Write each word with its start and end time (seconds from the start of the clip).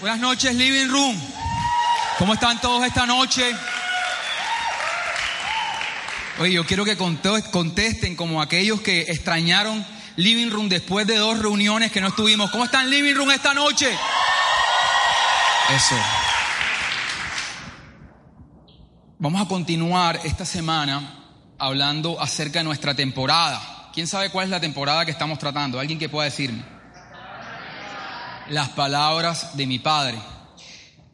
Buenas 0.00 0.20
noches, 0.20 0.54
Living 0.54 0.88
Room. 0.88 1.20
¿Cómo 2.18 2.34
están 2.34 2.60
todos 2.60 2.84
esta 2.84 3.04
noche? 3.04 3.52
Oye, 6.38 6.52
yo 6.52 6.64
quiero 6.64 6.84
que 6.84 6.96
contesten 6.96 8.14
como 8.14 8.40
aquellos 8.40 8.80
que 8.80 9.00
extrañaron 9.00 9.84
Living 10.14 10.50
Room 10.50 10.68
después 10.68 11.04
de 11.04 11.16
dos 11.16 11.40
reuniones 11.40 11.90
que 11.90 12.00
no 12.00 12.08
estuvimos. 12.08 12.48
¿Cómo 12.52 12.64
están 12.64 12.88
Living 12.88 13.14
Room 13.14 13.32
esta 13.32 13.52
noche? 13.54 13.88
Eso. 15.74 15.96
Vamos 19.18 19.42
a 19.42 19.48
continuar 19.48 20.20
esta 20.22 20.44
semana 20.44 21.24
hablando 21.58 22.22
acerca 22.22 22.60
de 22.60 22.64
nuestra 22.66 22.94
temporada. 22.94 23.90
¿Quién 23.92 24.06
sabe 24.06 24.30
cuál 24.30 24.44
es 24.44 24.50
la 24.50 24.60
temporada 24.60 25.04
que 25.04 25.10
estamos 25.10 25.40
tratando? 25.40 25.80
¿Alguien 25.80 25.98
que 25.98 26.08
pueda 26.08 26.26
decirme? 26.26 26.77
Las 28.50 28.70
palabras 28.70 29.56
de 29.56 29.66
mi 29.66 29.78
padre. 29.78 30.18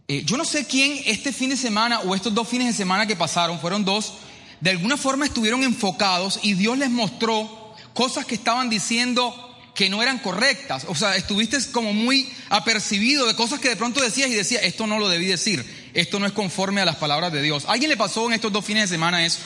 Eh, 0.07 0.23
yo 0.25 0.37
no 0.37 0.45
sé 0.45 0.67
quién 0.67 1.01
este 1.07 1.33
fin 1.33 1.51
de 1.51 1.57
semana 1.57 2.01
o 2.01 2.15
estos 2.15 2.33
dos 2.33 2.47
fines 2.47 2.69
de 2.69 2.73
semana 2.73 3.07
que 3.07 3.17
pasaron, 3.17 3.59
fueron 3.59 3.85
dos, 3.85 4.15
de 4.61 4.71
alguna 4.71 4.97
forma 4.97 5.25
estuvieron 5.25 5.65
enfocados 5.65 6.41
y 6.43 6.55
Dios 6.55 6.79
les 6.79 6.91
mostró 6.91 7.75
cosas 7.93 8.25
que 8.25 8.35
estaban 8.35 8.71
diciendo 8.71 9.35
que 9.75 9.89
no 9.89 10.03
eran 10.03 10.19
correctas. 10.19 10.87
O 10.89 10.95
sea, 10.95 11.17
estuviste 11.17 11.59
como 11.73 11.93
muy 11.93 12.29
apercibido 12.51 13.27
de 13.27 13.35
cosas 13.35 13.59
que 13.59 13.71
de 13.71 13.77
pronto 13.77 14.01
decías 14.01 14.31
y 14.31 14.35
decías, 14.35 14.63
esto 14.63 14.87
no 14.87 14.99
lo 14.99 15.09
debí 15.09 15.27
decir, 15.27 15.91
esto 15.95 16.21
no 16.21 16.27
es 16.27 16.33
conforme 16.33 16.83
a 16.83 16.85
las 16.85 16.97
palabras 16.97 17.33
de 17.33 17.43
Dios. 17.43 17.65
alguien 17.67 17.91
le 17.91 17.97
pasó 17.97 18.27
en 18.27 18.35
estos 18.35 18.53
dos 18.53 18.65
fines 18.65 18.89
de 18.89 18.95
semana 18.95 19.25
eso? 19.27 19.41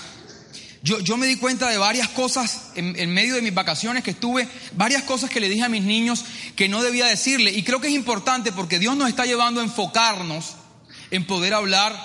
Yo, 0.82 1.16
me 1.16 1.26
di 1.26 1.36
cuenta 1.36 1.68
de 1.68 1.76
varias 1.76 2.08
cosas 2.08 2.70
en, 2.76 2.94
en, 2.98 3.12
medio 3.12 3.34
de 3.34 3.42
mis 3.42 3.52
vacaciones 3.52 4.04
que 4.04 4.12
estuve, 4.12 4.48
varias 4.72 5.02
cosas 5.02 5.28
que 5.28 5.40
le 5.40 5.48
dije 5.48 5.64
a 5.64 5.68
mis 5.68 5.82
niños 5.82 6.24
que 6.54 6.68
no 6.68 6.82
debía 6.82 7.06
decirle. 7.06 7.50
Y 7.50 7.64
creo 7.64 7.80
que 7.80 7.88
es 7.88 7.94
importante 7.94 8.52
porque 8.52 8.78
Dios 8.78 8.96
nos 8.96 9.08
está 9.08 9.26
llevando 9.26 9.60
a 9.60 9.64
enfocarnos 9.64 10.54
en 11.10 11.26
poder 11.26 11.54
hablar 11.54 11.96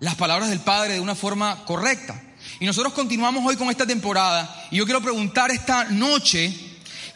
las 0.00 0.14
palabras 0.14 0.48
del 0.48 0.60
Padre 0.60 0.94
de 0.94 1.00
una 1.00 1.14
forma 1.14 1.64
correcta. 1.64 2.20
Y 2.60 2.66
nosotros 2.66 2.94
continuamos 2.94 3.44
hoy 3.46 3.56
con 3.56 3.68
esta 3.68 3.86
temporada 3.86 4.68
y 4.70 4.76
yo 4.76 4.84
quiero 4.84 5.02
preguntar 5.02 5.50
esta 5.50 5.84
noche, 5.84 6.52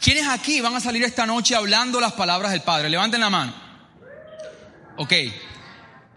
¿quiénes 0.01 0.27
aquí 0.27 0.61
van 0.61 0.75
a 0.75 0.79
salir 0.79 1.03
esta 1.03 1.25
noche 1.25 1.55
hablando 1.55 1.99
las 1.99 2.13
palabras 2.13 2.51
del 2.51 2.61
Padre? 2.61 2.89
Levanten 2.89 3.21
la 3.21 3.29
mano. 3.29 3.53
Ok. 4.97 5.13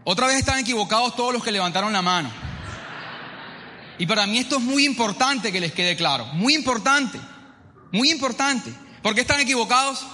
Otra 0.04 0.26
vez 0.26 0.36
están 0.36 0.58
equivocados 0.58 1.14
todos 1.14 1.32
los 1.32 1.42
que 1.42 1.52
levantaron 1.52 1.92
la 1.92 2.02
mano. 2.02 2.51
Y 4.02 4.06
para 4.06 4.26
mí 4.26 4.38
esto 4.38 4.56
es 4.56 4.62
muy 4.62 4.84
importante 4.84 5.52
que 5.52 5.60
les 5.60 5.70
quede 5.70 5.94
claro, 5.94 6.26
muy 6.32 6.56
importante, 6.56 7.20
muy 7.92 8.10
importante. 8.10 8.74
¿Por 9.00 9.14
qué 9.14 9.20
están 9.20 9.38
equivocados? 9.38 10.04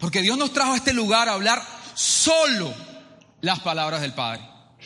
Porque 0.00 0.22
Dios 0.22 0.38
nos 0.38 0.54
trajo 0.54 0.72
a 0.72 0.76
este 0.76 0.94
lugar 0.94 1.28
a 1.28 1.34
hablar 1.34 1.62
solo 1.92 2.72
las 3.42 3.60
palabras 3.60 4.00
del 4.00 4.14
Padre. 4.14 4.40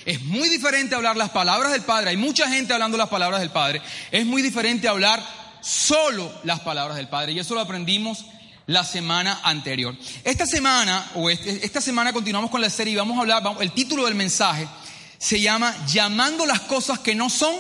Es 0.05 0.21
muy 0.23 0.49
diferente 0.49 0.97
hablar 0.97 1.17
las 1.17 1.31
palabras 1.31 1.71
del 1.71 1.83
Padre. 1.83 2.11
Hay 2.11 2.17
mucha 2.17 2.49
gente 2.49 2.73
hablando 2.73 2.99
las 2.99 3.09
palabras 3.09 3.39
del 3.39 3.51
Padre. 3.51 3.81
Es 4.11 4.27
muy 4.27 4.43
diferente 4.43 4.89
hablar 4.89 5.25
solo 5.61 6.29
las 6.43 6.59
palabras 6.59 6.97
del 6.97 7.07
Padre. 7.07 7.35
Y 7.35 7.39
eso 7.39 7.55
lo 7.55 7.61
aprendimos 7.61 8.25
la 8.67 8.83
semana 8.83 9.43
anterior. 9.45 9.97
Esta 10.25 10.47
semana, 10.47 11.09
o 11.15 11.31
este, 11.31 11.65
esta 11.65 11.81
semana 11.81 12.13
continuamos 12.13 12.51
con 12.51 12.61
la 12.61 12.69
serie 12.69 12.95
y 12.95 12.97
vamos 12.97 13.17
a 13.17 13.21
hablar, 13.21 13.45
el 13.61 13.71
título 13.71 14.07
del 14.07 14.17
mensaje 14.17 14.67
se 15.23 15.41
llama 15.41 15.73
Llamando 15.87 16.45
las 16.47 16.63
cosas 16.63 16.99
que 16.99 17.15
no 17.15 17.31
son 17.31 17.55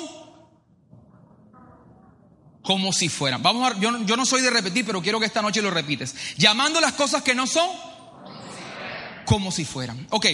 como 2.60 2.92
si 2.92 3.08
fueran. 3.08 3.40
Vamos 3.40 3.70
a, 3.70 3.78
yo, 3.78 4.04
yo 4.04 4.16
no 4.16 4.26
soy 4.26 4.42
de 4.42 4.50
repetir, 4.50 4.84
pero 4.84 5.00
quiero 5.00 5.20
que 5.20 5.26
esta 5.26 5.42
noche 5.42 5.62
lo 5.62 5.70
repites. 5.70 6.12
Llamando 6.36 6.80
las 6.80 6.94
cosas 6.94 7.22
que 7.22 7.36
no 7.36 7.46
son 7.46 7.68
como 9.26 9.52
si 9.52 9.64
fueran. 9.64 10.08
Ok, 10.10 10.26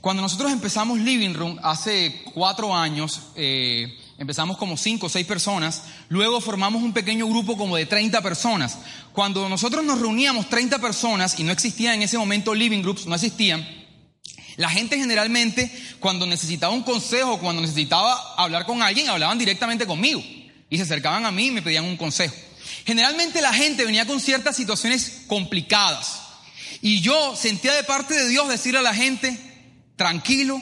cuando 0.00 0.22
nosotros 0.22 0.52
empezamos 0.52 1.00
Living 1.00 1.34
Room 1.34 1.58
hace 1.64 2.22
cuatro 2.32 2.72
años, 2.72 3.20
eh, 3.34 3.98
empezamos 4.16 4.56
como 4.56 4.76
cinco 4.76 5.06
o 5.06 5.08
seis 5.08 5.26
personas, 5.26 5.82
luego 6.10 6.40
formamos 6.40 6.80
un 6.84 6.92
pequeño 6.92 7.26
grupo 7.26 7.56
como 7.56 7.74
de 7.74 7.86
30 7.86 8.22
personas. 8.22 8.78
Cuando 9.12 9.48
nosotros 9.48 9.84
nos 9.84 10.00
reuníamos 10.00 10.48
30 10.48 10.78
personas 10.78 11.40
y 11.40 11.42
no 11.42 11.50
existían 11.50 11.94
en 11.94 12.02
ese 12.02 12.18
momento 12.18 12.54
Living 12.54 12.82
Groups, 12.82 13.06
no 13.06 13.16
existían, 13.16 13.81
la 14.56 14.68
gente 14.70 14.96
generalmente 14.96 15.70
cuando 16.00 16.26
necesitaba 16.26 16.72
un 16.72 16.82
consejo, 16.82 17.38
cuando 17.38 17.62
necesitaba 17.62 18.34
hablar 18.36 18.66
con 18.66 18.82
alguien, 18.82 19.08
hablaban 19.08 19.38
directamente 19.38 19.86
conmigo 19.86 20.22
y 20.68 20.76
se 20.76 20.82
acercaban 20.82 21.24
a 21.26 21.30
mí 21.30 21.46
y 21.46 21.50
me 21.50 21.62
pedían 21.62 21.84
un 21.84 21.96
consejo. 21.96 22.34
Generalmente 22.84 23.40
la 23.40 23.52
gente 23.52 23.84
venía 23.84 24.06
con 24.06 24.20
ciertas 24.20 24.56
situaciones 24.56 25.22
complicadas 25.26 26.20
y 26.80 27.00
yo 27.00 27.36
sentía 27.36 27.74
de 27.74 27.84
parte 27.84 28.14
de 28.14 28.28
Dios 28.28 28.48
decirle 28.48 28.80
a 28.80 28.82
la 28.82 28.94
gente, 28.94 29.38
tranquilo, 29.96 30.60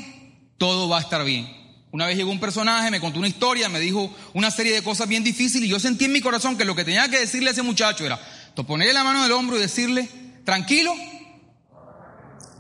todo 0.59 0.89
va 0.89 0.99
a 0.99 1.03
estar 1.03 1.25
bien. 1.25 1.59
Una 1.93 2.07
vez 2.07 2.17
llegó 2.17 2.31
un 2.31 2.39
personaje, 2.39 2.91
me 2.91 3.01
contó 3.01 3.19
una 3.19 3.27
historia, 3.27 3.69
me 3.69 3.81
dijo 3.81 4.15
una 4.35 4.51
serie 4.51 4.73
de 4.73 4.83
cosas 4.83 5.09
bien 5.09 5.25
difíciles 5.25 5.67
y 5.67 5.71
yo 5.71 5.81
sentí 5.81 6.05
en 6.05 6.13
mi 6.13 6.21
corazón 6.21 6.57
que 6.57 6.65
lo 6.65 6.77
que 6.77 6.85
tenía 6.85 7.09
que 7.09 7.19
decirle 7.19 7.51
a 7.51 7.53
ese 7.53 7.63
muchacho 7.63 8.05
era 8.07 8.21
ponerle 8.65 8.93
la 8.93 9.05
mano 9.05 9.23
del 9.23 9.33
hombro 9.33 9.57
y 9.57 9.61
decirle, 9.61 10.09
tranquilo, 10.45 10.95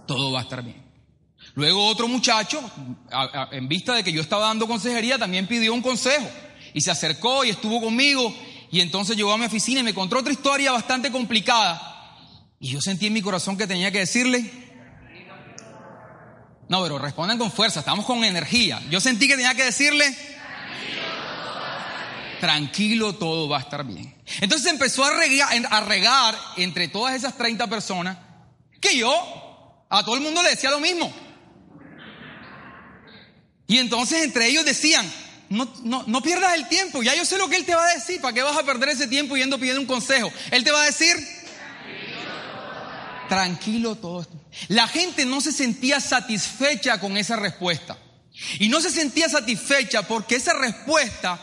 todo 0.06 0.32
va 0.32 0.40
a 0.40 0.42
estar 0.42 0.62
bien. 0.62 0.79
Luego 1.54 1.86
otro 1.86 2.08
muchacho, 2.08 2.62
en 3.50 3.68
vista 3.68 3.94
de 3.94 4.04
que 4.04 4.12
yo 4.12 4.20
estaba 4.20 4.46
dando 4.46 4.68
consejería, 4.68 5.18
también 5.18 5.46
pidió 5.46 5.74
un 5.74 5.82
consejo 5.82 6.28
y 6.72 6.80
se 6.80 6.90
acercó 6.90 7.44
y 7.44 7.50
estuvo 7.50 7.80
conmigo 7.80 8.34
y 8.70 8.80
entonces 8.80 9.16
llegó 9.16 9.32
a 9.32 9.38
mi 9.38 9.46
oficina 9.46 9.80
y 9.80 9.82
me 9.82 9.94
contó 9.94 10.18
otra 10.18 10.32
historia 10.32 10.72
bastante 10.72 11.10
complicada. 11.10 11.86
Y 12.60 12.68
yo 12.68 12.80
sentí 12.80 13.06
en 13.06 13.14
mi 13.14 13.22
corazón 13.22 13.56
que 13.56 13.66
tenía 13.66 13.90
que 13.90 14.00
decirle, 14.00 14.48
no, 16.68 16.82
pero 16.82 16.98
respondan 16.98 17.36
con 17.36 17.50
fuerza, 17.50 17.80
estamos 17.80 18.04
con 18.04 18.22
energía. 18.22 18.80
Yo 18.90 19.00
sentí 19.00 19.26
que 19.26 19.34
tenía 19.34 19.54
que 19.54 19.64
decirle, 19.64 20.16
tranquilo, 22.38 23.14
todo 23.16 23.48
va 23.48 23.58
a 23.58 23.60
estar 23.60 23.84
bien. 23.84 24.14
Entonces 24.40 24.70
empezó 24.70 25.04
a 25.04 25.10
a 25.10 25.80
regar 25.80 26.38
entre 26.56 26.86
todas 26.86 27.16
esas 27.16 27.36
30 27.36 27.66
personas 27.66 28.18
que 28.80 28.96
yo 28.96 29.86
a 29.90 30.04
todo 30.04 30.14
el 30.14 30.20
mundo 30.20 30.42
le 30.42 30.50
decía 30.50 30.70
lo 30.70 30.78
mismo. 30.78 31.12
Y 33.70 33.78
entonces 33.78 34.24
entre 34.24 34.48
ellos 34.48 34.64
decían, 34.64 35.08
no, 35.48 35.72
no, 35.84 36.02
no, 36.08 36.20
pierdas 36.22 36.54
el 36.56 36.66
tiempo, 36.66 37.04
ya 37.04 37.14
yo 37.14 37.24
sé 37.24 37.38
lo 37.38 37.48
que 37.48 37.54
Él 37.54 37.64
te 37.64 37.72
va 37.72 37.86
a 37.86 37.94
decir, 37.94 38.20
¿para 38.20 38.34
qué 38.34 38.42
vas 38.42 38.58
a 38.58 38.64
perder 38.64 38.88
ese 38.88 39.06
tiempo 39.06 39.36
yendo 39.36 39.60
pidiendo 39.60 39.80
un 39.80 39.86
consejo? 39.86 40.32
Él 40.50 40.64
te 40.64 40.72
va 40.72 40.82
a 40.82 40.86
decir, 40.86 41.14
tranquilo 43.28 43.94
todo. 43.94 44.26
La 44.66 44.88
gente 44.88 45.24
no 45.24 45.40
se 45.40 45.52
sentía 45.52 46.00
satisfecha 46.00 46.98
con 46.98 47.16
esa 47.16 47.36
respuesta. 47.36 47.96
Y 48.58 48.68
no 48.68 48.80
se 48.80 48.90
sentía 48.90 49.28
satisfecha 49.28 50.02
porque 50.02 50.34
esa 50.34 50.54
respuesta 50.54 51.40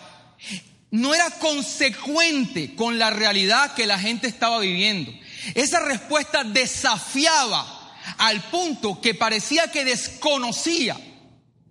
no 0.91 1.15
era 1.15 1.29
consecuente 1.29 2.75
con 2.75 2.99
la 2.99 3.09
realidad 3.09 3.73
que 3.73 3.85
la 3.85 3.97
gente 3.97 4.27
estaba 4.27 4.59
viviendo. 4.59 5.13
Esa 5.55 5.79
respuesta 5.79 6.43
desafiaba 6.43 7.95
al 8.17 8.41
punto 8.49 8.99
que 8.99 9.13
parecía 9.13 9.71
que 9.71 9.85
desconocía 9.85 10.97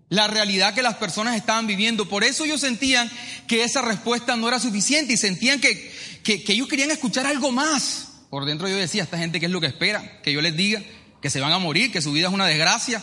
la 0.08 0.28
realidad 0.28 0.74
que 0.74 0.82
las 0.82 0.96
personas 0.96 1.36
estaban 1.36 1.66
viviendo. 1.66 2.08
Por 2.08 2.24
eso 2.24 2.44
ellos 2.44 2.60
sentían 2.60 3.10
que 3.46 3.64
esa 3.64 3.82
respuesta 3.82 4.36
no 4.36 4.48
era 4.48 4.60
suficiente 4.60 5.12
y 5.12 5.16
sentían 5.16 5.60
que, 5.60 5.92
que, 6.22 6.44
ellos 6.48 6.68
querían 6.68 6.90
escuchar 6.90 7.26
algo 7.26 7.50
más. 7.50 8.08
Por 8.30 8.44
dentro 8.44 8.68
yo 8.68 8.76
decía, 8.76 9.02
esta 9.02 9.18
gente, 9.18 9.40
¿qué 9.40 9.46
es 9.46 9.52
lo 9.52 9.60
que 9.60 9.66
espera? 9.66 10.20
Que 10.22 10.32
yo 10.32 10.40
les 10.40 10.56
diga 10.56 10.82
que 11.20 11.30
se 11.30 11.40
van 11.40 11.52
a 11.52 11.58
morir, 11.58 11.90
que 11.90 12.02
su 12.02 12.12
vida 12.12 12.28
es 12.28 12.34
una 12.34 12.46
desgracia. 12.46 13.02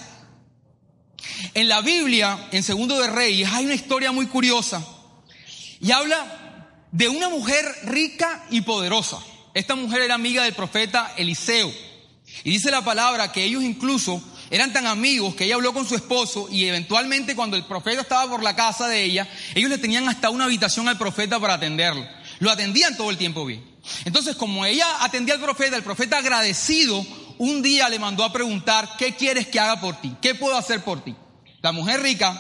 En 1.53 1.67
la 1.67 1.81
Biblia, 1.81 2.47
en 2.51 2.63
Segundo 2.63 2.99
de 2.99 3.07
Reyes, 3.07 3.49
hay 3.51 3.65
una 3.65 3.75
historia 3.75 4.11
muy 4.11 4.27
curiosa 4.27 4.85
y 5.79 5.91
habla 5.91 6.69
de 6.91 7.09
una 7.09 7.29
mujer 7.29 7.65
rica 7.85 8.45
y 8.49 8.61
poderosa. 8.61 9.19
Esta 9.53 9.75
mujer 9.75 10.01
era 10.01 10.15
amiga 10.15 10.43
del 10.43 10.53
profeta 10.53 11.13
Eliseo. 11.17 11.71
Y 12.43 12.51
dice 12.51 12.71
la 12.71 12.83
palabra 12.83 13.31
que 13.31 13.43
ellos 13.43 13.63
incluso 13.63 14.21
eran 14.53 14.71
tan 14.71 14.85
amigos 14.85 15.33
que 15.33 15.45
ella 15.45 15.55
habló 15.55 15.73
con 15.73 15.87
su 15.87 15.95
esposo 15.95 16.47
y 16.47 16.65
eventualmente 16.65 17.35
cuando 17.35 17.57
el 17.57 17.65
profeta 17.65 18.01
estaba 18.01 18.29
por 18.29 18.43
la 18.43 18.55
casa 18.55 18.87
de 18.87 19.01
ella, 19.01 19.27
ellos 19.55 19.67
le 19.67 19.79
tenían 19.79 20.07
hasta 20.07 20.29
una 20.29 20.45
habitación 20.45 20.87
al 20.87 20.99
profeta 20.99 21.39
para 21.39 21.55
atenderlo. 21.55 22.05
Lo 22.37 22.51
atendían 22.51 22.95
todo 22.95 23.09
el 23.09 23.17
tiempo 23.17 23.47
bien. 23.47 23.65
Entonces, 24.05 24.35
como 24.35 24.63
ella 24.63 24.85
atendía 25.03 25.33
al 25.33 25.41
profeta, 25.41 25.75
el 25.75 25.81
profeta 25.81 26.19
agradecido 26.19 27.03
un 27.39 27.63
día 27.63 27.89
le 27.89 27.97
mandó 27.97 28.23
a 28.23 28.31
preguntar, 28.31 28.91
¿qué 28.99 29.15
quieres 29.15 29.47
que 29.47 29.59
haga 29.59 29.81
por 29.81 29.99
ti? 29.99 30.15
¿Qué 30.21 30.35
puedo 30.35 30.55
hacer 30.55 30.83
por 30.83 31.03
ti? 31.03 31.15
La 31.63 31.71
mujer 31.71 32.03
rica 32.03 32.39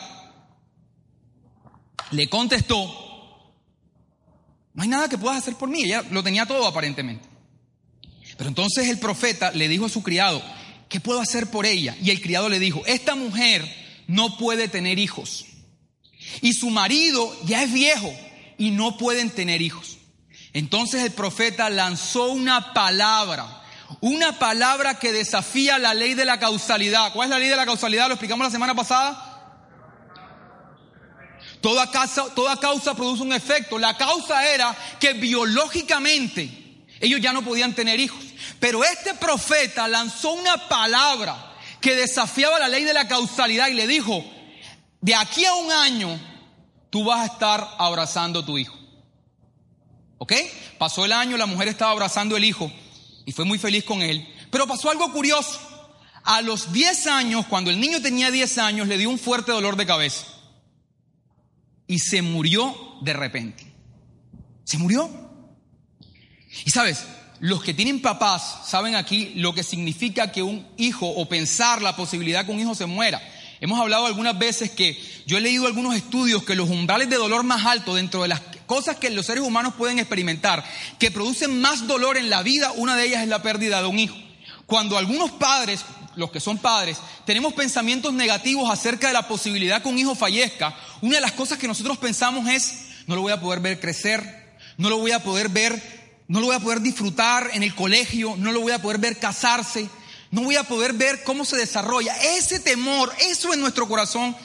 le 2.11 2.29
contestó, 2.29 2.85
no 4.75 4.83
hay 4.83 4.87
nada 4.87 5.09
que 5.09 5.17
puedas 5.17 5.39
hacer 5.39 5.55
por 5.55 5.67
mí. 5.67 5.81
Ella 5.81 6.03
lo 6.11 6.21
tenía 6.21 6.45
todo 6.45 6.67
aparentemente. 6.67 7.27
Pero 8.37 8.49
entonces 8.49 8.87
el 8.87 8.99
profeta 8.99 9.49
le 9.49 9.67
dijo 9.67 9.87
a 9.87 9.89
su 9.89 10.03
criado, 10.03 10.43
¿qué 10.93 10.99
puedo 10.99 11.21
hacer 11.21 11.49
por 11.49 11.65
ella? 11.65 11.97
Y 12.03 12.11
el 12.11 12.21
criado 12.21 12.49
le 12.49 12.59
dijo, 12.59 12.83
esta 12.85 13.15
mujer 13.15 13.67
no 14.05 14.37
puede 14.37 14.67
tener 14.67 14.99
hijos. 14.99 15.43
Y 16.41 16.53
su 16.53 16.69
marido 16.69 17.35
ya 17.45 17.63
es 17.63 17.73
viejo 17.73 18.13
y 18.59 18.69
no 18.69 18.95
pueden 18.95 19.31
tener 19.31 19.63
hijos. 19.63 19.97
Entonces 20.53 21.01
el 21.01 21.11
profeta 21.11 21.71
lanzó 21.71 22.29
una 22.29 22.73
palabra, 22.73 23.63
Una 24.01 24.37
palabra 24.37 24.99
que 24.99 25.11
desafía 25.11 25.79
la 25.79 25.95
ley 25.95 26.13
de 26.13 26.25
la 26.25 26.37
causalidad. 26.37 27.11
¿Cuál 27.11 27.25
es 27.25 27.29
la 27.31 27.39
ley 27.39 27.49
de 27.49 27.55
la 27.55 27.65
causalidad? 27.65 28.07
Lo 28.07 28.13
explicamos 28.13 28.45
la 28.45 28.51
semana 28.51 28.75
pasada. 28.75 29.61
Toda 31.59 31.89
causa, 31.89 32.35
toda 32.35 32.59
causa 32.59 32.93
produce 32.93 33.23
un 33.23 33.33
efecto. 33.33 33.79
La 33.79 33.97
causa 33.97 34.47
era 34.47 34.77
que 34.99 35.13
biológicamente 35.13 36.85
ellos 36.99 37.19
ya 37.19 37.33
no 37.33 37.43
podían 37.43 37.73
tener 37.73 37.99
hijos. 37.99 38.32
Pero 38.63 38.81
este 38.81 39.13
profeta 39.15 39.89
lanzó 39.89 40.31
una 40.31 40.69
palabra 40.69 41.53
que 41.81 41.95
desafiaba 41.95 42.57
la 42.59 42.69
ley 42.69 42.85
de 42.85 42.93
la 42.93 43.09
causalidad 43.09 43.67
y 43.67 43.73
le 43.73 43.85
dijo, 43.87 44.23
de 45.01 45.13
aquí 45.13 45.43
a 45.43 45.53
un 45.55 45.69
año 45.69 46.17
tú 46.89 47.03
vas 47.03 47.19
a 47.29 47.33
estar 47.33 47.75
abrazando 47.77 48.39
a 48.39 48.45
tu 48.45 48.57
hijo. 48.57 48.73
¿Ok? 50.17 50.31
Pasó 50.77 51.03
el 51.03 51.11
año, 51.11 51.35
la 51.35 51.45
mujer 51.45 51.67
estaba 51.67 51.91
abrazando 51.91 52.37
el 52.37 52.45
hijo 52.45 52.71
y 53.25 53.33
fue 53.33 53.43
muy 53.43 53.59
feliz 53.59 53.83
con 53.83 54.01
él. 54.01 54.25
Pero 54.49 54.65
pasó 54.65 54.89
algo 54.89 55.11
curioso. 55.11 55.59
A 56.23 56.41
los 56.41 56.71
10 56.71 57.07
años, 57.07 57.45
cuando 57.47 57.69
el 57.69 57.81
niño 57.81 58.01
tenía 58.01 58.31
10 58.31 58.59
años, 58.59 58.87
le 58.87 58.97
dio 58.97 59.09
un 59.09 59.19
fuerte 59.19 59.51
dolor 59.51 59.75
de 59.75 59.85
cabeza. 59.85 60.25
Y 61.85 61.99
se 61.99 62.21
murió 62.21 62.73
de 63.01 63.11
repente. 63.11 63.69
Se 64.63 64.77
murió. 64.77 65.09
Y 66.63 66.69
sabes, 66.69 67.03
los 67.43 67.61
que 67.61 67.73
tienen 67.73 68.01
papás 68.01 68.59
saben 68.69 68.95
aquí 68.95 69.33
lo 69.35 69.53
que 69.53 69.63
significa 69.63 70.31
que 70.31 70.41
un 70.41 70.65
hijo 70.77 71.09
o 71.09 71.27
pensar 71.27 71.81
la 71.81 71.93
posibilidad 71.93 72.45
que 72.45 72.53
un 72.53 72.59
hijo 72.61 72.73
se 72.73 72.85
muera. 72.85 73.21
Hemos 73.59 73.81
hablado 73.81 74.05
algunas 74.05 74.39
veces 74.39 74.71
que 74.71 74.97
yo 75.25 75.37
he 75.37 75.41
leído 75.41 75.67
algunos 75.67 75.93
estudios 75.93 76.43
que 76.43 76.55
los 76.55 76.69
umbrales 76.69 77.09
de 77.09 77.17
dolor 77.17 77.43
más 77.43 77.65
altos 77.65 77.97
dentro 77.97 78.21
de 78.21 78.29
las 78.29 78.39
cosas 78.65 78.95
que 78.95 79.09
los 79.09 79.25
seres 79.25 79.43
humanos 79.43 79.73
pueden 79.77 79.99
experimentar, 79.99 80.63
que 80.97 81.11
producen 81.11 81.59
más 81.59 81.85
dolor 81.85 82.15
en 82.15 82.29
la 82.29 82.43
vida, 82.43 82.71
una 82.77 82.95
de 82.95 83.07
ellas 83.07 83.23
es 83.23 83.27
la 83.27 83.43
pérdida 83.43 83.81
de 83.81 83.89
un 83.89 83.99
hijo. 83.99 84.15
Cuando 84.65 84.97
algunos 84.97 85.31
padres, 85.31 85.83
los 86.15 86.31
que 86.31 86.39
son 86.39 86.59
padres, 86.59 86.97
tenemos 87.25 87.51
pensamientos 87.51 88.13
negativos 88.13 88.71
acerca 88.71 89.07
de 89.07 89.13
la 89.15 89.27
posibilidad 89.27 89.83
que 89.83 89.89
un 89.89 89.99
hijo 89.99 90.15
fallezca, 90.15 90.77
una 91.01 91.15
de 91.15 91.21
las 91.21 91.33
cosas 91.33 91.57
que 91.57 91.67
nosotros 91.67 91.97
pensamos 91.97 92.47
es, 92.47 92.85
no 93.05 93.15
lo 93.15 93.21
voy 93.21 93.33
a 93.33 93.41
poder 93.41 93.59
ver 93.59 93.81
crecer, 93.81 94.55
no 94.77 94.89
lo 94.89 94.97
voy 94.97 95.11
a 95.11 95.21
poder 95.21 95.49
ver, 95.49 96.02
no 96.27 96.39
lo 96.39 96.47
voy 96.47 96.55
a 96.55 96.59
poder 96.59 96.81
disfrutar 96.81 97.51
en 97.53 97.63
el 97.63 97.75
colegio, 97.75 98.35
no 98.37 98.51
lo 98.51 98.61
voy 98.61 98.71
a 98.71 98.81
poder 98.81 98.97
ver 98.97 99.19
casarse, 99.19 99.89
no 100.31 100.41
voy 100.43 100.55
a 100.55 100.63
poder 100.63 100.93
ver 100.93 101.23
cómo 101.23 101.45
se 101.45 101.57
desarrolla. 101.57 102.15
Ese 102.37 102.59
temor, 102.59 103.13
eso 103.19 103.53
en 103.53 103.61
nuestro 103.61 103.87
corazón, 103.87 104.35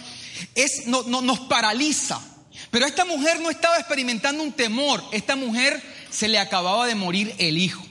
es, 0.54 0.86
no, 0.86 1.02
nos 1.02 1.40
paraliza. 1.40 2.20
Pero 2.70 2.86
esta 2.86 3.04
mujer 3.04 3.40
no 3.40 3.50
estaba 3.50 3.78
experimentando 3.78 4.42
un 4.42 4.52
temor, 4.52 5.02
esta 5.12 5.36
mujer 5.36 5.80
se 6.10 6.28
le 6.28 6.38
acababa 6.38 6.86
de 6.86 6.94
morir 6.94 7.34
el 7.38 7.56
hijo. 7.56 7.82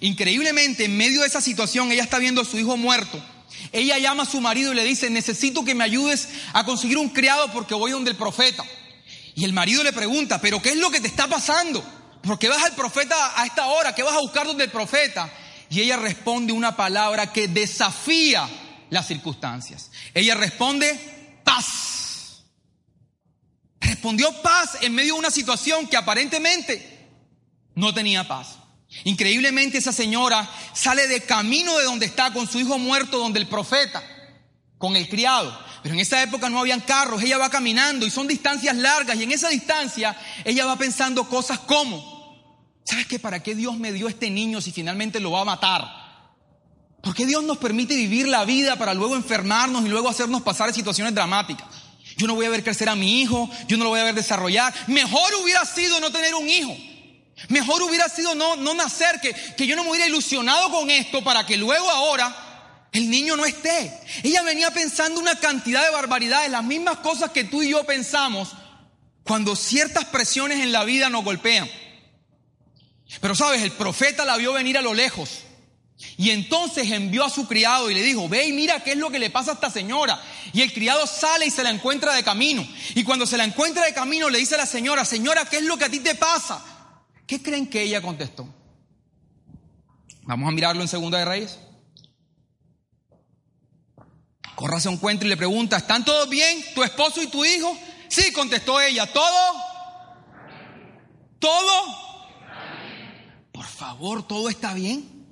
Increíblemente, 0.00 0.84
en 0.84 0.96
medio 0.96 1.22
de 1.22 1.26
esa 1.26 1.40
situación, 1.40 1.90
ella 1.90 2.02
está 2.02 2.18
viendo 2.18 2.40
a 2.42 2.44
su 2.44 2.58
hijo 2.58 2.76
muerto. 2.76 3.22
Ella 3.72 3.98
llama 3.98 4.24
a 4.24 4.26
su 4.26 4.40
marido 4.40 4.72
y 4.72 4.76
le 4.76 4.84
dice, 4.84 5.10
necesito 5.10 5.64
que 5.64 5.74
me 5.74 5.84
ayudes 5.84 6.28
a 6.52 6.64
conseguir 6.64 6.98
un 6.98 7.08
criado 7.08 7.50
porque 7.52 7.74
voy 7.74 7.90
donde 7.90 8.10
el 8.10 8.16
profeta. 8.16 8.64
Y 9.34 9.44
el 9.44 9.52
marido 9.52 9.82
le 9.82 9.92
pregunta, 9.92 10.40
pero 10.40 10.60
¿qué 10.60 10.70
es 10.70 10.76
lo 10.76 10.90
que 10.90 11.00
te 11.00 11.08
está 11.08 11.26
pasando? 11.26 11.82
¿Por 12.22 12.38
qué 12.38 12.48
vas 12.48 12.62
al 12.64 12.74
profeta 12.74 13.40
a 13.40 13.46
esta 13.46 13.66
hora? 13.66 13.94
¿Qué 13.94 14.02
vas 14.02 14.14
a 14.14 14.20
buscar 14.20 14.46
donde 14.46 14.64
el 14.64 14.70
profeta? 14.70 15.30
Y 15.68 15.80
ella 15.80 15.96
responde 15.96 16.52
una 16.52 16.76
palabra 16.76 17.32
que 17.32 17.48
desafía 17.48 18.48
las 18.90 19.06
circunstancias. 19.06 19.90
Ella 20.14 20.34
responde 20.34 21.40
paz. 21.44 22.44
Respondió 23.80 24.30
paz 24.42 24.78
en 24.82 24.94
medio 24.94 25.14
de 25.14 25.20
una 25.20 25.30
situación 25.30 25.86
que 25.88 25.96
aparentemente 25.96 27.08
no 27.74 27.92
tenía 27.92 28.28
paz. 28.28 28.58
Increíblemente 29.04 29.78
esa 29.78 29.92
señora 29.92 30.48
sale 30.74 31.08
de 31.08 31.22
camino 31.22 31.76
de 31.78 31.84
donde 31.84 32.06
está 32.06 32.32
con 32.32 32.46
su 32.46 32.60
hijo 32.60 32.78
muerto, 32.78 33.18
donde 33.18 33.40
el 33.40 33.48
profeta, 33.48 34.02
con 34.78 34.94
el 34.94 35.08
criado. 35.08 35.58
Pero 35.82 35.94
en 35.94 36.00
esa 36.00 36.22
época 36.22 36.48
no 36.48 36.60
habían 36.60 36.80
carros, 36.80 37.22
ella 37.22 37.38
va 37.38 37.50
caminando 37.50 38.06
y 38.06 38.10
son 38.10 38.28
distancias 38.28 38.76
largas 38.76 39.16
y 39.16 39.24
en 39.24 39.32
esa 39.32 39.48
distancia 39.48 40.16
ella 40.44 40.66
va 40.66 40.76
pensando 40.76 41.28
cosas 41.28 41.58
como, 41.60 42.11
¿Sabes 42.84 43.06
qué? 43.06 43.18
¿Para 43.18 43.42
qué 43.42 43.54
Dios 43.54 43.76
me 43.76 43.92
dio 43.92 44.08
este 44.08 44.30
niño 44.30 44.60
si 44.60 44.72
finalmente 44.72 45.20
lo 45.20 45.30
va 45.32 45.42
a 45.42 45.44
matar? 45.44 46.02
¿Por 47.02 47.14
qué 47.14 47.26
Dios 47.26 47.42
nos 47.42 47.58
permite 47.58 47.96
vivir 47.96 48.28
la 48.28 48.44
vida 48.44 48.76
para 48.76 48.94
luego 48.94 49.16
enfermarnos 49.16 49.84
y 49.84 49.88
luego 49.88 50.08
hacernos 50.08 50.42
pasar 50.42 50.72
situaciones 50.72 51.14
dramáticas? 51.14 51.66
Yo 52.16 52.26
no 52.26 52.34
voy 52.34 52.46
a 52.46 52.50
ver 52.50 52.62
crecer 52.62 52.88
a 52.88 52.94
mi 52.94 53.20
hijo, 53.20 53.48
yo 53.66 53.76
no 53.76 53.84
lo 53.84 53.90
voy 53.90 54.00
a 54.00 54.04
ver 54.04 54.14
desarrollar. 54.14 54.72
Mejor 54.86 55.34
hubiera 55.42 55.64
sido 55.64 55.98
no 56.00 56.12
tener 56.12 56.34
un 56.34 56.48
hijo. 56.48 56.76
Mejor 57.48 57.82
hubiera 57.82 58.08
sido 58.08 58.34
no, 58.34 58.56
no 58.56 58.74
nacer, 58.74 59.20
que, 59.20 59.34
que 59.56 59.66
yo 59.66 59.74
no 59.74 59.84
me 59.84 59.90
hubiera 59.90 60.06
ilusionado 60.06 60.70
con 60.70 60.90
esto 60.90 61.24
para 61.24 61.44
que 61.46 61.56
luego 61.56 61.90
ahora 61.90 62.88
el 62.92 63.10
niño 63.10 63.36
no 63.36 63.44
esté. 63.44 63.92
Ella 64.22 64.42
venía 64.42 64.70
pensando 64.70 65.20
una 65.20 65.36
cantidad 65.36 65.84
de 65.84 65.90
barbaridades, 65.90 66.50
las 66.50 66.62
mismas 66.62 66.98
cosas 66.98 67.30
que 67.30 67.44
tú 67.44 67.62
y 67.62 67.70
yo 67.70 67.84
pensamos 67.84 68.50
cuando 69.24 69.56
ciertas 69.56 70.04
presiones 70.04 70.60
en 70.60 70.72
la 70.72 70.84
vida 70.84 71.08
nos 71.08 71.24
golpean. 71.24 71.68
Pero 73.20 73.34
sabes, 73.34 73.62
el 73.62 73.72
profeta 73.72 74.24
la 74.24 74.36
vio 74.36 74.52
venir 74.52 74.78
a 74.78 74.82
lo 74.82 74.94
lejos. 74.94 75.40
Y 76.16 76.30
entonces 76.30 76.90
envió 76.90 77.24
a 77.24 77.30
su 77.30 77.46
criado 77.46 77.90
y 77.90 77.94
le 77.94 78.02
dijo, 78.02 78.28
ve 78.28 78.46
y 78.46 78.52
mira 78.52 78.80
qué 78.80 78.92
es 78.92 78.98
lo 78.98 79.10
que 79.10 79.18
le 79.18 79.30
pasa 79.30 79.52
a 79.52 79.54
esta 79.54 79.70
señora. 79.70 80.20
Y 80.52 80.62
el 80.62 80.72
criado 80.72 81.06
sale 81.06 81.46
y 81.46 81.50
se 81.50 81.62
la 81.62 81.70
encuentra 81.70 82.14
de 82.14 82.24
camino. 82.24 82.66
Y 82.94 83.04
cuando 83.04 83.26
se 83.26 83.36
la 83.36 83.44
encuentra 83.44 83.84
de 83.84 83.94
camino 83.94 84.28
le 84.28 84.38
dice 84.38 84.54
a 84.54 84.58
la 84.58 84.66
señora, 84.66 85.04
señora, 85.04 85.44
¿qué 85.44 85.58
es 85.58 85.64
lo 85.64 85.76
que 85.76 85.84
a 85.84 85.90
ti 85.90 86.00
te 86.00 86.14
pasa? 86.14 86.64
¿Qué 87.26 87.42
creen 87.42 87.68
que 87.68 87.82
ella 87.82 88.02
contestó? 88.02 88.48
Vamos 90.22 90.48
a 90.48 90.52
mirarlo 90.52 90.82
en 90.82 90.88
Segunda 90.88 91.18
de 91.18 91.24
Reyes. 91.24 91.58
Corra 94.54 94.80
se 94.80 94.90
encuentra 94.90 95.26
y 95.26 95.30
le 95.30 95.36
pregunta, 95.36 95.76
¿están 95.76 96.04
todos 96.04 96.28
bien? 96.28 96.64
¿Tu 96.74 96.82
esposo 96.82 97.22
y 97.22 97.26
tu 97.28 97.44
hijo? 97.44 97.76
Sí, 98.08 98.32
contestó 98.32 98.80
ella, 98.80 99.10
¿todo? 99.12 99.54
¿Todo? 101.38 102.01
Favor, 103.82 104.24
todo 104.28 104.48
está 104.48 104.74
bien. 104.74 105.26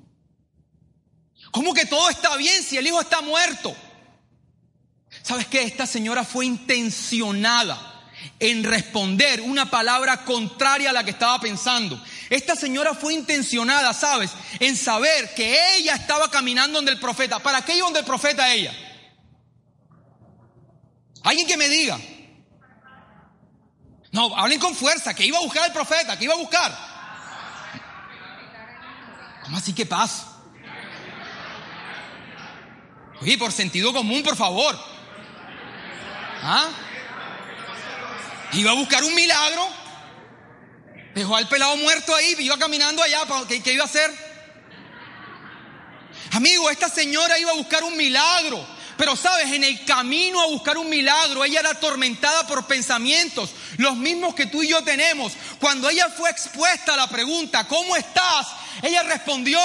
¿Cómo 1.53 1.73
que 1.73 1.87
todo 1.87 2.11
está 2.11 2.37
bien 2.37 2.65
si 2.65 2.77
el 2.77 2.85
hijo 2.85 3.01
está 3.01 3.21
muerto? 3.21 3.73
¿Sabes 5.23 5.47
qué? 5.47 5.63
Esta 5.63 5.87
señora 5.87 6.25
fue 6.25 6.47
intencionada 6.47 8.11
en 8.41 8.65
responder 8.65 9.41
una 9.41 9.71
palabra 9.71 10.25
contraria 10.25 10.91
a 10.91 10.93
la 10.93 11.05
que 11.05 11.13
estaba 11.13 11.39
pensando. 11.41 12.03
Esta 12.29 12.57
señora 12.57 12.93
fue 12.93 13.15
intencionada, 13.15 13.93
¿sabes? 13.95 14.33
En 14.59 14.77
saber 14.77 15.33
que 15.35 15.57
ella 15.77 15.95
estaba 15.95 16.29
caminando 16.29 16.79
donde 16.79 16.91
el 16.91 16.99
profeta. 16.99 17.39
¿Para 17.39 17.65
qué 17.65 17.77
iba 17.77 17.85
donde 17.85 18.01
el 18.01 18.07
profeta 18.07 18.53
ella? 18.53 18.75
Alguien 21.23 21.47
que 21.47 21.57
me 21.57 21.69
diga. 21.69 22.01
No, 24.11 24.37
hablen 24.37 24.59
con 24.59 24.75
fuerza, 24.75 25.15
que 25.15 25.25
iba 25.25 25.39
a 25.39 25.43
buscar 25.43 25.63
al 25.63 25.73
profeta, 25.73 26.19
que 26.19 26.25
iba 26.25 26.35
a 26.35 26.39
buscar. 26.39 26.90
¿Cómo 29.51 29.59
así 29.59 29.73
que 29.73 29.85
paz? 29.85 30.27
Oye, 33.21 33.37
por 33.37 33.51
sentido 33.51 33.93
común, 33.93 34.23
por 34.23 34.37
favor. 34.37 34.79
¿Ah? 36.41 36.69
Iba 38.53 38.71
a 38.71 38.75
buscar 38.75 39.03
un 39.03 39.13
milagro. 39.13 39.67
Dejó 41.17 41.35
al 41.35 41.49
pelado 41.49 41.77
muerto 41.79 42.15
ahí, 42.15 42.37
iba 42.39 42.57
caminando 42.59 43.03
allá. 43.03 43.23
¿Qué, 43.49 43.73
iba 43.73 43.83
a 43.83 43.87
hacer? 43.87 44.09
Amigo, 46.31 46.71
esta 46.71 46.89
señora 46.89 47.37
iba 47.37 47.51
a 47.51 47.57
buscar 47.57 47.83
un 47.83 47.97
milagro. 47.97 48.65
Pero 48.97 49.17
sabes, 49.17 49.51
en 49.53 49.65
el 49.65 49.85
camino 49.85 50.41
a 50.41 50.47
buscar 50.47 50.79
un 50.79 50.89
milagro, 50.89 51.45
ella 51.45 51.59
era 51.59 51.71
atormentada 51.71 52.47
por 52.47 52.69
pensamientos, 52.69 53.51
los 53.79 53.97
mismos 53.97 54.33
que 54.37 54.47
tú 54.47 54.63
y 54.63 54.69
yo 54.69 54.85
tenemos. 54.85 55.33
Cuando 55.59 55.89
ella 55.91 56.09
fue 56.09 56.31
expuesta 56.31 56.95
a 56.95 56.99
la 56.99 57.09
pregunta, 57.09 57.67
¿cómo 57.67 57.97
estás? 57.97 58.60
Ella 58.83 59.03
respondió, 59.03 59.59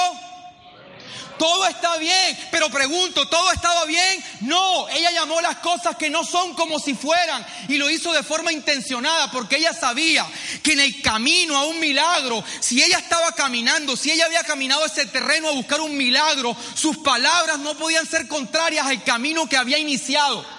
todo 1.38 1.66
está 1.66 1.96
bien, 1.98 2.38
pero 2.50 2.70
pregunto, 2.70 3.28
¿todo 3.28 3.52
estaba 3.52 3.84
bien? 3.84 4.24
No, 4.40 4.88
ella 4.88 5.10
llamó 5.10 5.40
las 5.40 5.56
cosas 5.56 5.96
que 5.96 6.10
no 6.10 6.24
son 6.24 6.54
como 6.54 6.78
si 6.78 6.94
fueran 6.94 7.44
y 7.68 7.76
lo 7.76 7.90
hizo 7.90 8.12
de 8.12 8.22
forma 8.22 8.52
intencionada 8.52 9.30
porque 9.30 9.56
ella 9.56 9.72
sabía 9.72 10.26
que 10.62 10.72
en 10.72 10.80
el 10.80 11.02
camino 11.02 11.56
a 11.56 11.64
un 11.66 11.78
milagro, 11.78 12.42
si 12.60 12.82
ella 12.82 12.98
estaba 12.98 13.32
caminando, 13.32 13.96
si 13.96 14.10
ella 14.10 14.26
había 14.26 14.44
caminado 14.44 14.84
ese 14.86 15.06
terreno 15.06 15.48
a 15.48 15.52
buscar 15.52 15.80
un 15.80 15.96
milagro, 15.96 16.56
sus 16.74 16.98
palabras 16.98 17.58
no 17.58 17.74
podían 17.76 18.06
ser 18.06 18.26
contrarias 18.28 18.86
al 18.86 19.02
camino 19.04 19.48
que 19.48 19.56
había 19.56 19.78
iniciado. 19.78 20.55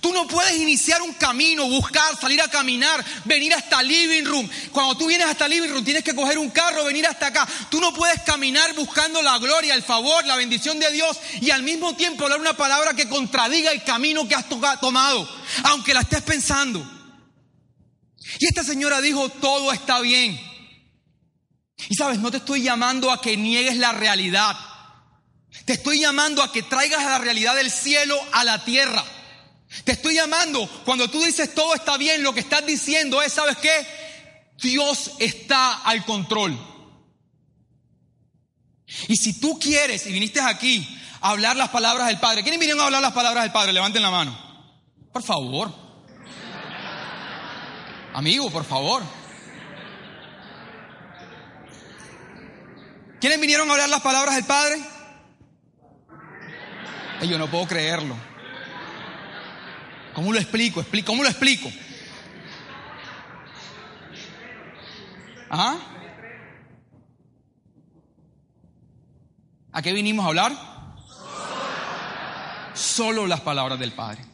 Tú 0.00 0.12
no 0.12 0.26
puedes 0.26 0.56
iniciar 0.56 1.02
un 1.02 1.14
camino, 1.14 1.68
buscar, 1.68 2.18
salir 2.18 2.40
a 2.40 2.48
caminar, 2.48 3.04
venir 3.24 3.52
hasta 3.52 3.82
living 3.82 4.24
room. 4.24 4.48
Cuando 4.70 4.96
tú 4.96 5.06
vienes 5.06 5.26
hasta 5.26 5.48
living 5.48 5.68
room 5.68 5.84
tienes 5.84 6.04
que 6.04 6.14
coger 6.14 6.38
un 6.38 6.50
carro, 6.50 6.84
venir 6.84 7.06
hasta 7.06 7.26
acá. 7.26 7.48
Tú 7.70 7.80
no 7.80 7.92
puedes 7.92 8.22
caminar 8.22 8.72
buscando 8.74 9.20
la 9.20 9.38
gloria, 9.38 9.74
el 9.74 9.82
favor, 9.82 10.24
la 10.26 10.36
bendición 10.36 10.78
de 10.78 10.92
Dios 10.92 11.18
y 11.40 11.50
al 11.50 11.64
mismo 11.64 11.96
tiempo 11.96 12.24
hablar 12.24 12.40
una 12.40 12.56
palabra 12.56 12.94
que 12.94 13.08
contradiga 13.08 13.72
el 13.72 13.82
camino 13.82 14.28
que 14.28 14.36
has 14.36 14.48
tomado, 14.48 15.28
aunque 15.64 15.92
la 15.92 16.00
estés 16.00 16.22
pensando. 16.22 16.88
Y 18.38 18.46
esta 18.46 18.62
señora 18.62 19.00
dijo, 19.00 19.28
todo 19.28 19.72
está 19.72 20.00
bien. 20.00 20.40
Y 21.88 21.94
sabes, 21.94 22.20
no 22.20 22.30
te 22.30 22.36
estoy 22.36 22.62
llamando 22.62 23.10
a 23.10 23.20
que 23.20 23.36
niegues 23.36 23.76
la 23.76 23.92
realidad. 23.92 24.56
Te 25.64 25.72
estoy 25.72 25.98
llamando 25.98 26.42
a 26.42 26.52
que 26.52 26.62
traigas 26.62 27.04
la 27.04 27.18
realidad 27.18 27.56
del 27.56 27.70
cielo 27.70 28.16
a 28.32 28.44
la 28.44 28.64
tierra. 28.64 29.04
Te 29.84 29.92
estoy 29.92 30.14
llamando, 30.16 30.66
cuando 30.84 31.08
tú 31.08 31.22
dices 31.22 31.54
todo 31.54 31.74
está 31.74 31.96
bien, 31.96 32.22
lo 32.22 32.34
que 32.34 32.40
estás 32.40 32.66
diciendo 32.66 33.22
es, 33.22 33.32
¿sabes 33.32 33.56
qué? 33.58 33.86
Dios 34.60 35.12
está 35.18 35.74
al 35.84 36.04
control. 36.04 36.58
Y 39.06 39.16
si 39.16 39.40
tú 39.40 39.58
quieres, 39.58 40.04
y 40.06 40.12
viniste 40.12 40.40
aquí 40.40 40.86
a 41.20 41.30
hablar 41.30 41.56
las 41.56 41.68
palabras 41.68 42.08
del 42.08 42.18
Padre, 42.18 42.42
¿quiénes 42.42 42.58
vinieron 42.58 42.82
a 42.82 42.86
hablar 42.86 43.00
las 43.00 43.12
palabras 43.12 43.44
del 43.44 43.52
Padre? 43.52 43.72
Levanten 43.72 44.02
la 44.02 44.10
mano. 44.10 44.36
Por 45.12 45.22
favor. 45.22 45.72
Amigo, 48.12 48.50
por 48.50 48.64
favor. 48.64 49.02
¿Quiénes 53.20 53.40
vinieron 53.40 53.68
a 53.68 53.72
hablar 53.72 53.88
las 53.88 54.00
palabras 54.00 54.34
del 54.34 54.44
Padre? 54.44 54.80
yo 57.22 57.38
no 57.38 57.50
puedo 57.50 57.66
creerlo. 57.66 58.29
¿Cómo 60.14 60.32
lo 60.32 60.38
explico? 60.38 60.84
¿Cómo 61.04 61.22
lo 61.22 61.28
explico? 61.28 61.70
¿Ah? 65.50 65.76
¿A 69.72 69.82
qué 69.82 69.92
vinimos 69.92 70.24
a 70.24 70.28
hablar? 70.28 70.56
Solo 72.74 73.26
las 73.26 73.40
palabras 73.40 73.78
del 73.78 73.92
Padre. 73.92 74.24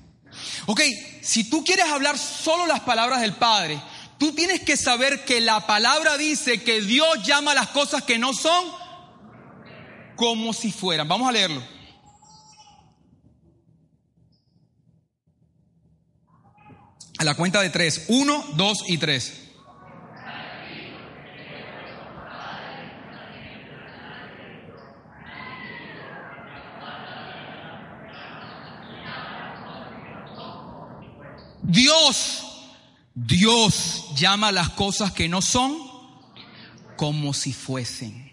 Ok, 0.66 0.80
si 1.23 1.49
tú 1.49 1.64
quieres 1.64 1.87
hablar 1.87 2.18
solo 2.18 2.66
las 2.66 2.80
palabras 2.80 3.21
del 3.21 3.33
Padre, 3.33 3.80
tú 4.18 4.33
tienes 4.33 4.61
que 4.61 4.76
saber 4.76 5.25
que 5.25 5.40
la 5.40 5.66
palabra 5.66 6.16
dice 6.16 6.62
que 6.62 6.80
Dios 6.80 7.23
llama 7.25 7.54
las 7.54 7.68
cosas 7.68 8.02
que 8.02 8.18
no 8.18 8.33
son 8.33 8.64
como 10.16 10.52
si 10.52 10.73
fueran. 10.73 11.09
Vamos 11.09 11.28
a 11.28 11.33
leerlo. 11.33 11.75
A 17.18 17.25
la 17.25 17.35
cuenta 17.35 17.62
de 17.62 17.70
tres. 17.70 18.04
Uno, 18.08 18.44
dos 18.54 18.85
y 18.87 18.99
tres. 18.99 19.42
Dios, 31.62 32.44
Dios 33.14 34.06
llama 34.14 34.52
las 34.52 34.70
cosas 34.70 35.12
que 35.12 35.28
no 35.28 35.42
son 35.42 35.76
como 36.96 37.35
si 37.35 37.52
fuesen. 37.52 38.32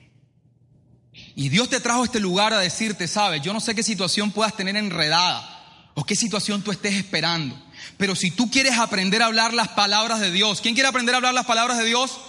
Y 1.36 1.50
Dios 1.50 1.70
te 1.70 1.80
trajo 1.80 2.02
a 2.02 2.06
este 2.06 2.20
lugar 2.20 2.54
a 2.54 2.60
decirte, 2.60 3.08
sabes, 3.08 3.42
yo 3.42 3.54
no 3.54 3.60
sé 3.60 3.74
qué 3.74 3.82
situación 3.82 4.32
puedas 4.32 4.56
tener 4.56 4.75
enredada 4.75 5.92
o 5.96 6.04
qué 6.04 6.16
situación 6.16 6.62
tú 6.62 6.72
estés 6.72 6.94
esperando. 6.94 7.60
Pero 7.98 8.16
si 8.16 8.32
tú 8.32 8.50
quieres 8.50 8.78
aprender 8.78 9.22
a 9.22 9.28
hablar 9.28 9.54
las 9.54 9.70
palabras 9.70 10.20
de 10.20 10.32
Dios, 10.32 10.62
¿quién 10.62 10.74
quiere 10.74 10.90
aprender 10.90 11.16
a 11.16 11.18
hablar 11.18 11.34
las 11.34 11.46
palabras 11.46 11.78
de 11.78 11.86
Dios? 11.86 12.20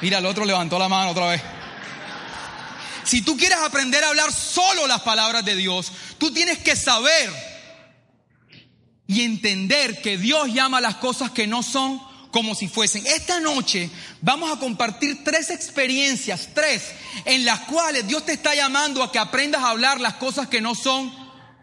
Mira, 0.00 0.18
el 0.18 0.26
otro 0.26 0.44
levantó 0.44 0.78
la 0.78 0.88
mano 0.88 1.10
otra 1.10 1.26
vez. 1.26 1.42
Si 3.04 3.22
tú 3.22 3.36
quieres 3.36 3.58
aprender 3.58 4.04
a 4.04 4.08
hablar 4.08 4.32
solo 4.32 4.86
las 4.86 5.00
palabras 5.00 5.44
de 5.44 5.56
Dios, 5.56 5.92
tú 6.18 6.30
tienes 6.32 6.58
que 6.58 6.76
saber 6.76 7.32
y 9.06 9.22
entender 9.22 10.02
que 10.02 10.18
Dios 10.18 10.52
llama 10.52 10.80
las 10.80 10.96
cosas 10.96 11.30
que 11.30 11.46
no 11.46 11.62
son 11.62 12.00
como 12.30 12.54
si 12.54 12.68
fuesen. 12.68 13.06
Esta 13.06 13.40
noche 13.40 13.90
vamos 14.20 14.52
a 14.54 14.60
compartir 14.60 15.24
tres 15.24 15.50
experiencias, 15.50 16.50
tres, 16.54 16.82
en 17.24 17.44
las 17.44 17.60
cuales 17.60 18.06
Dios 18.06 18.24
te 18.26 18.32
está 18.32 18.54
llamando 18.54 19.02
a 19.02 19.10
que 19.10 19.18
aprendas 19.18 19.62
a 19.62 19.70
hablar 19.70 20.00
las 20.00 20.14
cosas 20.14 20.48
que 20.48 20.60
no 20.60 20.74
son 20.74 21.10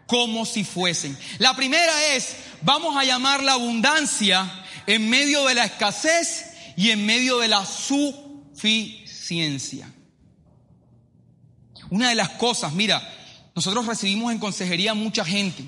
como 0.06 0.46
si 0.46 0.64
fuesen. 0.64 1.16
La 1.38 1.54
primera 1.54 2.14
es, 2.14 2.36
vamos 2.62 2.96
a 2.96 3.04
llamar 3.04 3.42
la 3.42 3.52
abundancia 3.52 4.64
en 4.86 5.08
medio 5.08 5.44
de 5.46 5.54
la 5.54 5.64
escasez 5.64 6.46
y 6.76 6.90
en 6.90 7.06
medio 7.06 7.38
de 7.38 7.48
la 7.48 7.64
suficiencia. 7.66 9.92
Una 11.90 12.10
de 12.10 12.14
las 12.14 12.30
cosas, 12.30 12.72
mira, 12.72 13.12
nosotros 13.54 13.86
recibimos 13.86 14.32
en 14.32 14.38
consejería 14.38 14.94
mucha 14.94 15.24
gente 15.24 15.64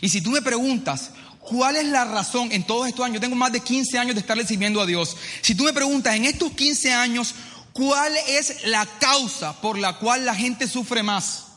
y 0.00 0.08
si 0.08 0.20
tú 0.20 0.30
me 0.30 0.42
preguntas, 0.42 1.10
¿cuál 1.40 1.76
es 1.76 1.86
la 1.86 2.04
razón 2.04 2.50
en 2.52 2.64
todos 2.64 2.88
estos 2.88 3.04
años? 3.04 3.16
Yo 3.16 3.20
tengo 3.20 3.36
más 3.36 3.52
de 3.52 3.60
15 3.60 3.98
años 3.98 4.14
de 4.14 4.20
estarle 4.20 4.46
sirviendo 4.46 4.80
a 4.80 4.86
Dios. 4.86 5.16
Si 5.40 5.54
tú 5.54 5.64
me 5.64 5.72
preguntas, 5.72 6.14
en 6.14 6.24
estos 6.24 6.52
15 6.52 6.92
años, 6.92 7.34
¿cuál 7.72 8.12
es 8.28 8.66
la 8.66 8.86
causa 8.98 9.60
por 9.60 9.78
la 9.78 9.98
cual 9.98 10.24
la 10.24 10.34
gente 10.34 10.66
sufre 10.66 11.02
más? 11.02 11.47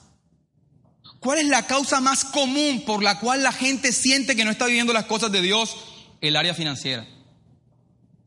¿Cuál 1.22 1.38
es 1.38 1.46
la 1.46 1.68
causa 1.68 2.02
más 2.02 2.26
común 2.26 2.82
por 2.84 3.04
la 3.04 3.20
cual 3.20 3.44
la 3.44 3.52
gente 3.52 3.94
siente 3.94 4.36
que 4.36 4.44
no 4.44 4.50
está 4.50 4.66
viviendo 4.66 4.92
las 4.92 5.06
cosas 5.06 5.32
de 5.32 5.40
Dios? 5.40 5.78
El 6.20 6.36
área 6.36 6.56
financiera, 6.56 7.06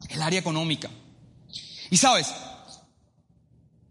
el 0.09 0.23
área 0.23 0.39
económica. 0.39 0.89
Y 1.91 1.97
sabes, 1.97 2.33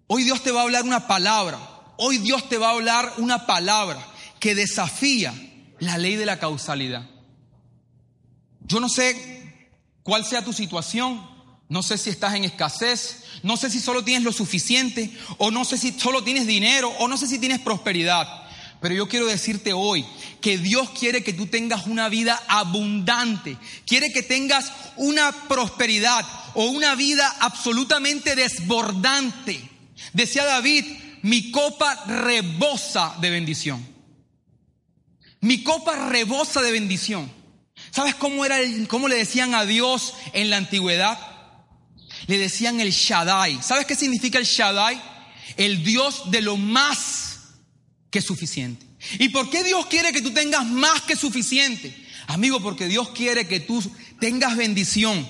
hoy 0.07 0.23
Dios 0.23 0.41
te 0.41 0.51
va 0.51 0.61
a 0.61 0.63
hablar 0.63 0.85
una 0.85 1.05
palabra, 1.05 1.59
hoy 1.97 2.17
Dios 2.17 2.47
te 2.47 2.57
va 2.57 2.69
a 2.69 2.71
hablar 2.71 3.13
una 3.17 3.45
palabra 3.45 4.07
que 4.39 4.55
desafía 4.55 5.33
la 5.79 5.97
ley 5.97 6.15
de 6.15 6.25
la 6.25 6.39
causalidad. 6.39 7.03
Yo 8.61 8.79
no 8.79 8.87
sé 8.87 9.69
cuál 10.03 10.23
sea 10.23 10.45
tu 10.45 10.53
situación, 10.53 11.29
no 11.67 11.83
sé 11.83 11.97
si 11.97 12.09
estás 12.09 12.35
en 12.35 12.45
escasez, 12.45 13.25
no 13.41 13.57
sé 13.57 13.69
si 13.69 13.81
solo 13.81 14.05
tienes 14.05 14.23
lo 14.23 14.31
suficiente, 14.31 15.11
o 15.39 15.51
no 15.51 15.65
sé 15.65 15.77
si 15.77 15.91
solo 15.91 16.23
tienes 16.23 16.47
dinero, 16.47 16.89
o 16.99 17.09
no 17.09 17.17
sé 17.17 17.27
si 17.27 17.37
tienes 17.37 17.59
prosperidad. 17.59 18.42
Pero 18.83 18.95
yo 18.95 19.07
quiero 19.07 19.27
decirte 19.27 19.71
hoy 19.71 20.05
que 20.41 20.57
Dios 20.57 20.89
quiere 20.89 21.23
que 21.23 21.31
tú 21.31 21.47
tengas 21.47 21.87
una 21.87 22.09
vida 22.09 22.43
abundante, 22.49 23.57
quiere 23.87 24.11
que 24.11 24.23
tengas 24.23 24.73
una 24.97 25.31
prosperidad 25.47 26.25
o 26.53 26.65
una 26.65 26.93
vida 26.93 27.33
absolutamente 27.39 28.35
desbordante. 28.35 29.69
Decía 30.11 30.43
David, 30.43 30.83
mi 31.21 31.49
copa 31.49 32.03
rebosa 32.07 33.15
de 33.21 33.29
bendición. 33.29 33.87
Mi 35.39 35.63
copa 35.63 36.09
rebosa 36.09 36.61
de 36.61 36.73
bendición. 36.73 37.31
¿Sabes 37.89 38.15
cómo 38.15 38.43
era 38.43 38.59
el, 38.59 38.89
cómo 38.89 39.07
le 39.07 39.15
decían 39.15 39.55
a 39.55 39.63
Dios 39.63 40.13
en 40.33 40.49
la 40.49 40.57
antigüedad? 40.57 41.17
Le 42.27 42.37
decían 42.37 42.81
el 42.81 42.91
Shaddai. 42.91 43.63
¿Sabes 43.63 43.85
qué 43.85 43.95
significa 43.95 44.39
el 44.39 44.45
Shaddai? 44.45 45.01
El 45.55 45.85
Dios 45.85 46.31
de 46.31 46.41
lo 46.41 46.57
más 46.57 47.32
que 48.13 48.21
suficiente. 48.21 48.85
¿Y 49.17 49.29
por 49.29 49.49
qué 49.49 49.63
Dios 49.63 49.87
quiere 49.87 50.13
que 50.13 50.21
tú 50.21 50.31
tengas 50.31 50.67
más 50.67 51.01
que 51.01 51.15
suficiente? 51.15 51.93
Amigo, 52.27 52.61
porque 52.61 52.85
Dios 52.87 53.09
quiere 53.09 53.47
que 53.47 53.59
tú 53.59 53.83
tengas 54.19 54.55
bendición 54.55 55.27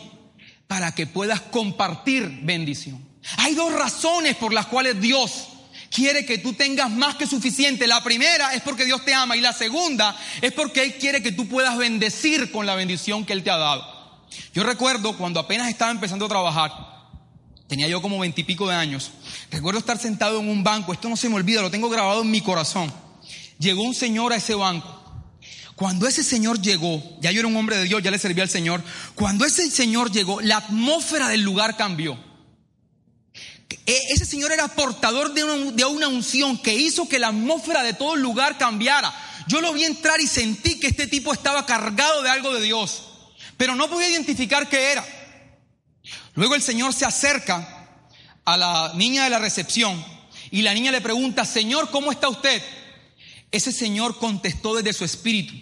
para 0.67 0.93
que 0.93 1.07
puedas 1.07 1.39
compartir 1.39 2.41
bendición. 2.43 3.01
Hay 3.37 3.55
dos 3.55 3.71
razones 3.71 4.35
por 4.35 4.51
las 4.51 4.65
cuales 4.65 4.99
Dios 4.99 5.47
quiere 5.89 6.25
que 6.25 6.39
tú 6.39 6.51
tengas 6.51 6.91
más 6.91 7.15
que 7.15 7.25
suficiente. 7.25 7.87
La 7.87 8.03
primera 8.03 8.53
es 8.53 8.61
porque 8.61 8.83
Dios 8.83 9.05
te 9.05 9.13
ama 9.13 9.37
y 9.37 9.41
la 9.41 9.53
segunda 9.53 10.13
es 10.41 10.51
porque 10.51 10.83
Él 10.83 10.95
quiere 10.95 11.23
que 11.23 11.31
tú 11.31 11.47
puedas 11.47 11.77
bendecir 11.77 12.51
con 12.51 12.65
la 12.65 12.75
bendición 12.75 13.25
que 13.25 13.31
Él 13.31 13.43
te 13.43 13.49
ha 13.49 13.57
dado. 13.57 14.27
Yo 14.53 14.63
recuerdo 14.63 15.15
cuando 15.15 15.39
apenas 15.39 15.69
estaba 15.69 15.91
empezando 15.91 16.25
a 16.25 16.29
trabajar, 16.29 16.92
tenía 17.67 17.87
yo 17.87 18.01
como 18.01 18.19
veintipico 18.19 18.67
de 18.67 18.75
años, 18.75 19.11
recuerdo 19.51 19.79
estar 19.79 19.97
sentado 19.97 20.39
en 20.39 20.49
un 20.49 20.63
banco, 20.63 20.93
esto 20.93 21.09
no 21.09 21.17
se 21.17 21.29
me 21.29 21.35
olvida, 21.35 21.61
lo 21.61 21.71
tengo 21.71 21.89
grabado 21.89 22.21
en 22.21 22.31
mi 22.31 22.41
corazón. 22.41 22.91
Llegó 23.59 23.83
un 23.83 23.95
señor 23.95 24.33
a 24.33 24.37
ese 24.37 24.55
banco. 24.55 25.03
Cuando 25.75 26.07
ese 26.07 26.23
señor 26.23 26.61
llegó, 26.61 27.01
ya 27.19 27.31
yo 27.31 27.39
era 27.39 27.47
un 27.47 27.55
hombre 27.55 27.77
de 27.77 27.85
Dios, 27.85 28.03
ya 28.03 28.11
le 28.11 28.19
servía 28.19 28.43
al 28.43 28.49
Señor, 28.49 28.83
cuando 29.15 29.43
ese 29.43 29.69
señor 29.71 30.11
llegó, 30.11 30.39
la 30.39 30.57
atmósfera 30.57 31.29
del 31.29 31.41
lugar 31.41 31.75
cambió. 31.75 32.17
E, 33.85 33.99
ese 34.13 34.25
señor 34.25 34.51
era 34.51 34.67
portador 34.67 35.33
de 35.33 35.43
una, 35.43 36.07
unción 36.07 36.57
que 36.57 36.75
hizo 36.75 37.09
que 37.09 37.19
la 37.19 37.29
atmósfera 37.29 37.83
de 37.83 37.93
todo 37.93 38.13
el 38.13 38.21
lugar 38.21 38.57
cambiara. 38.57 39.13
Yo 39.47 39.61
lo 39.61 39.73
vi 39.73 39.83
entrar 39.83 40.21
y 40.21 40.27
sentí 40.27 40.79
que 40.79 40.87
este 40.87 41.07
tipo 41.07 41.33
estaba 41.33 41.65
cargado 41.65 42.21
de 42.21 42.29
algo 42.29 42.53
de 42.53 42.61
Dios, 42.61 43.03
pero 43.57 43.75
no 43.75 43.89
podía 43.89 44.09
identificar 44.09 44.69
qué 44.69 44.91
era. 44.91 45.05
Luego 46.35 46.55
el 46.55 46.61
Señor 46.61 46.93
se 46.93 47.05
acerca 47.05 47.87
a 48.45 48.57
la 48.57 48.93
niña 48.95 49.23
de 49.23 49.29
la 49.29 49.39
recepción 49.39 50.03
y 50.51 50.61
la 50.61 50.73
niña 50.73 50.91
le 50.91 51.01
pregunta, 51.01 51.45
Señor, 51.45 51.89
¿cómo 51.91 52.11
está 52.11 52.29
usted? 52.29 52.61
Ese 53.51 53.71
Señor 53.71 54.17
contestó 54.17 54.75
desde 54.75 54.93
su 54.93 55.05
espíritu, 55.05 55.53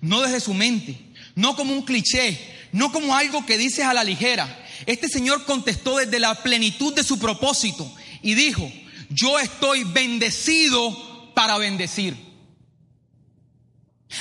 no 0.00 0.20
desde 0.20 0.40
su 0.40 0.52
mente, 0.52 0.98
no 1.34 1.54
como 1.54 1.72
un 1.72 1.82
cliché, 1.82 2.38
no 2.72 2.92
como 2.92 3.16
algo 3.16 3.46
que 3.46 3.58
dices 3.58 3.84
a 3.84 3.94
la 3.94 4.04
ligera. 4.04 4.64
Este 4.86 5.08
Señor 5.08 5.44
contestó 5.44 5.96
desde 5.96 6.18
la 6.18 6.34
plenitud 6.42 6.92
de 6.94 7.04
su 7.04 7.18
propósito 7.18 7.90
y 8.22 8.34
dijo, 8.34 8.70
yo 9.10 9.38
estoy 9.38 9.84
bendecido 9.84 11.32
para 11.34 11.56
bendecir. 11.58 12.16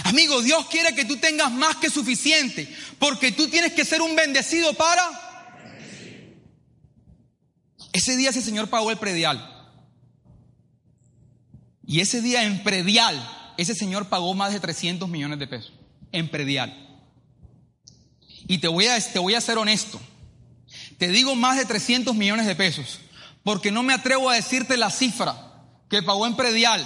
Amigo, 0.03 0.41
Dios 0.41 0.67
quiere 0.67 0.93
que 0.93 1.05
tú 1.05 1.17
tengas 1.17 1.51
más 1.51 1.77
que 1.77 1.89
suficiente, 1.89 2.73
porque 2.99 3.31
tú 3.31 3.47
tienes 3.47 3.73
que 3.73 3.85
ser 3.85 4.01
un 4.01 4.15
bendecido 4.15 4.73
para... 4.73 5.24
Ese 7.95 8.17
día 8.17 8.31
ese 8.31 8.41
señor 8.41 8.67
pagó 8.67 8.91
el 8.91 8.97
predial. 8.97 9.69
Y 11.87 12.01
ese 12.01 12.21
día 12.21 12.43
en 12.43 12.61
predial, 12.61 13.15
ese 13.55 13.73
señor 13.73 14.09
pagó 14.09 14.33
más 14.33 14.51
de 14.51 14.59
300 14.59 15.07
millones 15.07 15.39
de 15.39 15.47
pesos. 15.47 15.71
En 16.11 16.27
predial. 16.27 16.99
Y 18.49 18.57
te 18.57 18.67
voy 18.67 18.87
a, 18.87 18.99
te 18.99 19.17
voy 19.17 19.35
a 19.35 19.39
ser 19.39 19.57
honesto. 19.57 20.01
Te 20.97 21.07
digo 21.07 21.35
más 21.35 21.55
de 21.55 21.63
300 21.63 22.13
millones 22.15 22.47
de 22.47 22.55
pesos. 22.57 22.99
Porque 23.43 23.71
no 23.71 23.81
me 23.81 23.93
atrevo 23.93 24.29
a 24.29 24.35
decirte 24.35 24.75
la 24.75 24.89
cifra 24.89 25.63
que 25.89 26.03
pagó 26.03 26.27
en 26.27 26.35
predial. 26.35 26.85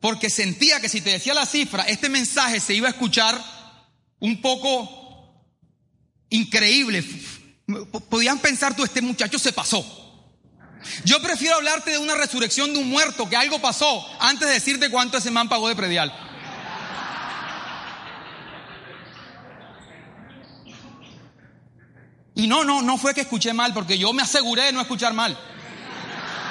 Porque 0.00 0.30
sentía 0.30 0.80
que 0.80 0.88
si 0.88 1.00
te 1.00 1.10
decía 1.10 1.34
la 1.34 1.46
cifra, 1.46 1.84
este 1.84 2.08
mensaje 2.08 2.58
se 2.58 2.74
iba 2.74 2.88
a 2.88 2.90
escuchar 2.90 3.40
un 4.18 4.40
poco 4.40 5.46
increíble. 6.28 7.04
Podían 8.08 8.40
pensar 8.40 8.74
tú, 8.74 8.82
este 8.82 9.00
muchacho 9.00 9.38
se 9.38 9.52
pasó. 9.52 10.03
Yo 11.04 11.20
prefiero 11.20 11.56
hablarte 11.56 11.92
de 11.92 11.98
una 11.98 12.14
resurrección 12.14 12.72
de 12.72 12.78
un 12.78 12.88
muerto, 12.88 13.28
que 13.28 13.36
algo 13.36 13.60
pasó, 13.60 14.06
antes 14.20 14.48
de 14.48 14.54
decirte 14.54 14.90
cuánto 14.90 15.18
ese 15.18 15.30
man 15.30 15.48
pagó 15.48 15.68
de 15.68 15.76
predial. 15.76 16.12
Y 22.34 22.46
no, 22.46 22.64
no, 22.64 22.82
no 22.82 22.98
fue 22.98 23.14
que 23.14 23.22
escuché 23.22 23.52
mal, 23.52 23.72
porque 23.72 23.96
yo 23.96 24.12
me 24.12 24.22
aseguré 24.22 24.64
de 24.64 24.72
no 24.72 24.80
escuchar 24.80 25.14
mal. 25.14 25.38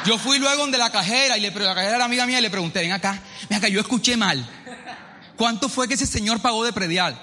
Yo 0.06 0.18
fui 0.18 0.40
luego 0.40 0.62
donde 0.62 0.78
la 0.78 0.92
cajera 0.92 1.38
y 1.38 1.42
le, 1.42 1.52
la 1.52 1.76
cajera 1.76 1.96
era 1.96 2.06
amiga 2.06 2.26
mía 2.26 2.40
y 2.40 2.42
le 2.42 2.50
pregunté, 2.50 2.80
ven 2.80 2.92
acá, 2.92 3.22
ven 3.50 3.58
acá, 3.58 3.68
yo 3.68 3.80
escuché 3.80 4.18
mal. 4.18 4.46
¿Cuánto 5.38 5.70
fue 5.70 5.88
que 5.88 5.94
ese 5.96 6.06
señor 6.06 6.42
pagó 6.42 6.64
de 6.64 6.74
predial? 6.74 7.20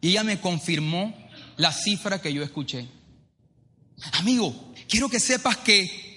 Y 0.00 0.10
ella 0.10 0.24
me 0.24 0.40
confirmó 0.40 1.14
la 1.56 1.72
cifra 1.72 2.20
que 2.20 2.32
yo 2.32 2.42
escuché. 2.42 2.88
Amigo, 4.12 4.72
quiero 4.88 5.08
que 5.08 5.20
sepas 5.20 5.56
que 5.58 6.09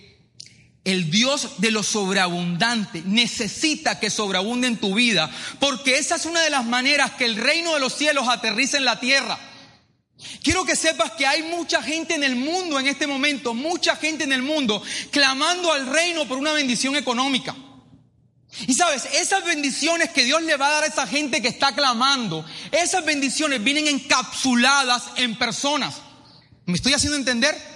el 0.83 1.09
Dios 1.09 1.59
de 1.59 1.71
lo 1.71 1.81
sobreabundante 1.81 3.03
necesita 3.05 3.99
que 3.99 4.09
sobreabunde 4.09 4.67
en 4.67 4.77
tu 4.77 4.95
vida, 4.95 5.29
porque 5.59 5.97
esa 5.97 6.15
es 6.15 6.25
una 6.25 6.41
de 6.41 6.49
las 6.49 6.65
maneras 6.65 7.11
que 7.11 7.25
el 7.25 7.37
reino 7.37 7.73
de 7.73 7.79
los 7.79 7.93
cielos 7.93 8.27
aterriza 8.27 8.77
en 8.77 8.85
la 8.85 8.99
tierra. 8.99 9.39
Quiero 10.41 10.65
que 10.65 10.75
sepas 10.75 11.11
que 11.11 11.25
hay 11.25 11.43
mucha 11.43 11.81
gente 11.81 12.15
en 12.15 12.23
el 12.23 12.35
mundo 12.35 12.79
en 12.79 12.87
este 12.87 13.07
momento, 13.07 13.53
mucha 13.53 13.95
gente 13.95 14.23
en 14.23 14.33
el 14.33 14.41
mundo 14.41 14.81
clamando 15.11 15.71
al 15.71 15.87
reino 15.87 16.27
por 16.27 16.37
una 16.37 16.53
bendición 16.53 16.95
económica. 16.95 17.55
Y 18.67 18.73
sabes, 18.73 19.05
esas 19.13 19.43
bendiciones 19.43 20.09
que 20.09 20.25
Dios 20.25 20.43
le 20.43 20.57
va 20.57 20.67
a 20.67 20.71
dar 20.71 20.83
a 20.83 20.87
esa 20.87 21.07
gente 21.07 21.41
que 21.41 21.47
está 21.47 21.73
clamando, 21.73 22.45
esas 22.71 23.03
bendiciones 23.03 23.63
vienen 23.63 23.87
encapsuladas 23.87 25.03
en 25.15 25.37
personas. 25.37 25.95
¿Me 26.65 26.75
estoy 26.75 26.93
haciendo 26.93 27.17
entender? 27.17 27.72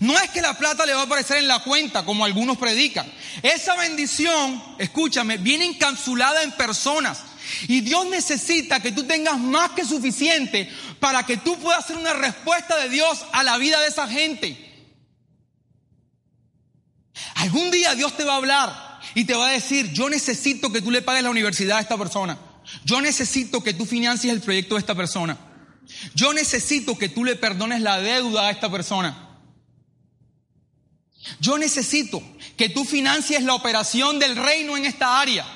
No 0.00 0.16
es 0.18 0.30
que 0.30 0.42
la 0.42 0.54
plata 0.54 0.86
le 0.86 0.94
va 0.94 1.00
a 1.00 1.04
aparecer 1.04 1.38
en 1.38 1.48
la 1.48 1.60
cuenta, 1.60 2.04
como 2.04 2.24
algunos 2.24 2.56
predican. 2.56 3.10
Esa 3.42 3.74
bendición, 3.76 4.62
escúchame, 4.78 5.38
viene 5.38 5.64
encapsulada 5.64 6.42
en 6.42 6.52
personas. 6.52 7.22
Y 7.66 7.80
Dios 7.80 8.06
necesita 8.06 8.80
que 8.80 8.92
tú 8.92 9.04
tengas 9.04 9.38
más 9.38 9.70
que 9.70 9.84
suficiente 9.84 10.70
para 11.00 11.24
que 11.24 11.38
tú 11.38 11.58
puedas 11.58 11.84
hacer 11.84 11.96
una 11.96 12.12
respuesta 12.12 12.76
de 12.76 12.88
Dios 12.88 13.24
a 13.32 13.42
la 13.42 13.56
vida 13.58 13.80
de 13.80 13.88
esa 13.88 14.06
gente. 14.06 14.64
Algún 17.34 17.70
día 17.70 17.94
Dios 17.94 18.16
te 18.16 18.24
va 18.24 18.34
a 18.34 18.36
hablar 18.36 19.00
y 19.14 19.24
te 19.24 19.34
va 19.34 19.48
a 19.48 19.52
decir, 19.52 19.92
yo 19.92 20.08
necesito 20.08 20.70
que 20.70 20.82
tú 20.82 20.90
le 20.90 21.02
pagues 21.02 21.22
la 21.22 21.30
universidad 21.30 21.78
a 21.78 21.80
esta 21.80 21.96
persona. 21.96 22.38
Yo 22.84 23.00
necesito 23.00 23.62
que 23.62 23.74
tú 23.74 23.86
financies 23.86 24.32
el 24.32 24.40
proyecto 24.40 24.74
de 24.74 24.80
esta 24.80 24.94
persona. 24.94 25.38
Yo 26.14 26.32
necesito 26.32 26.98
que 26.98 27.08
tú 27.08 27.24
le 27.24 27.34
perdones 27.34 27.80
la 27.80 27.98
deuda 27.98 28.46
a 28.46 28.50
esta 28.50 28.70
persona. 28.70 29.27
Yo 31.40 31.58
necesito 31.58 32.22
que 32.56 32.68
tú 32.68 32.84
financies 32.84 33.42
la 33.42 33.54
operación 33.54 34.18
del 34.18 34.36
reino 34.36 34.76
en 34.76 34.86
esta 34.86 35.20
área. 35.20 35.46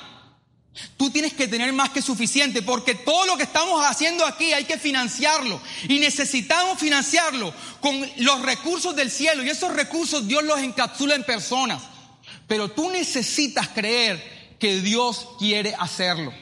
Tú 0.97 1.11
tienes 1.11 1.33
que 1.33 1.47
tener 1.47 1.71
más 1.71 1.91
que 1.91 2.01
suficiente 2.01 2.63
porque 2.63 2.95
todo 2.95 3.25
lo 3.27 3.37
que 3.37 3.43
estamos 3.43 3.85
haciendo 3.85 4.25
aquí 4.25 4.53
hay 4.53 4.65
que 4.65 4.79
financiarlo 4.79 5.61
y 5.87 5.99
necesitamos 5.99 6.79
financiarlo 6.79 7.53
con 7.79 7.95
los 8.17 8.41
recursos 8.41 8.95
del 8.95 9.11
cielo 9.11 9.43
y 9.43 9.49
esos 9.49 9.71
recursos 9.73 10.27
Dios 10.27 10.43
los 10.43 10.59
encapsula 10.59 11.13
en 11.15 11.23
personas. 11.23 11.83
Pero 12.47 12.71
tú 12.71 12.89
necesitas 12.89 13.69
creer 13.69 14.57
que 14.59 14.81
Dios 14.81 15.27
quiere 15.37 15.75
hacerlo. 15.77 16.33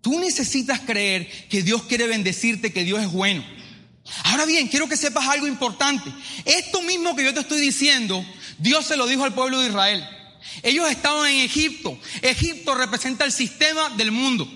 Tú 0.00 0.18
necesitas 0.18 0.80
creer 0.80 1.30
que 1.48 1.62
Dios 1.62 1.82
quiere 1.82 2.06
bendecirte, 2.06 2.72
que 2.72 2.84
Dios 2.84 3.00
es 3.02 3.12
bueno. 3.12 3.44
Ahora 4.24 4.44
bien, 4.44 4.68
quiero 4.68 4.88
que 4.88 4.96
sepas 4.96 5.28
algo 5.28 5.46
importante. 5.46 6.12
Esto 6.44 6.82
mismo 6.82 7.16
que 7.16 7.24
yo 7.24 7.34
te 7.34 7.40
estoy 7.40 7.60
diciendo, 7.60 8.24
Dios 8.58 8.86
se 8.86 8.96
lo 8.96 9.06
dijo 9.06 9.24
al 9.24 9.34
pueblo 9.34 9.60
de 9.60 9.68
Israel. 9.68 10.06
Ellos 10.62 10.90
estaban 10.90 11.30
en 11.30 11.40
Egipto. 11.40 11.98
Egipto 12.20 12.74
representa 12.74 13.24
el 13.24 13.32
sistema 13.32 13.90
del 13.90 14.10
mundo. 14.10 14.48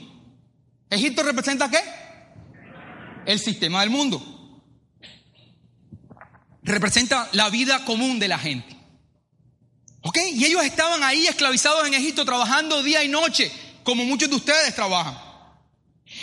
¿Egipto 0.91 1.23
representa 1.23 1.71
qué? 1.71 1.81
El 3.25 3.39
sistema 3.39 3.81
del 3.81 3.91
mundo. 3.91 4.63
Representa 6.63 7.29
la 7.33 7.49
vida 7.51 7.85
común 7.85 8.19
de 8.19 8.29
la 8.29 8.39
gente. 8.39 8.77
¿Ok? 10.03 10.19
Y 10.33 10.45
ellos 10.45 10.65
estaban 10.65 11.03
ahí 11.03 11.27
esclavizados 11.27 11.87
en 11.87 11.95
Egipto 11.95 12.25
trabajando 12.25 12.83
día 12.83 13.03
y 13.03 13.09
noche, 13.09 13.51
como 13.83 14.05
muchos 14.05 14.29
de 14.29 14.37
ustedes 14.37 14.75
trabajan. 14.75 15.26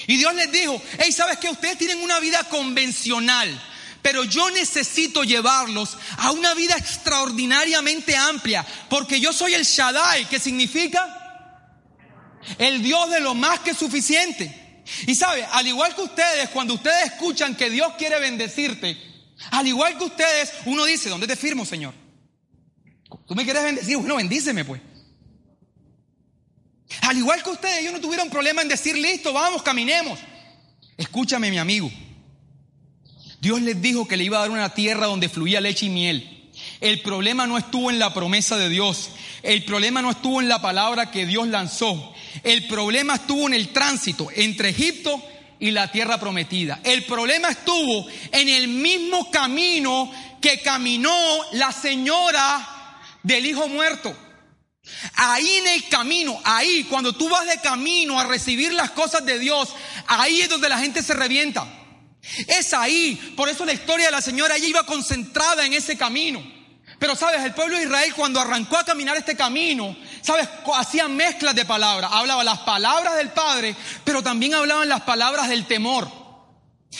Y 0.08 0.18
Dios 0.18 0.34
les 0.36 0.52
dijo, 0.52 0.82
hey, 1.00 1.12
¿sabes 1.12 1.38
qué? 1.38 1.50
Ustedes 1.50 1.78
tienen 1.78 2.02
una 2.02 2.20
vida 2.20 2.44
convencional, 2.50 3.62
pero 4.02 4.24
yo 4.24 4.50
necesito 4.52 5.24
llevarlos 5.24 5.98
a 6.18 6.32
una 6.32 6.54
vida 6.54 6.76
extraordinariamente 6.76 8.16
amplia, 8.16 8.66
porque 8.90 9.20
yo 9.20 9.32
soy 9.32 9.54
el 9.54 9.64
Shaddai, 9.64 10.26
que 10.26 10.40
significa 10.40 11.20
el 12.58 12.84
Dios 12.84 13.10
de 13.10 13.22
lo 13.22 13.34
más 13.34 13.60
que 13.60 13.74
suficiente. 13.74 14.82
Y 15.08 15.16
sabe, 15.16 15.46
al 15.52 15.66
igual 15.66 15.96
que 15.96 16.02
ustedes, 16.02 16.50
cuando 16.50 16.74
ustedes 16.74 17.06
escuchan 17.06 17.56
que 17.56 17.70
Dios 17.70 17.94
quiere 17.98 18.20
bendecirte, 18.20 18.98
al 19.52 19.68
igual 19.68 19.98
que 19.98 20.04
ustedes, 20.06 20.52
uno 20.66 20.86
dice, 20.86 21.10
¿dónde 21.10 21.28
te 21.28 21.36
firmo, 21.36 21.66
Señor? 21.66 21.94
¿Tú 23.28 23.36
me 23.36 23.44
quieres 23.44 23.64
bendecir? 23.64 23.98
Bueno, 23.98 24.16
bendíceme 24.16 24.66
pues. 24.66 24.82
Al 27.02 27.18
igual 27.18 27.44
que 27.44 27.50
ustedes, 27.50 27.80
ellos 27.80 27.94
no 27.94 28.02
tuvieron 28.02 28.30
problema 28.30 28.62
en 28.62 28.68
decir, 28.68 28.98
listo, 28.98 29.34
vamos, 29.34 29.62
caminemos. 29.62 30.20
Escúchame, 30.98 31.50
mi 31.50 31.58
amigo. 31.58 31.92
Dios 33.40 33.62
les 33.62 33.82
dijo 33.82 34.08
que 34.08 34.16
le 34.16 34.24
iba 34.24 34.38
a 34.38 34.42
dar 34.42 34.52
una 34.52 34.74
tierra 34.74 35.08
donde 35.08 35.28
fluía 35.28 35.60
leche 35.60 35.88
y 35.88 35.90
miel. 35.90 36.52
El 36.80 37.02
problema 37.02 37.48
no 37.48 37.58
estuvo 37.58 37.90
en 37.90 38.00
la 38.00 38.14
promesa 38.14 38.58
de 38.58 38.70
Dios. 38.70 39.10
El 39.42 39.66
problema 39.66 40.02
no 40.02 40.12
estuvo 40.12 40.40
en 40.40 40.48
la 40.48 40.62
palabra 40.62 41.12
que 41.12 41.26
Dios 41.26 41.48
lanzó. 41.48 42.14
El 42.44 42.68
problema 42.68 43.16
estuvo 43.16 43.48
en 43.48 43.54
el 43.54 43.70
tránsito 43.70 44.30
entre 44.34 44.70
Egipto 44.70 45.22
y 45.60 45.72
la 45.72 45.92
tierra 45.92 46.20
prometida. 46.20 46.80
El 46.84 47.04
problema 47.04 47.50
estuvo 47.50 48.06
en 48.32 48.50
el 48.50 48.68
mismo 48.68 49.30
camino 49.32 50.12
que 50.40 50.62
caminó 50.62 51.16
la 51.54 51.72
señora 51.72 53.00
del 53.24 53.46
hijo 53.46 53.68
muerto. 53.68 54.16
Ahí 55.16 55.58
en 55.58 55.68
el 55.68 55.90
camino, 55.90 56.40
ahí, 56.44 56.84
cuando 56.86 57.14
tú 57.14 57.30
vas 57.30 57.48
de 57.48 57.60
camino 57.62 58.20
a 58.20 58.26
recibir 58.26 58.74
las 58.74 58.92
cosas 58.92 59.26
de 59.26 59.40
Dios, 59.40 59.70
ahí 60.08 60.42
es 60.42 60.50
donde 60.50 60.70
la 60.70 60.80
gente 60.80 61.02
se 61.02 61.14
revienta. 61.14 61.66
Es 62.48 62.74
ahí. 62.74 63.34
Por 63.36 63.50
eso 63.50 63.66
la 63.66 63.74
historia 63.74 64.08
de 64.08 64.12
la 64.12 64.22
señora, 64.22 64.56
ella 64.56 64.68
iba 64.68 64.86
concentrada 64.86 65.66
en 65.66 65.74
ese 65.74 65.98
camino. 65.98 66.44
Pero 67.00 67.16
sabes, 67.16 67.42
el 67.42 67.54
pueblo 67.54 67.78
de 67.78 67.84
Israel 67.84 68.14
cuando 68.16 68.40
arrancó 68.40 68.78
a 68.78 68.86
caminar 68.86 69.18
este 69.18 69.36
camino, 69.36 69.96
sabes, 70.22 70.48
hacían 70.76 71.16
mezclas 71.16 71.56
de 71.56 71.66
palabras. 71.66 72.12
Hablaba 72.14 72.44
las 72.44 72.60
palabras 72.60 73.16
del 73.18 73.30
Padre, 73.32 73.76
pero 74.04 74.24
también 74.24 74.54
hablaban 74.54 74.88
las 74.88 75.02
palabras 75.02 75.50
del 75.50 75.66
temor. 75.66 76.23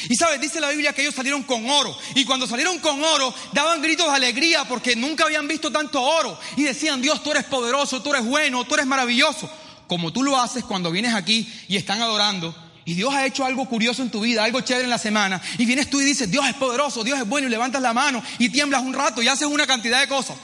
Y 0.10 0.16
sabes, 0.16 0.42
dice 0.42 0.60
la 0.60 0.70
Biblia 0.70 0.94
que 0.94 1.02
ellos 1.02 1.16
salieron 1.16 1.44
con 1.44 1.70
oro. 1.70 1.96
Y 2.16 2.26
cuando 2.26 2.48
salieron 2.48 2.80
con 2.80 3.04
oro, 3.04 3.34
daban 3.52 3.82
gritos 3.82 4.08
de 4.08 4.14
alegría 4.14 4.66
porque 4.66 4.96
nunca 4.96 5.26
habían 5.26 5.48
visto 5.48 5.72
tanto 5.72 6.02
oro. 6.02 6.38
Y 6.58 6.64
decían, 6.64 7.02
Dios, 7.02 7.24
tú 7.24 7.32
eres 7.32 7.46
poderoso, 7.46 8.02
tú 8.02 8.12
eres 8.14 8.26
bueno, 8.26 8.64
tú 8.66 8.74
eres 8.74 8.86
maravilloso. 8.86 9.50
Como 9.88 10.12
tú 10.12 10.24
lo 10.24 10.40
haces 10.40 10.64
cuando 10.64 10.92
vienes 10.92 11.14
aquí 11.14 11.48
y 11.68 11.78
están 11.78 12.02
adorando. 12.02 12.56
Y 12.86 12.96
Dios 12.96 13.14
ha 13.14 13.26
hecho 13.26 13.46
algo 13.46 13.68
curioso 13.70 14.02
en 14.02 14.10
tu 14.10 14.22
vida, 14.22 14.44
algo 14.44 14.62
chévere 14.62 14.86
en 14.86 14.90
la 14.90 14.98
semana. 14.98 15.42
Y 15.58 15.66
vienes 15.66 15.90
tú 15.90 16.02
y 16.02 16.06
dices, 16.06 16.30
Dios 16.30 16.46
es 16.48 16.56
poderoso, 16.56 17.04
Dios 17.04 17.20
es 17.20 17.28
bueno. 17.28 17.48
Y 17.48 17.52
levantas 17.52 17.82
la 17.82 17.94
mano 17.94 18.22
y 18.40 18.50
tiemblas 18.50 18.82
un 18.82 18.94
rato 18.94 19.22
y 19.22 19.28
haces 19.28 19.48
una 19.48 19.68
cantidad 19.68 20.02
de 20.02 20.08
cosas. 20.08 20.38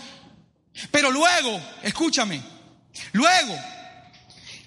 Pero 0.92 1.12
luego, 1.12 1.60
escúchame, 1.84 2.42
luego 3.12 3.56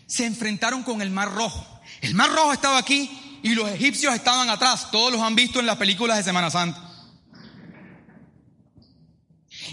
se 0.07 0.27
enfrentaron 0.27 0.83
con 0.83 1.01
el 1.01 1.11
mar 1.11 1.33
rojo. 1.33 1.66
El 2.03 2.14
mar 2.14 2.31
rojo 2.31 2.53
estaba 2.53 2.79
aquí 2.79 3.21
y 3.42 3.55
los 3.55 3.68
egipcios 3.70 4.14
estaban 4.14 4.48
atrás. 4.48 4.90
Todos 4.90 5.12
los 5.12 5.20
han 5.20 5.35
visto 5.35 5.61
en 5.61 5.66
las 5.66 5.76
películas 5.76 6.16
de 6.16 6.22
Semana 6.22 6.50
Santa. 6.50 6.81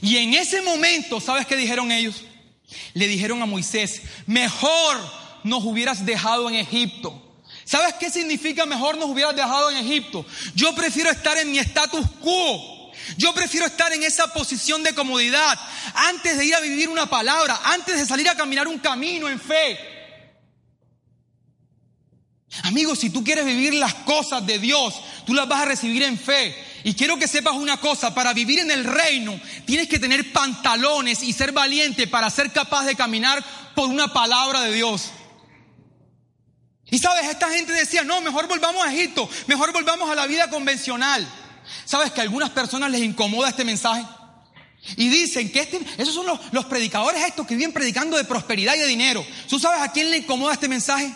Y 0.01 0.17
en 0.17 0.33
ese 0.33 0.61
momento, 0.61 1.19
¿sabes 1.19 1.45
qué 1.45 1.55
dijeron 1.55 1.91
ellos? 1.91 2.23
Le 2.93 3.07
dijeron 3.07 3.41
a 3.41 3.45
Moisés, 3.45 4.01
mejor 4.27 4.97
nos 5.43 5.63
hubieras 5.63 6.05
dejado 6.05 6.49
en 6.49 6.55
Egipto. 6.55 7.25
¿Sabes 7.65 7.93
qué 7.99 8.09
significa 8.09 8.65
mejor 8.65 8.97
nos 8.97 9.09
hubieras 9.09 9.35
dejado 9.35 9.69
en 9.69 9.77
Egipto? 9.77 10.25
Yo 10.55 10.73
prefiero 10.73 11.11
estar 11.11 11.37
en 11.37 11.51
mi 11.51 11.59
status 11.59 12.05
quo 12.21 12.91
Yo 13.17 13.33
prefiero 13.33 13.65
estar 13.65 13.91
en 13.93 14.03
esa 14.03 14.31
posición 14.33 14.83
de 14.83 14.93
comodidad 14.93 15.59
antes 15.93 16.37
de 16.37 16.45
ir 16.45 16.55
a 16.55 16.59
vivir 16.61 16.89
una 16.89 17.07
palabra, 17.07 17.59
antes 17.65 17.97
de 17.97 18.05
salir 18.05 18.29
a 18.29 18.35
caminar 18.35 18.67
un 18.67 18.79
camino 18.79 19.27
en 19.27 19.39
fe. 19.39 19.98
Amigos, 22.63 22.99
si 22.99 23.11
tú 23.11 23.23
quieres 23.23 23.45
vivir 23.45 23.75
las 23.75 23.93
cosas 23.93 24.45
de 24.45 24.57
Dios, 24.57 24.95
tú 25.25 25.33
las 25.33 25.47
vas 25.47 25.61
a 25.61 25.65
recibir 25.65 26.01
en 26.03 26.17
fe. 26.17 26.55
Y 26.83 26.93
quiero 26.93 27.17
que 27.17 27.27
sepas 27.27 27.55
una 27.55 27.77
cosa, 27.77 28.15
para 28.15 28.33
vivir 28.33 28.59
en 28.59 28.71
el 28.71 28.85
reino 28.85 29.39
tienes 29.65 29.87
que 29.87 29.99
tener 29.99 30.31
pantalones 30.31 31.21
y 31.21 31.33
ser 31.33 31.51
valiente 31.51 32.07
para 32.07 32.29
ser 32.29 32.51
capaz 32.51 32.85
de 32.85 32.95
caminar 32.95 33.43
por 33.75 33.87
una 33.87 34.11
palabra 34.11 34.61
de 34.61 34.73
Dios. 34.73 35.11
Y 36.89 36.97
sabes, 36.97 37.27
esta 37.27 37.49
gente 37.49 37.71
decía, 37.71 38.03
no, 38.03 38.19
mejor 38.21 38.47
volvamos 38.47 38.83
a 38.83 38.91
Egipto, 38.91 39.29
mejor 39.45 39.71
volvamos 39.71 40.09
a 40.09 40.15
la 40.15 40.25
vida 40.25 40.49
convencional. 40.49 41.27
¿Sabes 41.85 42.11
que 42.11 42.21
a 42.21 42.23
algunas 42.23 42.49
personas 42.49 42.89
les 42.89 43.01
incomoda 43.01 43.49
este 43.49 43.63
mensaje? 43.63 44.03
Y 44.97 45.09
dicen 45.09 45.51
que 45.51 45.59
este, 45.59 45.79
esos 45.97 46.15
son 46.15 46.25
los, 46.25 46.39
los 46.51 46.65
predicadores 46.65 47.21
estos 47.23 47.45
que 47.45 47.55
viven 47.55 47.73
predicando 47.73 48.17
de 48.17 48.23
prosperidad 48.23 48.73
y 48.75 48.79
de 48.79 48.87
dinero. 48.87 49.23
¿Tú 49.47 49.59
sabes 49.59 49.81
a 49.81 49.91
quién 49.91 50.09
le 50.09 50.17
incomoda 50.17 50.53
este 50.53 50.67
mensaje? 50.67 51.13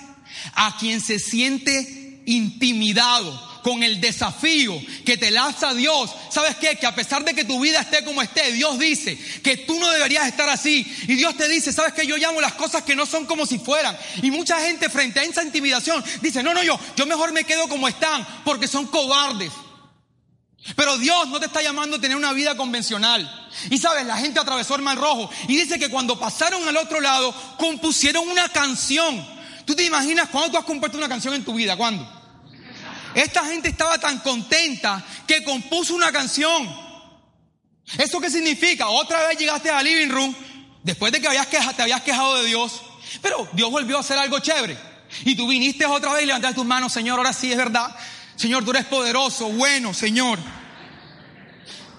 A 0.54 0.78
quien 0.78 1.02
se 1.02 1.19
siente 1.19 2.22
intimidado 2.26 3.54
con 3.63 3.82
el 3.82 4.00
desafío 4.02 4.80
que 5.06 5.17
te 5.17 5.32
lanza 5.32 5.74
Dios. 5.74 6.12
¿Sabes 6.30 6.58
qué? 6.58 6.76
Que 6.76 6.86
a 6.86 6.93
pesar 6.93 7.24
de 7.24 7.34
que 7.34 7.46
tu 7.46 7.60
vida 7.60 7.80
esté 7.80 8.04
como 8.04 8.22
esté, 8.22 8.52
Dios 8.52 8.78
dice 8.78 9.17
que 9.41 9.58
tú 9.58 9.80
no 9.80 9.89
deberías 9.89 10.28
estar 10.28 10.50
así. 10.50 10.86
Y 11.08 11.15
Dios 11.15 11.36
te 11.38 11.48
dice, 11.48 11.72
¿sabes 11.72 11.93
qué? 11.93 12.06
Yo 12.06 12.17
llamo 12.17 12.41
las 12.41 12.54
cosas 12.54 12.84
que 12.84 12.96
no 12.96 13.06
son 13.06 13.26
como 13.26 13.46
si 13.46 13.58
fueran. 13.58 13.98
Y 14.22 14.30
mucha 14.32 14.60
gente 14.60 14.89
frente 14.89 15.22
a 15.22 15.24
esa 15.24 15.43
intimidación 15.43 16.04
dice, 16.22 16.43
no, 16.43 16.54
no, 16.54 16.62
yo, 16.62 16.78
yo 16.96 17.06
mejor 17.06 17.32
me 17.32 17.46
quedo 17.46 17.67
como 17.69 17.88
están 17.88 18.28
porque 18.43 18.67
son 18.67 18.86
cobardes. 18.88 19.52
Pero 20.76 20.98
Dios 20.98 21.28
no 21.28 21.39
te 21.39 21.48
está 21.48 21.62
llamando 21.62 21.98
a 21.98 22.02
tener 22.02 22.15
una 22.15 22.32
vida 22.32 22.56
convencional. 22.56 23.50
Y 23.69 23.78
sabes, 23.78 24.06
la 24.06 24.17
gente 24.17 24.39
atravesó 24.39 24.76
el 24.76 24.82
mar 24.82 24.98
rojo 24.98 25.30
y 25.48 25.58
dice 25.58 25.78
que 25.78 25.89
cuando 25.89 26.19
pasaron 26.19 26.67
al 26.67 26.78
otro 26.78 27.02
lado 27.02 27.34
compusieron 27.58 28.28
una 28.30 28.48
canción. 28.50 29.33
¿Tú 29.65 29.76
te 29.76 29.84
imaginas 29.84 30.30
cuándo 30.30 30.52
tú 30.52 30.58
has 30.58 30.65
compuesto 30.65 30.97
una 30.97 31.10
canción 31.10 31.34
en 31.34 31.43
tu 31.43 31.54
vida? 31.54 31.78
¿Cuándo? 31.78 32.08
Esta 33.15 33.45
gente 33.45 33.69
estaba 33.69 33.97
tan 33.97 34.19
contenta 34.19 35.04
que 35.28 35.43
compuso 35.43 35.93
una 35.93 36.12
canción. 36.12 36.67
¿Eso 37.97 38.19
qué 38.19 38.30
significa? 38.30 38.88
Otra 38.89 39.28
vez 39.28 39.38
llegaste 39.38 39.69
al 39.69 39.86
living 39.86 40.10
room 40.10 40.36
después 40.84 41.12
de 41.12 41.21
que 41.21 41.28
te 41.30 41.82
habías 41.82 42.02
quejado 42.02 42.36
de 42.41 42.45
Dios, 42.45 42.82
pero 43.21 43.47
Dios 43.54 43.69
volvió 43.69 43.97
a 43.97 43.99
hacer 43.99 44.17
algo 44.17 44.39
chévere. 44.39 44.78
Y 45.26 45.36
tú 45.36 45.47
viniste 45.47 45.86
otra 45.86 46.13
vez 46.13 46.23
y 46.23 46.26
levantaste 46.26 46.56
tus 46.56 46.65
manos, 46.65 46.91
Señor, 46.91 47.19
ahora 47.19 47.34
sí 47.34 47.52
es 47.52 47.58
verdad. 47.58 47.95
Señor, 48.36 48.65
tú 48.65 48.71
eres 48.71 48.86
poderoso, 48.86 49.49
bueno, 49.49 49.93
Señor. 49.93 50.39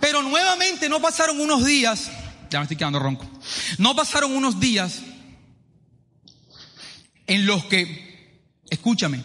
Pero 0.00 0.20
nuevamente 0.22 0.88
no 0.88 1.00
pasaron 1.00 1.40
unos 1.40 1.64
días, 1.64 2.11
ya 2.50 2.59
me 2.59 2.64
estoy 2.64 2.77
quedando 2.77 2.98
ronco, 2.98 3.27
no 3.79 3.94
pasaron 3.94 4.35
unos 4.35 4.59
días 4.59 5.00
en 7.27 7.47
los 7.47 7.65
que, 7.65 8.41
escúchame, 8.71 9.23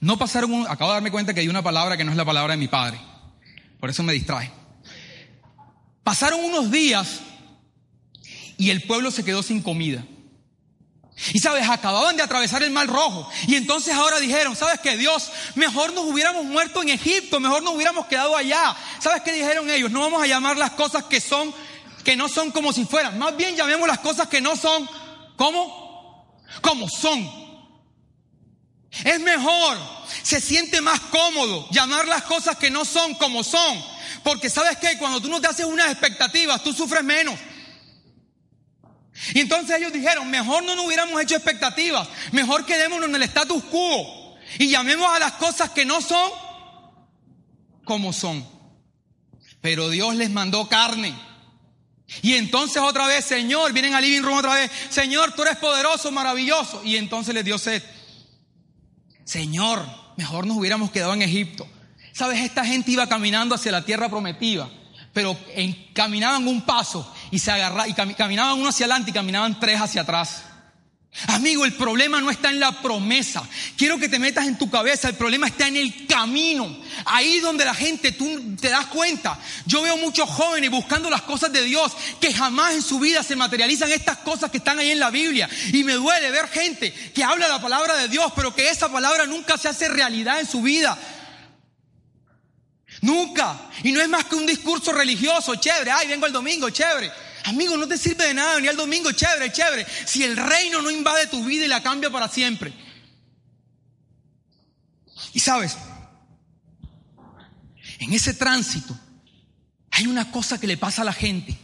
no 0.00 0.18
pasaron, 0.18 0.52
un, 0.52 0.66
acabo 0.66 0.90
de 0.90 0.96
darme 0.96 1.10
cuenta 1.10 1.32
que 1.32 1.40
hay 1.40 1.48
una 1.48 1.62
palabra 1.62 1.96
que 1.96 2.04
no 2.04 2.10
es 2.10 2.16
la 2.16 2.24
palabra 2.24 2.52
de 2.52 2.58
mi 2.58 2.68
padre. 2.68 3.00
Por 3.80 3.90
eso 3.90 4.02
me 4.02 4.12
distrae. 4.12 4.50
Pasaron 6.02 6.44
unos 6.44 6.70
días 6.70 7.20
y 8.58 8.70
el 8.70 8.82
pueblo 8.82 9.10
se 9.10 9.24
quedó 9.24 9.42
sin 9.42 9.62
comida. 9.62 10.04
Y 11.32 11.38
sabes, 11.38 11.68
acababan 11.68 12.16
de 12.16 12.22
atravesar 12.22 12.62
el 12.62 12.70
mar 12.70 12.86
rojo. 12.86 13.28
Y 13.46 13.54
entonces 13.54 13.94
ahora 13.94 14.18
dijeron, 14.18 14.56
¿sabes 14.56 14.80
qué? 14.80 14.96
Dios, 14.96 15.30
mejor 15.54 15.92
nos 15.92 16.04
hubiéramos 16.04 16.44
muerto 16.44 16.82
en 16.82 16.88
Egipto, 16.88 17.40
mejor 17.40 17.62
nos 17.62 17.74
hubiéramos 17.74 18.06
quedado 18.06 18.36
allá. 18.36 18.76
¿Sabes 19.00 19.22
qué 19.22 19.32
dijeron 19.32 19.70
ellos? 19.70 19.90
No 19.90 20.00
vamos 20.00 20.22
a 20.22 20.26
llamar 20.26 20.56
las 20.56 20.72
cosas 20.72 21.04
que 21.04 21.20
son, 21.20 21.54
que 22.02 22.16
no 22.16 22.28
son 22.28 22.50
como 22.50 22.72
si 22.72 22.84
fueran. 22.84 23.18
Más 23.18 23.36
bien 23.36 23.56
llamemos 23.56 23.86
las 23.88 24.00
cosas 24.00 24.28
que 24.28 24.40
no 24.40 24.56
son, 24.56 24.88
¿cómo? 25.36 25.83
Como 26.60 26.88
son. 26.88 27.44
Es 29.04 29.18
mejor, 29.20 29.76
se 30.22 30.40
siente 30.40 30.80
más 30.80 31.00
cómodo 31.00 31.68
llamar 31.70 32.06
las 32.06 32.22
cosas 32.22 32.56
que 32.56 32.70
no 32.70 32.84
son 32.84 33.14
como 33.14 33.42
son. 33.42 33.82
Porque 34.22 34.48
sabes 34.48 34.78
que 34.78 34.96
cuando 34.98 35.20
tú 35.20 35.28
no 35.28 35.40
te 35.40 35.48
haces 35.48 35.66
unas 35.66 35.90
expectativas, 35.90 36.62
tú 36.62 36.72
sufres 36.72 37.02
menos. 37.02 37.38
Y 39.32 39.40
entonces 39.40 39.78
ellos 39.78 39.92
dijeron, 39.92 40.28
mejor 40.30 40.64
no 40.64 40.74
nos 40.74 40.86
hubiéramos 40.86 41.20
hecho 41.22 41.36
expectativas, 41.36 42.08
mejor 42.32 42.66
quedémonos 42.66 43.08
en 43.08 43.14
el 43.14 43.22
status 43.22 43.62
quo 43.64 44.36
y 44.58 44.70
llamemos 44.70 45.08
a 45.14 45.20
las 45.20 45.32
cosas 45.32 45.70
que 45.70 45.84
no 45.84 46.00
son 46.00 46.30
como 47.84 48.12
son. 48.12 48.46
Pero 49.60 49.88
Dios 49.88 50.14
les 50.16 50.30
mandó 50.30 50.68
carne. 50.68 51.14
Y 52.22 52.34
entonces 52.34 52.82
otra 52.82 53.06
vez, 53.06 53.24
Señor, 53.24 53.72
vienen 53.72 53.94
al 53.94 54.02
living 54.02 54.22
room 54.22 54.38
otra 54.38 54.54
vez, 54.54 54.70
Señor, 54.90 55.32
tú 55.32 55.42
eres 55.42 55.56
poderoso, 55.56 56.10
maravilloso. 56.10 56.82
Y 56.84 56.96
entonces 56.96 57.34
les 57.34 57.44
dio 57.44 57.58
sed. 57.58 57.82
Señor, 59.24 59.84
mejor 60.16 60.46
nos 60.46 60.56
hubiéramos 60.56 60.90
quedado 60.90 61.14
en 61.14 61.22
Egipto. 61.22 61.66
Sabes, 62.12 62.40
esta 62.40 62.64
gente 62.64 62.92
iba 62.92 63.08
caminando 63.08 63.54
hacia 63.54 63.72
la 63.72 63.84
tierra 63.84 64.08
prometida, 64.08 64.68
pero 65.12 65.36
caminaban 65.92 66.46
un 66.46 66.62
paso 66.62 67.12
y 67.30 67.38
se 67.38 67.50
agarraban, 67.50 67.90
y 67.90 68.14
caminaban 68.14 68.58
uno 68.58 68.68
hacia 68.68 68.86
adelante 68.86 69.10
y 69.10 69.14
caminaban 69.14 69.58
tres 69.58 69.80
hacia 69.80 70.02
atrás. 70.02 70.44
Amigo, 71.28 71.64
el 71.64 71.74
problema 71.74 72.20
no 72.20 72.28
está 72.28 72.50
en 72.50 72.58
la 72.58 72.82
promesa. 72.82 73.48
Quiero 73.76 73.98
que 73.98 74.08
te 74.08 74.18
metas 74.18 74.48
en 74.48 74.58
tu 74.58 74.68
cabeza, 74.68 75.08
el 75.08 75.14
problema 75.14 75.46
está 75.46 75.68
en 75.68 75.76
el 75.76 76.06
camino. 76.06 76.76
Ahí 77.04 77.38
donde 77.38 77.64
la 77.64 77.72
gente, 77.72 78.10
tú 78.10 78.56
te 78.60 78.68
das 78.68 78.86
cuenta. 78.86 79.38
Yo 79.64 79.82
veo 79.82 79.96
muchos 79.96 80.28
jóvenes 80.28 80.70
buscando 80.70 81.08
las 81.08 81.22
cosas 81.22 81.52
de 81.52 81.62
Dios 81.62 81.92
que 82.20 82.34
jamás 82.34 82.74
en 82.74 82.82
su 82.82 82.98
vida 82.98 83.22
se 83.22 83.36
materializan 83.36 83.92
estas 83.92 84.18
cosas 84.18 84.50
que 84.50 84.58
están 84.58 84.80
ahí 84.80 84.90
en 84.90 84.98
la 84.98 85.10
Biblia. 85.10 85.48
Y 85.72 85.84
me 85.84 85.92
duele 85.92 86.32
ver 86.32 86.48
gente 86.48 86.92
que 86.92 87.22
habla 87.22 87.46
la 87.46 87.62
palabra 87.62 87.96
de 87.96 88.08
Dios, 88.08 88.32
pero 88.34 88.52
que 88.52 88.68
esa 88.68 88.90
palabra 88.90 89.24
nunca 89.24 89.56
se 89.56 89.68
hace 89.68 89.88
realidad 89.88 90.40
en 90.40 90.46
su 90.48 90.62
vida. 90.62 90.98
Nunca. 93.02 93.70
Y 93.84 93.92
no 93.92 94.00
es 94.00 94.08
más 94.08 94.24
que 94.24 94.34
un 94.34 94.46
discurso 94.46 94.92
religioso, 94.92 95.54
chévere. 95.54 95.92
Ay, 95.92 96.08
vengo 96.08 96.26
el 96.26 96.32
domingo, 96.32 96.70
chévere. 96.70 97.12
Amigo, 97.44 97.76
no 97.76 97.86
te 97.86 97.98
sirve 97.98 98.26
de 98.26 98.34
nada 98.34 98.56
venir 98.56 98.70
el 98.70 98.76
domingo, 98.76 99.12
chévere, 99.12 99.52
chévere, 99.52 99.86
si 100.06 100.22
el 100.22 100.36
reino 100.36 100.80
no 100.80 100.90
invade 100.90 101.26
tu 101.26 101.44
vida 101.44 101.66
y 101.66 101.68
la 101.68 101.82
cambia 101.82 102.10
para 102.10 102.26
siempre. 102.28 102.72
Y 105.34 105.40
sabes, 105.40 105.76
en 107.98 108.12
ese 108.14 108.32
tránsito 108.32 108.98
hay 109.90 110.06
una 110.06 110.30
cosa 110.30 110.58
que 110.58 110.66
le 110.66 110.78
pasa 110.78 111.02
a 111.02 111.04
la 111.04 111.12
gente. 111.12 111.56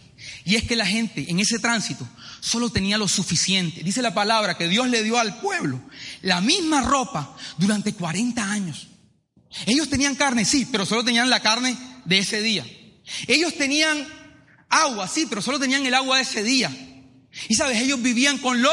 Y 0.45 0.57
es 0.57 0.65
que 0.65 0.77
la 0.77 0.85
gente 0.85 1.25
en 1.29 1.41
ese 1.41 1.59
tránsito 1.59 2.07
solo 2.41 2.69
tenía 2.69 2.99
lo 2.99 3.09
suficiente. 3.09 3.83
Dice 3.83 4.03
la 4.03 4.13
palabra 4.13 4.59
que 4.59 4.69
Dios 4.69 4.87
le 4.89 5.03
dio 5.03 5.19
al 5.19 5.41
pueblo 5.41 5.81
la 6.21 6.43
misma 6.43 6.83
ropa 6.83 7.35
durante 7.57 7.95
40 7.95 8.51
años. 8.51 8.89
Ellos 9.65 9.89
tenían 9.89 10.15
carne, 10.15 10.45
sí, 10.45 10.69
pero 10.71 10.85
solo 10.85 11.05
tenían 11.05 11.31
la 11.31 11.41
carne 11.41 11.77
de 12.05 12.19
ese 12.19 12.43
día. 12.43 12.67
Ellos 13.27 13.55
tenían 13.57 14.07
Agua, 14.71 15.09
sí, 15.09 15.27
pero 15.29 15.43
solo 15.43 15.59
tenían 15.59 15.85
el 15.85 15.95
agua 15.95 16.17
de 16.17 16.23
ese 16.23 16.43
día. 16.45 16.71
Y 17.49 17.55
sabes, 17.55 17.79
ellos 17.79 18.01
vivían 18.01 18.39
con 18.39 18.63
lo, 18.63 18.73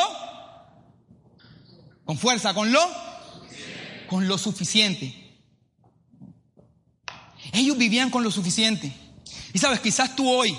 con 2.05 2.17
fuerza, 2.17 2.53
con 2.53 2.71
lo, 2.71 2.81
con 4.07 4.27
lo 4.27 4.38
suficiente. 4.38 5.27
Ellos 7.51 7.77
vivían 7.77 8.12
con 8.12 8.23
lo 8.23 8.31
suficiente. 8.31 8.93
Y 9.53 9.60
sabes, 9.60 9.79
quizás 9.79 10.15
tú 10.15 10.29
hoy 10.29 10.55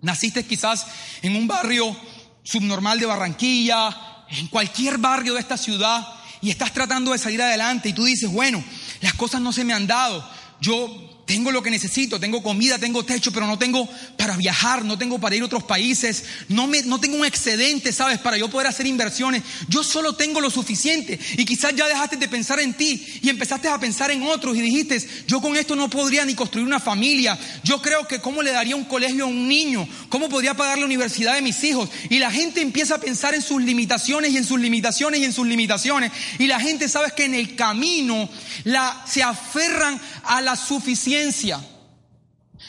naciste 0.00 0.46
quizás 0.46 0.86
en 1.22 1.36
un 1.36 1.46
barrio 1.46 1.96
subnormal 2.42 2.98
de 2.98 3.06
Barranquilla, 3.06 4.24
en 4.28 4.48
cualquier 4.48 4.98
barrio 4.98 5.34
de 5.34 5.40
esta 5.40 5.56
ciudad, 5.56 6.06
y 6.40 6.50
estás 6.50 6.72
tratando 6.72 7.12
de 7.12 7.18
salir 7.18 7.40
adelante 7.40 7.88
y 7.88 7.92
tú 7.94 8.04
dices, 8.04 8.30
bueno, 8.30 8.62
las 9.00 9.14
cosas 9.14 9.40
no 9.40 9.52
se 9.52 9.64
me 9.64 9.72
han 9.72 9.86
dado. 9.86 10.28
Yo 10.60 11.13
tengo 11.34 11.50
lo 11.50 11.64
que 11.64 11.70
necesito, 11.70 12.20
tengo 12.20 12.44
comida, 12.44 12.78
tengo 12.78 13.04
techo, 13.04 13.32
pero 13.32 13.48
no 13.48 13.58
tengo 13.58 13.88
para 14.16 14.36
viajar, 14.36 14.84
no 14.84 14.96
tengo 14.96 15.18
para 15.18 15.34
ir 15.34 15.42
a 15.42 15.46
otros 15.46 15.64
países, 15.64 16.22
no, 16.48 16.68
me, 16.68 16.82
no 16.82 17.00
tengo 17.00 17.16
un 17.16 17.26
excedente, 17.26 17.92
¿sabes? 17.92 18.20
Para 18.20 18.38
yo 18.38 18.48
poder 18.48 18.68
hacer 18.68 18.86
inversiones. 18.86 19.42
Yo 19.68 19.82
solo 19.82 20.14
tengo 20.14 20.40
lo 20.40 20.48
suficiente. 20.48 21.18
Y 21.36 21.44
quizás 21.44 21.74
ya 21.74 21.88
dejaste 21.88 22.18
de 22.18 22.28
pensar 22.28 22.60
en 22.60 22.72
ti 22.74 23.04
y 23.20 23.30
empezaste 23.30 23.66
a 23.66 23.80
pensar 23.80 24.12
en 24.12 24.22
otros 24.22 24.56
y 24.56 24.60
dijiste, 24.60 25.04
yo 25.26 25.40
con 25.40 25.56
esto 25.56 25.74
no 25.74 25.90
podría 25.90 26.24
ni 26.24 26.36
construir 26.36 26.64
una 26.64 26.78
familia. 26.78 27.36
Yo 27.64 27.82
creo 27.82 28.06
que 28.06 28.20
cómo 28.20 28.40
le 28.40 28.52
daría 28.52 28.76
un 28.76 28.84
colegio 28.84 29.24
a 29.24 29.26
un 29.26 29.48
niño, 29.48 29.88
cómo 30.10 30.28
podría 30.28 30.54
pagar 30.54 30.78
la 30.78 30.84
universidad 30.84 31.34
de 31.34 31.42
mis 31.42 31.64
hijos. 31.64 31.90
Y 32.10 32.20
la 32.20 32.30
gente 32.30 32.60
empieza 32.60 32.94
a 32.94 33.00
pensar 33.00 33.34
en 33.34 33.42
sus 33.42 33.60
limitaciones 33.60 34.30
y 34.30 34.36
en 34.36 34.44
sus 34.44 34.60
limitaciones 34.60 35.18
y 35.18 35.24
en 35.24 35.32
sus 35.32 35.48
limitaciones. 35.48 36.12
Y 36.38 36.46
la 36.46 36.60
gente, 36.60 36.88
¿sabes? 36.88 37.12
Que 37.12 37.24
en 37.24 37.34
el 37.34 37.56
camino 37.56 38.28
la, 38.62 39.04
se 39.04 39.24
aferran 39.24 40.00
a 40.22 40.40
la 40.40 40.54
suficiencia. 40.54 41.23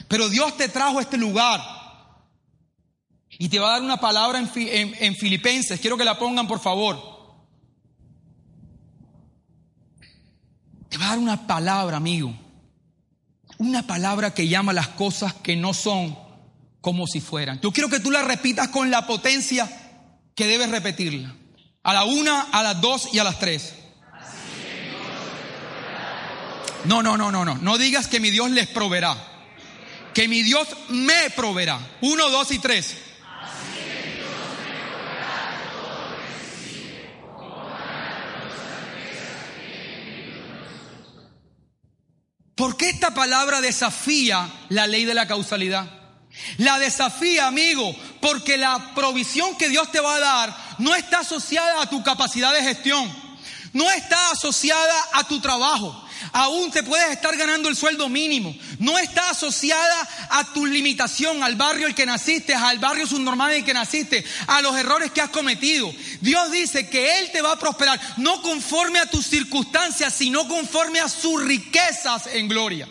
Pero 0.07 0.29
Dios 0.29 0.55
te 0.57 0.69
trajo 0.69 0.99
a 0.99 1.01
este 1.01 1.17
lugar. 1.17 1.61
Y 3.37 3.49
te 3.49 3.59
va 3.59 3.69
a 3.69 3.71
dar 3.73 3.81
una 3.81 3.97
palabra 3.97 4.39
en, 4.39 5.15
Filipenses. 5.15 5.79
Quiero 5.79 5.97
que 5.97 6.05
la 6.05 6.17
pongan, 6.17 6.47
por 6.47 6.59
favor. 6.59 7.15
Te 10.89 10.97
va 10.97 11.07
a 11.07 11.09
dar 11.09 11.19
una 11.19 11.47
palabra, 11.47 11.97
amigo. 11.97 12.33
Una 13.57 13.85
palabra 13.85 14.33
que 14.33 14.47
llama 14.47 14.73
las 14.73 14.89
cosas 14.89 15.33
que 15.33 15.55
no 15.55 15.73
son 15.73 16.17
como 16.79 17.07
si 17.07 17.19
fueran. 17.19 17.59
Yo 17.61 17.71
quiero 17.71 17.89
que 17.89 17.99
tú 17.99 18.11
la 18.11 18.21
repitas 18.21 18.69
con 18.69 18.91
la 18.91 19.05
potencia 19.07 19.69
que 20.35 20.47
debes 20.47 20.69
repetirla. 20.69 21.35
A 21.83 21.93
la 21.93 22.05
una, 22.05 22.41
a 22.41 22.63
las 22.63 22.79
dos 22.79 23.09
y 23.13 23.19
a 23.19 23.23
las 23.23 23.39
tres. 23.39 23.73
No, 26.85 27.01
no, 27.01 27.17
no, 27.17 27.31
no, 27.31 27.43
no. 27.45 27.55
No 27.55 27.77
digas 27.77 28.07
que 28.07 28.19
mi 28.19 28.31
Dios 28.31 28.51
les 28.51 28.67
proveerá. 28.67 29.15
Que 30.13 30.27
mi 30.27 30.43
Dios 30.43 30.67
me 30.89 31.29
proveerá. 31.31 31.79
Uno, 32.01 32.29
dos 32.29 32.51
y 32.51 32.59
tres. 32.59 32.97
¿Por 42.55 42.77
qué 42.77 42.89
esta 42.89 43.13
palabra 43.13 43.59
desafía 43.59 44.49
la 44.69 44.87
ley 44.87 45.03
de 45.03 45.13
la 45.13 45.27
causalidad? 45.27 45.91
La 46.57 46.79
desafía, 46.79 47.47
amigo, 47.47 47.95
porque 48.21 48.57
la 48.57 48.93
provisión 48.95 49.57
que 49.57 49.69
Dios 49.69 49.91
te 49.91 49.99
va 49.99 50.15
a 50.15 50.19
dar 50.19 50.75
no 50.79 50.95
está 50.95 51.19
asociada 51.19 51.81
a 51.81 51.89
tu 51.89 52.01
capacidad 52.03 52.53
de 52.53 52.63
gestión, 52.63 53.13
no 53.73 53.89
está 53.91 54.31
asociada 54.31 54.95
a 55.13 55.25
tu 55.25 55.39
trabajo, 55.39 56.04
aún 56.31 56.71
te 56.71 56.83
puedes 56.83 57.11
estar 57.11 57.35
ganando 57.37 57.69
el 57.69 57.75
sueldo 57.75 58.09
mínimo. 58.09 58.55
No 58.79 58.97
está 58.97 59.29
asociada 59.29 60.07
a 60.29 60.53
tu 60.53 60.65
limitación, 60.65 61.43
al 61.43 61.55
barrio 61.55 61.87
el 61.87 61.95
que 61.95 62.05
naciste, 62.05 62.53
al 62.53 62.79
barrio 62.79 63.07
subnormal 63.07 63.51
en 63.51 63.57
el 63.59 63.65
que 63.65 63.73
naciste, 63.73 64.25
a 64.47 64.61
los 64.61 64.75
errores 64.75 65.11
que 65.11 65.21
has 65.21 65.29
cometido. 65.29 65.91
Dios 66.21 66.51
dice 66.51 66.89
que 66.89 67.19
Él 67.19 67.31
te 67.31 67.41
va 67.41 67.53
a 67.53 67.59
prosperar, 67.59 67.99
no 68.17 68.41
conforme 68.41 68.99
a 68.99 69.09
tus 69.09 69.25
circunstancias, 69.25 70.13
sino 70.13 70.47
conforme 70.47 70.99
a 70.99 71.09
sus 71.09 71.43
riquezas 71.43 72.27
en 72.27 72.47
gloria. 72.47 72.87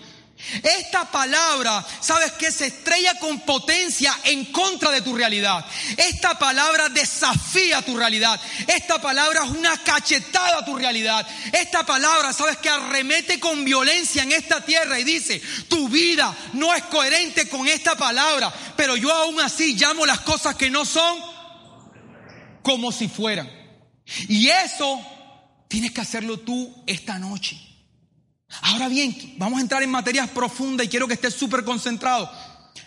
Esta 0.62 1.10
palabra, 1.10 1.84
sabes 2.00 2.32
que 2.32 2.52
se 2.52 2.66
estrella 2.66 3.18
con 3.18 3.40
potencia 3.40 4.18
en 4.24 4.46
contra 4.46 4.90
de 4.90 5.00
tu 5.00 5.14
realidad. 5.16 5.64
Esta 5.96 6.38
palabra 6.38 6.88
desafía 6.88 7.82
tu 7.82 7.96
realidad. 7.96 8.40
Esta 8.66 9.00
palabra 9.00 9.44
es 9.44 9.50
una 9.50 9.76
cachetada 9.82 10.58
a 10.58 10.64
tu 10.64 10.76
realidad. 10.76 11.26
Esta 11.52 11.84
palabra, 11.84 12.32
sabes 12.32 12.58
que 12.58 12.68
arremete 12.68 13.40
con 13.40 13.64
violencia 13.64 14.22
en 14.22 14.32
esta 14.32 14.64
tierra 14.64 14.98
y 14.98 15.04
dice, 15.04 15.40
tu 15.68 15.88
vida 15.88 16.34
no 16.52 16.74
es 16.74 16.84
coherente 16.84 17.48
con 17.48 17.66
esta 17.66 17.96
palabra, 17.96 18.52
pero 18.76 18.96
yo 18.96 19.12
aún 19.12 19.40
así 19.40 19.74
llamo 19.74 20.04
las 20.06 20.20
cosas 20.20 20.54
que 20.56 20.70
no 20.70 20.84
son 20.84 21.18
como 22.62 22.92
si 22.92 23.08
fueran. 23.08 23.50
Y 24.28 24.48
eso 24.48 25.00
tienes 25.68 25.92
que 25.92 26.00
hacerlo 26.00 26.38
tú 26.38 26.84
esta 26.86 27.18
noche. 27.18 27.73
Ahora 28.62 28.88
bien, 28.88 29.34
vamos 29.36 29.58
a 29.58 29.62
entrar 29.62 29.82
en 29.82 29.90
materias 29.90 30.30
profundas 30.30 30.86
y 30.86 30.88
quiero 30.88 31.06
que 31.06 31.14
estés 31.14 31.34
súper 31.34 31.64
concentrado. 31.64 32.30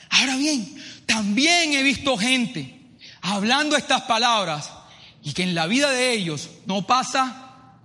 Ahora 0.09 0.35
bien, 0.37 0.75
también 1.05 1.73
he 1.73 1.83
visto 1.83 2.17
gente 2.17 2.77
hablando 3.21 3.75
estas 3.75 4.03
palabras 4.03 4.71
y 5.23 5.33
que 5.33 5.43
en 5.43 5.55
la 5.55 5.67
vida 5.67 5.91
de 5.91 6.13
ellos 6.13 6.49
no 6.65 6.85
pasa 6.85 7.75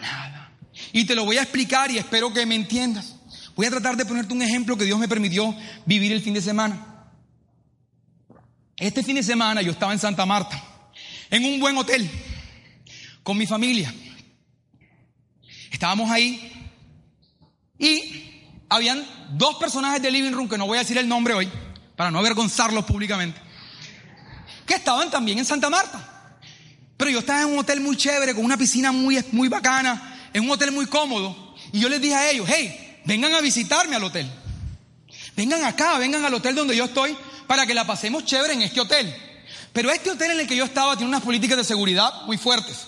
nada. 0.00 0.52
Y 0.92 1.04
te 1.04 1.14
lo 1.14 1.24
voy 1.24 1.38
a 1.38 1.42
explicar 1.42 1.90
y 1.90 1.98
espero 1.98 2.32
que 2.32 2.46
me 2.46 2.54
entiendas. 2.54 3.16
Voy 3.54 3.66
a 3.66 3.70
tratar 3.70 3.96
de 3.96 4.04
ponerte 4.04 4.34
un 4.34 4.42
ejemplo 4.42 4.76
que 4.76 4.84
Dios 4.84 4.98
me 4.98 5.08
permitió 5.08 5.54
vivir 5.84 6.12
el 6.12 6.22
fin 6.22 6.34
de 6.34 6.42
semana. 6.42 6.96
Este 8.76 9.02
fin 9.02 9.16
de 9.16 9.22
semana 9.22 9.62
yo 9.62 9.72
estaba 9.72 9.92
en 9.92 9.98
Santa 9.98 10.26
Marta, 10.26 10.62
en 11.30 11.44
un 11.44 11.58
buen 11.58 11.76
hotel, 11.78 12.10
con 13.22 13.38
mi 13.38 13.46
familia. 13.46 13.92
Estábamos 15.70 16.10
ahí 16.10 16.52
y 17.78 18.54
habían 18.68 19.06
dos 19.32 19.56
personajes 19.56 20.02
de 20.02 20.10
Living 20.10 20.32
Room, 20.32 20.48
que 20.48 20.58
no 20.58 20.66
voy 20.66 20.78
a 20.78 20.80
decir 20.80 20.98
el 20.98 21.08
nombre 21.08 21.34
hoy, 21.34 21.50
para 21.94 22.10
no 22.10 22.18
avergonzarlos 22.18 22.84
públicamente, 22.84 23.40
que 24.66 24.74
estaban 24.74 25.10
también 25.10 25.38
en 25.38 25.44
Santa 25.44 25.70
Marta. 25.70 26.12
Pero 26.96 27.10
yo 27.10 27.18
estaba 27.18 27.42
en 27.42 27.48
un 27.48 27.58
hotel 27.58 27.80
muy 27.80 27.96
chévere, 27.96 28.34
con 28.34 28.44
una 28.44 28.56
piscina 28.56 28.90
muy, 28.90 29.22
muy 29.32 29.48
bacana, 29.48 30.30
en 30.32 30.44
un 30.44 30.50
hotel 30.50 30.72
muy 30.72 30.86
cómodo. 30.86 31.54
Y 31.72 31.80
yo 31.80 31.88
les 31.88 32.00
dije 32.00 32.14
a 32.14 32.30
ellos, 32.30 32.48
hey, 32.50 33.00
vengan 33.04 33.34
a 33.34 33.40
visitarme 33.40 33.96
al 33.96 34.04
hotel. 34.04 34.30
Vengan 35.36 35.64
acá, 35.64 35.98
vengan 35.98 36.24
al 36.24 36.34
hotel 36.34 36.54
donde 36.54 36.74
yo 36.74 36.86
estoy, 36.86 37.16
para 37.46 37.66
que 37.66 37.74
la 37.74 37.86
pasemos 37.86 38.24
chévere 38.24 38.54
en 38.54 38.62
este 38.62 38.80
hotel. 38.80 39.14
Pero 39.72 39.90
este 39.90 40.10
hotel 40.10 40.30
en 40.32 40.40
el 40.40 40.46
que 40.46 40.56
yo 40.56 40.64
estaba 40.64 40.96
tiene 40.96 41.10
unas 41.10 41.22
políticas 41.22 41.58
de 41.58 41.64
seguridad 41.64 42.22
muy 42.24 42.38
fuertes. 42.38 42.86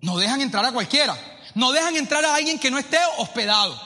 No 0.00 0.16
dejan 0.16 0.40
entrar 0.40 0.64
a 0.64 0.70
cualquiera. 0.70 1.16
No 1.58 1.72
dejan 1.72 1.96
entrar 1.96 2.24
a 2.24 2.36
alguien 2.36 2.60
que 2.60 2.70
no 2.70 2.78
esté 2.78 2.98
hospedado. 3.16 3.76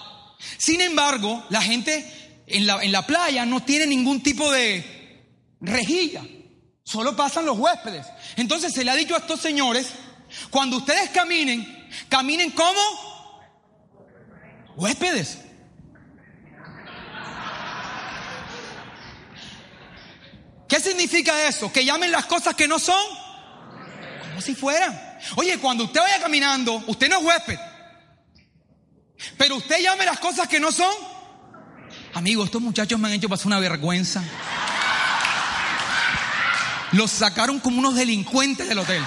Sin 0.58 0.82
embargo, 0.82 1.42
la 1.48 1.62
gente 1.62 2.42
en 2.46 2.66
la, 2.66 2.82
en 2.82 2.92
la 2.92 3.06
playa 3.06 3.46
no 3.46 3.62
tiene 3.62 3.86
ningún 3.86 4.22
tipo 4.22 4.52
de 4.52 5.24
rejilla. 5.58 6.22
Solo 6.84 7.16
pasan 7.16 7.46
los 7.46 7.58
huéspedes. 7.58 8.04
Entonces 8.36 8.74
se 8.74 8.84
le 8.84 8.90
ha 8.90 8.94
dicho 8.94 9.14
a 9.14 9.20
estos 9.20 9.40
señores, 9.40 9.86
cuando 10.50 10.76
ustedes 10.76 11.08
caminen, 11.12 11.88
caminen 12.10 12.50
como 12.50 12.78
huéspedes. 14.76 15.38
¿Qué 20.68 20.78
significa 20.78 21.48
eso? 21.48 21.72
Que 21.72 21.86
llamen 21.86 22.12
las 22.12 22.26
cosas 22.26 22.54
que 22.54 22.68
no 22.68 22.78
son 22.78 23.02
como 24.28 24.42
si 24.42 24.54
fueran. 24.54 25.11
Oye, 25.36 25.58
cuando 25.58 25.84
usted 25.84 26.00
vaya 26.00 26.20
caminando, 26.20 26.82
usted 26.86 27.08
no 27.08 27.18
es 27.18 27.24
huésped. 27.24 27.58
Pero 29.36 29.56
usted 29.56 29.80
llame 29.80 30.04
las 30.04 30.18
cosas 30.18 30.48
que 30.48 30.60
no 30.60 30.72
son. 30.72 30.92
Amigo, 32.14 32.44
estos 32.44 32.60
muchachos 32.60 32.98
me 32.98 33.08
han 33.08 33.14
hecho 33.14 33.28
pasar 33.28 33.46
una 33.46 33.60
vergüenza. 33.60 34.22
Los 36.92 37.10
sacaron 37.10 37.58
como 37.58 37.78
unos 37.78 37.94
delincuentes 37.94 38.68
del 38.68 38.78
hotel. 38.78 39.02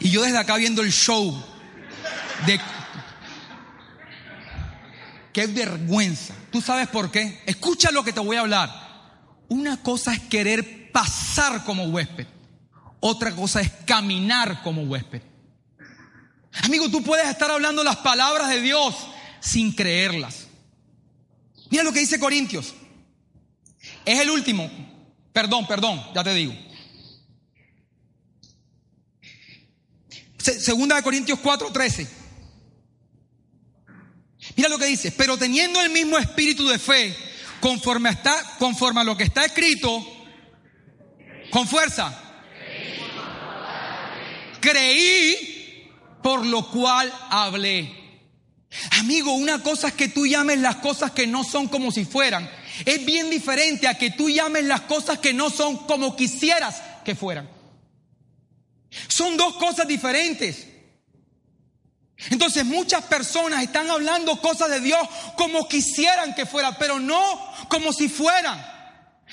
Y 0.00 0.10
yo 0.10 0.22
desde 0.22 0.38
acá 0.38 0.56
viendo 0.56 0.82
el 0.82 0.92
show 0.92 1.44
de... 2.46 2.60
Qué 5.32 5.46
vergüenza. 5.46 6.34
¿Tú 6.50 6.60
sabes 6.60 6.88
por 6.88 7.10
qué? 7.10 7.42
Escucha 7.46 7.90
lo 7.90 8.04
que 8.04 8.12
te 8.12 8.20
voy 8.20 8.36
a 8.36 8.40
hablar. 8.40 8.87
Una 9.48 9.82
cosa 9.82 10.12
es 10.12 10.20
querer 10.20 10.92
pasar 10.92 11.64
como 11.64 11.84
huésped, 11.84 12.26
otra 13.00 13.34
cosa 13.34 13.60
es 13.60 13.70
caminar 13.86 14.62
como 14.62 14.82
huésped. 14.82 15.22
Amigo, 16.62 16.90
tú 16.90 17.02
puedes 17.02 17.28
estar 17.28 17.50
hablando 17.50 17.84
las 17.84 17.96
palabras 17.96 18.48
de 18.48 18.60
Dios 18.60 18.94
sin 19.40 19.72
creerlas. 19.72 20.48
Mira 21.70 21.82
lo 21.84 21.92
que 21.92 22.00
dice 22.00 22.18
Corintios. 22.18 22.74
Es 24.04 24.20
el 24.20 24.30
último. 24.30 24.70
Perdón, 25.32 25.66
perdón, 25.66 26.02
ya 26.14 26.24
te 26.24 26.34
digo. 26.34 26.54
Segunda 30.38 30.96
de 30.96 31.02
Corintios 31.02 31.38
4, 31.40 31.70
13. 31.70 32.08
Mira 34.56 34.68
lo 34.68 34.78
que 34.78 34.86
dice, 34.86 35.12
pero 35.12 35.36
teniendo 35.36 35.80
el 35.80 35.90
mismo 35.90 36.18
espíritu 36.18 36.66
de 36.66 36.78
fe, 36.78 37.14
conforme, 37.60 38.10
está, 38.10 38.36
conforme 38.58 39.00
a 39.00 39.04
lo 39.04 39.16
que 39.16 39.24
está 39.24 39.44
escrito, 39.44 40.04
con 41.50 41.66
fuerza. 41.66 42.16
Creí, 44.60 45.90
por 46.22 46.44
lo 46.44 46.70
cual 46.70 47.12
hablé. 47.30 47.96
Amigo, 49.00 49.32
una 49.32 49.62
cosa 49.62 49.88
es 49.88 49.94
que 49.94 50.08
tú 50.08 50.26
llames 50.26 50.58
las 50.58 50.76
cosas 50.76 51.12
que 51.12 51.26
no 51.26 51.44
son 51.44 51.68
como 51.68 51.90
si 51.90 52.04
fueran. 52.04 52.48
Es 52.84 53.04
bien 53.04 53.30
diferente 53.30 53.88
a 53.88 53.94
que 53.94 54.10
tú 54.10 54.28
llames 54.28 54.64
las 54.64 54.82
cosas 54.82 55.18
que 55.18 55.32
no 55.32 55.50
son 55.50 55.86
como 55.86 56.16
quisieras 56.16 56.82
que 57.04 57.14
fueran. 57.14 57.48
Son 59.08 59.36
dos 59.36 59.54
cosas 59.56 59.86
diferentes. 59.88 60.66
Entonces 62.30 62.64
muchas 62.64 63.04
personas 63.04 63.62
están 63.62 63.88
hablando 63.90 64.40
cosas 64.40 64.70
de 64.70 64.80
Dios 64.80 64.98
como 65.36 65.68
quisieran 65.68 66.34
que 66.34 66.46
fueran, 66.46 66.76
pero 66.78 66.98
no 66.98 67.54
como 67.68 67.92
si 67.92 68.08
fueran. 68.08 68.60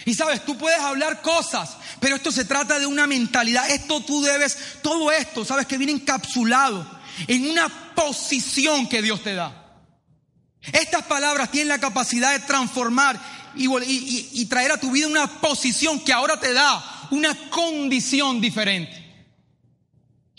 Y 0.06 0.14
sabes, 0.14 0.44
tú 0.46 0.58
puedes 0.58 0.80
hablar 0.80 1.22
cosas, 1.22 1.78
pero 2.00 2.16
esto 2.18 2.32
se 2.32 2.46
trata 2.46 2.78
de 2.78 2.86
una 2.86 3.08
mentalidad. 3.08 3.70
Esto 3.70 4.02
tú 4.02 4.22
debes, 4.22 4.58
todo 4.84 5.12
esto, 5.12 5.44
sabes 5.46 5.66
que 5.66 5.78
viene 5.78 5.94
encapsulado 5.94 6.86
en 7.28 7.50
una 7.50 7.68
posición 7.96 8.88
que 8.88 9.02
Dios 9.02 9.24
te 9.24 9.34
da. 9.34 9.64
Estas 10.74 11.04
palabras 11.04 11.50
tienen 11.50 11.70
la 11.70 11.80
capacidad 11.80 12.34
de 12.34 12.46
transformar 12.46 13.20
y, 13.56 13.68
y 14.34 14.46
traer 14.46 14.74
a 14.74 14.80
tu 14.80 14.92
vida 14.92 15.08
una 15.08 15.28
posición 15.40 16.00
que 16.00 16.14
ahora 16.14 16.40
te 16.40 16.54
da 16.54 17.08
una 17.12 17.50
condición 17.50 18.42
diferente. 18.42 19.05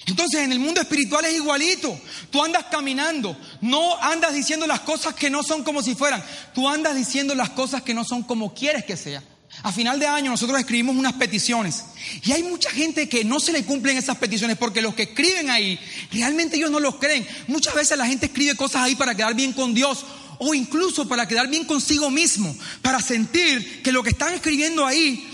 Entonces 0.07 0.41
en 0.41 0.53
el 0.53 0.61
mundo 0.61 0.81
espiritual 0.81 1.25
es 1.25 1.35
igualito. 1.35 2.01
Tú 2.31 2.43
andas 2.43 2.67
caminando, 2.71 3.37
no 3.61 4.01
andas 4.01 4.35
diciendo 4.35 4.67
las 4.67 4.81
cosas 4.81 5.15
que 5.15 5.31
no 5.31 5.43
son 5.43 5.65
como 5.65 5.83
si 5.83 5.95
fueran. 5.95 6.25
Tú 6.55 6.69
andas 6.69 6.95
diciendo 6.95 7.35
las 7.35 7.51
cosas 7.51 7.83
que 7.83 7.95
no 7.95 8.05
son 8.05 8.23
como 8.23 8.55
quieres 8.55 8.85
que 8.85 8.97
sean. 8.97 9.25
A 9.63 9.73
final 9.73 9.99
de 9.99 10.07
año 10.07 10.31
nosotros 10.31 10.59
escribimos 10.59 10.97
unas 10.97 11.15
peticiones 11.15 11.85
y 12.23 12.33
hay 12.33 12.43
mucha 12.43 12.71
gente 12.71 13.09
que 13.09 13.25
no 13.25 13.41
se 13.41 13.53
le 13.53 13.65
cumplen 13.65 13.97
esas 13.97 14.19
peticiones 14.19 14.59
porque 14.59 14.83
los 14.83 14.95
que 14.95 15.05
escriben 15.05 15.49
ahí 15.49 15.79
realmente 16.13 16.57
ellos 16.57 16.71
no 16.71 16.79
los 16.79 16.97
creen. 16.97 17.27
Muchas 17.47 17.75
veces 17.75 17.97
la 17.97 18.07
gente 18.07 18.27
escribe 18.27 18.55
cosas 18.55 18.83
ahí 18.83 18.95
para 18.95 19.15
quedar 19.15 19.35
bien 19.35 19.53
con 19.53 19.73
Dios 19.73 20.05
o 20.39 20.55
incluso 20.55 21.09
para 21.09 21.27
quedar 21.27 21.49
bien 21.49 21.65
consigo 21.65 22.11
mismo, 22.11 22.55
para 22.83 23.01
sentir 23.01 23.83
que 23.83 23.93
lo 23.93 24.03
que 24.03 24.11
están 24.11 24.35
escribiendo 24.35 24.85
ahí 24.85 25.27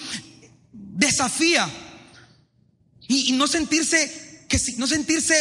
desafía 0.72 1.68
y, 3.08 3.32
no 3.32 3.46
sentirse 3.46 4.31
que 4.52 4.72
no 4.76 4.86
sentirse 4.86 5.34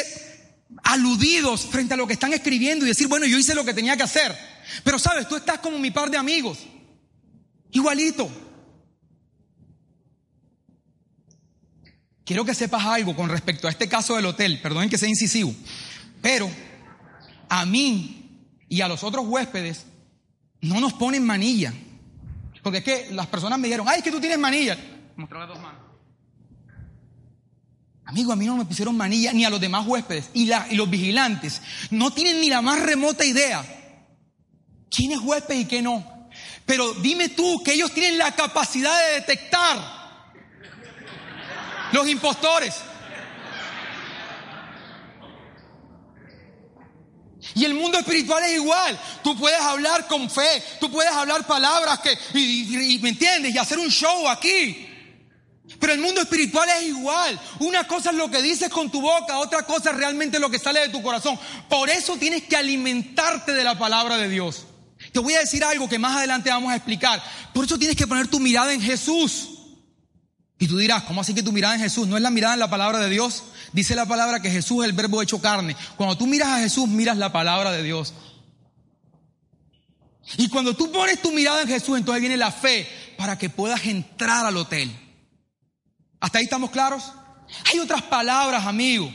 aludidos 0.84 1.66
frente 1.66 1.94
a 1.94 1.98
lo 1.98 2.08
que 2.08 2.14
están 2.14 2.32
escribiendo 2.32 2.86
y 2.86 2.88
decir, 2.88 3.08
bueno, 3.08 3.26
yo 3.26 3.38
hice 3.38 3.54
lo 3.54 3.66
que 3.66 3.74
tenía 3.74 3.98
que 3.98 4.04
hacer. 4.04 4.38
Pero 4.86 4.98
sabes, 4.98 5.28
tú 5.28 5.36
estás 5.36 5.60
como 5.60 5.78
mi 5.78 5.92
par 5.92 6.10
de 6.10 6.18
amigos, 6.18 6.60
igualito. 7.72 8.30
Quiero 12.24 12.46
que 12.46 12.56
sepas 12.56 12.86
algo 12.86 13.16
con 13.16 13.28
respecto 13.28 13.68
a 13.68 13.72
este 13.72 13.90
caso 13.90 14.16
del 14.16 14.26
hotel, 14.28 14.62
perdonen 14.62 14.90
que 14.90 14.98
sea 14.98 15.10
incisivo, 15.10 15.54
pero 16.22 16.50
a 17.50 17.66
mí 17.66 18.46
y 18.70 18.80
a 18.80 18.88
los 18.88 19.04
otros 19.04 19.26
huéspedes 19.28 19.86
no 20.62 20.80
nos 20.80 20.94
ponen 20.94 21.26
manilla. 21.26 21.74
Porque 22.64 22.78
es 22.78 22.84
que 22.84 23.08
las 23.12 23.28
personas 23.28 23.60
me 23.60 23.68
dijeron, 23.68 23.88
ay, 23.90 23.98
es 23.98 24.04
que 24.04 24.12
tú 24.12 24.22
tienes 24.22 24.40
manilla. 24.40 24.78
Mostrar 25.18 25.42
las 25.42 25.50
dos 25.50 25.60
manos. 25.60 25.81
Amigo, 28.12 28.34
a 28.34 28.36
mí 28.36 28.46
no 28.46 28.58
me 28.58 28.66
pusieron 28.66 28.98
manilla 28.98 29.32
ni 29.32 29.46
a 29.46 29.50
los 29.50 29.62
demás 29.62 29.88
huéspedes 29.88 30.32
y, 30.34 30.52
los 30.76 30.90
vigilantes. 30.90 31.62
No 31.92 32.12
tienen 32.12 32.42
ni 32.42 32.50
la 32.50 32.62
más 32.62 32.82
remota 32.82 33.24
idea 33.24 33.64
quién 34.90 35.14
es 35.14 35.20
huésped 35.20 35.56
y 35.56 35.64
qué 35.64 35.82
no. 35.82 36.30
Pero 36.66 36.94
dime 36.96 37.30
tú 37.30 37.64
que 37.64 37.72
ellos 37.72 37.94
tienen 37.94 38.18
la 38.18 38.36
capacidad 38.36 38.94
de 39.00 39.14
detectar 39.22 39.78
los 41.94 42.06
impostores. 42.10 42.76
Y 47.56 47.64
el 47.64 47.74
mundo 47.74 47.98
espiritual 47.98 48.44
es 48.44 48.56
igual. 48.56 49.00
Tú 49.24 49.38
puedes 49.38 49.62
hablar 49.62 50.06
con 50.08 50.30
fe, 50.30 50.62
tú 50.82 50.92
puedes 50.92 51.14
hablar 51.14 51.48
palabras 51.48 52.00
que, 52.00 52.12
y, 52.38 53.00
me 53.02 53.08
entiendes, 53.08 53.56
y 53.56 53.58
hacer 53.58 53.80
un 53.80 53.90
show 53.90 54.28
aquí. 54.28 54.91
Pero 55.82 55.94
el 55.94 56.00
mundo 56.00 56.22
espiritual 56.22 56.70
es 56.78 56.90
igual. 56.90 57.42
Una 57.60 57.88
cosa 57.88 58.12
es 58.12 58.16
lo 58.16 58.30
que 58.30 58.40
dices 58.44 58.70
con 58.70 58.92
tu 58.92 59.02
boca, 59.02 59.40
otra 59.40 59.64
cosa 59.64 59.90
es 59.90 59.96
realmente 59.98 60.40
lo 60.40 60.52
que 60.52 60.60
sale 60.60 60.80
de 60.80 60.90
tu 60.90 61.02
corazón. 61.02 61.40
Por 61.68 61.90
eso 61.90 62.18
tienes 62.18 62.44
que 62.44 62.56
alimentarte 62.56 63.52
de 63.52 63.64
la 63.64 63.80
palabra 63.80 64.20
de 64.20 64.30
Dios. 64.30 64.68
Te 65.12 65.18
voy 65.18 65.34
a 65.34 65.40
decir 65.40 65.64
algo 65.64 65.90
que 65.90 65.98
más 65.98 66.16
adelante 66.16 66.52
vamos 66.52 66.72
a 66.72 66.76
explicar. 66.76 67.22
Por 67.52 67.66
eso 67.66 67.80
tienes 67.80 67.98
que 67.98 68.06
poner 68.06 68.28
tu 68.28 68.40
mirada 68.40 68.72
en 68.72 68.80
Jesús. 68.80 69.50
Y 70.60 70.68
tú 70.68 70.78
dirás, 70.78 71.02
¿cómo 71.04 71.22
así 71.22 71.34
que 71.34 71.42
tu 71.42 71.52
mirada 71.52 71.74
en 71.74 71.82
Jesús? 71.82 72.08
¿No 72.08 72.16
es 72.16 72.22
la 72.22 72.30
mirada 72.30 72.54
en 72.54 72.60
la 72.60 72.70
palabra 72.70 73.00
de 73.00 73.10
Dios? 73.10 73.42
Dice 73.74 73.96
la 73.96 74.06
palabra 74.06 74.40
que 74.40 74.52
Jesús 74.52 74.84
es 74.84 74.90
el 74.90 74.96
verbo 74.96 75.20
hecho 75.24 75.42
carne. 75.42 75.76
Cuando 75.98 76.16
tú 76.16 76.28
miras 76.28 76.50
a 76.50 76.60
Jesús, 76.60 76.88
miras 76.88 77.18
la 77.18 77.32
palabra 77.32 77.72
de 77.72 77.82
Dios. 77.82 78.14
Y 80.38 80.48
cuando 80.48 80.76
tú 80.76 80.92
pones 80.92 81.20
tu 81.24 81.32
mirada 81.32 81.64
en 81.64 81.68
Jesús, 81.68 81.98
entonces 81.98 82.22
viene 82.22 82.38
la 82.38 82.52
fe 82.52 82.88
para 83.18 83.40
que 83.40 83.50
puedas 83.50 83.84
entrar 83.86 84.46
al 84.46 84.58
hotel. 84.58 84.96
¿Hasta 86.22 86.38
ahí 86.38 86.46
estamos 86.46 86.70
claros? 86.70 87.12
Hay 87.72 87.80
otras 87.80 88.04
palabras, 88.04 88.66
amigo, 88.66 89.12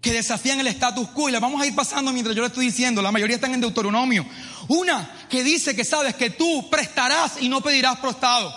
que 0.00 0.12
desafían 0.12 0.60
el 0.60 0.66
status 0.68 1.08
quo 1.08 1.28
y 1.28 1.32
las 1.32 1.40
vamos 1.40 1.60
a 1.60 1.66
ir 1.66 1.74
pasando 1.74 2.12
mientras 2.12 2.36
yo 2.36 2.42
lo 2.42 2.48
estoy 2.48 2.66
diciendo. 2.66 3.02
La 3.02 3.10
mayoría 3.10 3.36
están 3.36 3.54
en 3.54 3.62
Deuteronomio. 3.62 4.26
Una 4.68 5.26
que 5.28 5.42
dice 5.42 5.74
que 5.74 5.84
sabes 5.84 6.14
que 6.14 6.30
tú 6.30 6.68
prestarás 6.70 7.40
y 7.40 7.48
no 7.48 7.62
pedirás 7.62 7.98
prestado. 7.98 8.54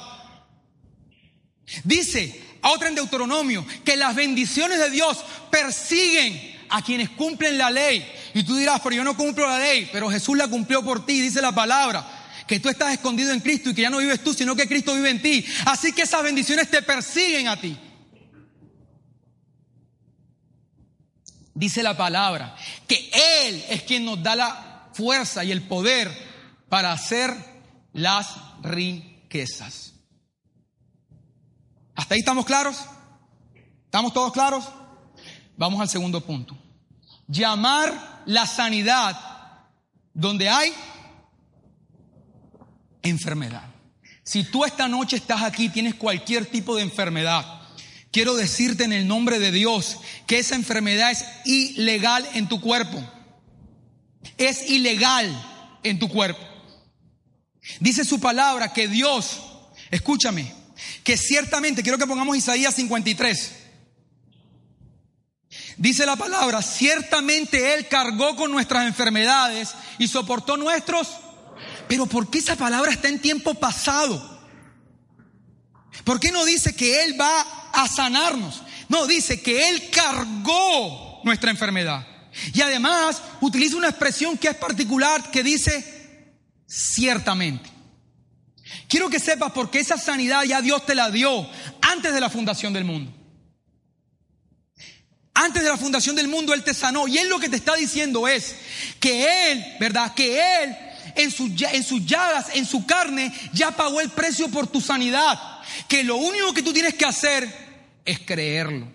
Dice 1.85 2.41
a 2.61 2.71
otra 2.71 2.89
en 2.89 2.95
Deuteronomio 2.95 3.65
que 3.83 3.95
las 3.95 4.15
bendiciones 4.15 4.79
de 4.79 4.89
Dios 4.89 5.23
persiguen 5.49 6.53
a 6.69 6.81
quienes 6.81 7.09
cumplen 7.09 7.57
la 7.57 7.71
ley. 7.71 8.05
Y 8.33 8.43
tú 8.43 8.55
dirás, 8.57 8.81
pero 8.83 8.95
yo 8.95 9.03
no 9.03 9.15
cumplo 9.15 9.47
la 9.47 9.59
ley, 9.59 9.89
pero 9.91 10.09
Jesús 10.09 10.37
la 10.37 10.47
cumplió 10.47 10.83
por 10.83 11.05
ti, 11.05 11.21
dice 11.21 11.41
la 11.41 11.53
palabra. 11.53 12.05
Que 12.47 12.59
tú 12.59 12.67
estás 12.67 12.93
escondido 12.93 13.31
en 13.31 13.39
Cristo 13.39 13.69
y 13.69 13.73
que 13.73 13.83
ya 13.83 13.89
no 13.89 13.99
vives 13.99 14.21
tú, 14.21 14.33
sino 14.33 14.55
que 14.55 14.67
Cristo 14.67 14.93
vive 14.93 15.09
en 15.09 15.21
ti. 15.21 15.45
Así 15.65 15.93
que 15.93 16.01
esas 16.01 16.21
bendiciones 16.21 16.69
te 16.69 16.81
persiguen 16.81 17.47
a 17.47 17.59
ti. 17.59 17.77
Dice 21.53 21.83
la 21.83 21.95
palabra 21.95 22.55
que 22.87 23.11
Él 23.45 23.63
es 23.69 23.83
quien 23.83 24.05
nos 24.05 24.21
da 24.23 24.35
la 24.35 24.89
fuerza 24.93 25.43
y 25.43 25.51
el 25.51 25.67
poder 25.67 26.11
para 26.69 26.91
hacer 26.91 27.33
las 27.93 28.35
riquezas. 28.61 29.93
¿Hasta 31.95 32.15
ahí 32.15 32.19
estamos 32.19 32.45
claros? 32.45 32.77
¿Estamos 33.85 34.13
todos 34.13 34.33
claros? 34.33 34.65
Vamos 35.55 35.79
al 35.79 35.89
segundo 35.89 36.21
punto. 36.21 36.57
Llamar 37.27 38.23
la 38.25 38.47
sanidad 38.47 39.19
donde 40.13 40.49
hay 40.49 40.73
enfermedad. 43.03 43.63
Si 44.23 44.45
tú 44.45 44.65
esta 44.65 44.87
noche 44.87 45.17
estás 45.17 45.43
aquí, 45.43 45.69
tienes 45.69 45.95
cualquier 45.95 46.45
tipo 46.45 46.75
de 46.75 46.83
enfermedad, 46.83 47.61
quiero 48.13 48.36
decirte 48.36 48.86
en 48.86 48.93
el 48.93 49.08
nombre 49.08 49.39
de 49.39 49.52
Dios 49.52 49.97
que 50.28 50.38
esa 50.39 50.56
enfermedad 50.56 51.12
es 51.12 51.26
ilegal 51.43 52.26
en 52.34 52.47
tu 52.47 52.62
cuerpo. 52.62 53.04
Es 54.38 54.69
ilegal 54.69 55.28
en 55.84 55.99
tu 55.99 56.08
cuerpo. 56.08 56.41
Dice 57.80 58.06
su 58.06 58.19
palabra 58.19 58.71
que 58.71 58.88
Dios, 58.88 59.41
escúchame, 59.91 60.54
que 61.04 61.17
ciertamente, 61.17 61.82
quiero 61.82 61.97
que 61.97 62.08
pongamos 62.08 62.38
Isaías 62.38 62.76
53. 62.76 63.52
Dice 65.78 66.06
la 66.06 66.15
palabra, 66.15 66.62
ciertamente 66.62 67.73
Él 67.73 67.88
cargó 67.88 68.36
con 68.36 68.52
nuestras 68.52 68.88
enfermedades 68.88 69.73
y 69.97 70.08
soportó 70.08 70.56
nuestros... 70.56 71.10
Pero 71.88 72.06
¿por 72.06 72.30
qué 72.30 72.39
esa 72.39 72.56
palabra 72.56 72.91
está 72.91 73.10
en 73.10 73.19
tiempo 73.19 73.54
pasado? 73.56 74.33
¿Por 76.03 76.19
qué 76.19 76.32
no 76.32 76.43
dice 76.45 76.75
que 76.75 77.03
Él 77.06 77.19
va 77.19 77.41
a 77.71 77.88
sanarnos? 77.88 78.62
No, 78.89 79.08
dice 79.08 79.41
que 79.41 79.69
Él 79.69 79.89
cargó 79.89 81.21
nuestra 81.23 81.51
enfermedad. 81.51 82.06
Y 82.53 82.62
además 82.62 83.21
utiliza 83.41 83.77
una 83.77 83.89
expresión 83.89 84.38
que 84.38 84.49
es 84.49 84.56
particular 84.56 85.32
que 85.32 85.43
dice 85.43 86.36
ciertamente. 86.67 87.69
Quiero 88.88 89.10
que 89.10 89.19
sepas 89.19 89.51
porque 89.51 89.79
esa 89.79 89.97
sanidad 89.97 90.43
ya 90.43 90.62
Dios 90.62 90.86
te 90.86 90.95
la 90.95 91.12
dio 91.12 91.47
antes 91.82 92.13
de 92.13 92.19
la 92.19 92.29
fundación 92.29 92.73
del 92.73 92.86
mundo. 92.86 93.13
Antes 95.36 95.63
de 95.63 95.69
la 95.69 95.77
fundación 95.77 96.15
del 96.15 96.27
mundo 96.27 96.53
Él 96.53 96.63
te 96.63 96.73
sanó. 96.73 97.08
Y 97.08 97.17
Él 97.17 97.29
lo 97.29 97.39
que 97.39 97.49
te 97.49 97.56
está 97.56 97.75
diciendo 97.75 98.27
es 98.27 98.56
que 98.99 99.51
Él, 99.51 99.65
¿verdad? 99.79 100.13
Que 100.13 100.63
Él 100.63 100.77
en, 101.15 101.32
en 101.73 101.84
sus 101.84 102.06
llagas, 102.06 102.47
en 102.54 102.65
su 102.65 102.86
carne, 102.86 103.34
ya 103.54 103.71
pagó 103.71 104.02
el 104.02 104.10
precio 104.10 104.49
por 104.49 104.67
tu 104.67 104.82
sanidad. 104.82 105.39
Que 105.88 106.04
lo 106.04 106.17
único 106.17 106.54
que 106.54 106.63
tú 106.63 106.73
tienes 106.73 106.95
que 106.95 107.06
hacer 107.06 107.47
es 108.06 108.19
creerlo. 108.19 108.88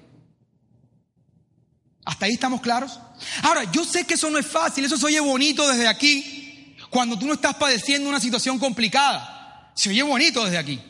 ¿Hasta 2.05 2.27
ahí 2.27 2.33
estamos 2.33 2.61
claros? 2.61 2.99
Ahora, 3.43 3.71
yo 3.71 3.85
sé 3.85 4.05
que 4.05 4.15
eso 4.15 4.31
no 4.31 4.39
es 4.39 4.47
fácil, 4.47 4.85
eso 4.85 4.97
se 4.97 5.07
oye 5.07 5.21
bonito 5.21 5.69
desde 5.69 5.87
aquí, 5.87 6.75
cuando 6.89 7.19
tú 7.19 7.27
no 7.27 7.35
estás 7.35 7.55
padeciendo 7.57 8.09
una 8.09 8.21
situación 8.21 8.59
complicada. 8.59 9.73
Se 9.75 9.91
oye 9.91 10.03
bonito 10.03 10.45
desde 10.45 10.59
aquí. 10.59 10.81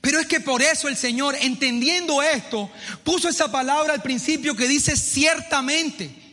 Pero 0.00 0.20
es 0.20 0.26
que 0.26 0.40
por 0.40 0.62
eso 0.62 0.88
el 0.88 0.96
Señor, 0.96 1.36
entendiendo 1.40 2.22
esto, 2.22 2.70
puso 3.04 3.28
esa 3.28 3.50
palabra 3.50 3.94
al 3.94 4.02
principio 4.02 4.54
que 4.54 4.68
dice 4.68 4.96
ciertamente. 4.96 6.27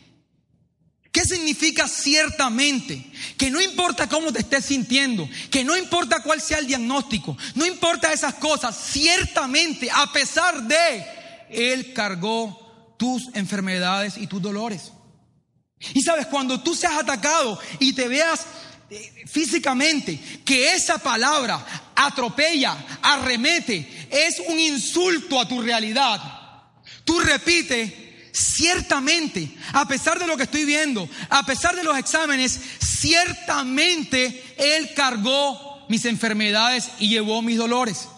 ¿Qué 1.16 1.24
significa 1.24 1.88
ciertamente? 1.88 3.02
Que 3.38 3.50
no 3.50 3.58
importa 3.62 4.06
cómo 4.06 4.34
te 4.34 4.40
estés 4.40 4.66
sintiendo, 4.66 5.26
que 5.50 5.64
no 5.64 5.74
importa 5.74 6.22
cuál 6.22 6.42
sea 6.42 6.58
el 6.58 6.66
diagnóstico, 6.66 7.38
no 7.54 7.64
importa 7.64 8.12
esas 8.12 8.34
cosas, 8.34 8.76
ciertamente, 8.76 9.90
a 9.90 10.12
pesar 10.12 10.64
de, 10.64 11.06
Él 11.48 11.94
cargó 11.94 12.94
tus 12.98 13.34
enfermedades 13.34 14.18
y 14.18 14.26
tus 14.26 14.42
dolores. 14.42 14.92
Y 15.94 16.02
sabes, 16.02 16.26
cuando 16.26 16.60
tú 16.60 16.74
seas 16.74 16.98
atacado 16.98 17.58
y 17.78 17.94
te 17.94 18.08
veas 18.08 18.44
físicamente, 19.24 20.20
que 20.44 20.74
esa 20.74 20.98
palabra 20.98 21.94
atropella, 21.94 22.76
arremete, 23.00 24.08
es 24.10 24.42
un 24.48 24.60
insulto 24.60 25.40
a 25.40 25.48
tu 25.48 25.62
realidad. 25.62 26.20
Tú 27.06 27.18
repite, 27.20 28.05
ciertamente, 28.36 29.48
a 29.72 29.88
pesar 29.88 30.18
de 30.18 30.26
lo 30.26 30.36
que 30.36 30.42
estoy 30.42 30.66
viendo, 30.66 31.08
a 31.30 31.44
pesar 31.44 31.74
de 31.74 31.82
los 31.82 31.96
exámenes, 31.96 32.60
ciertamente 32.78 34.54
Él 34.58 34.92
cargó 34.94 35.86
mis 35.88 36.04
enfermedades 36.04 36.90
y 36.98 37.08
llevó 37.08 37.40
mis 37.40 37.56
dolores. 37.56 38.08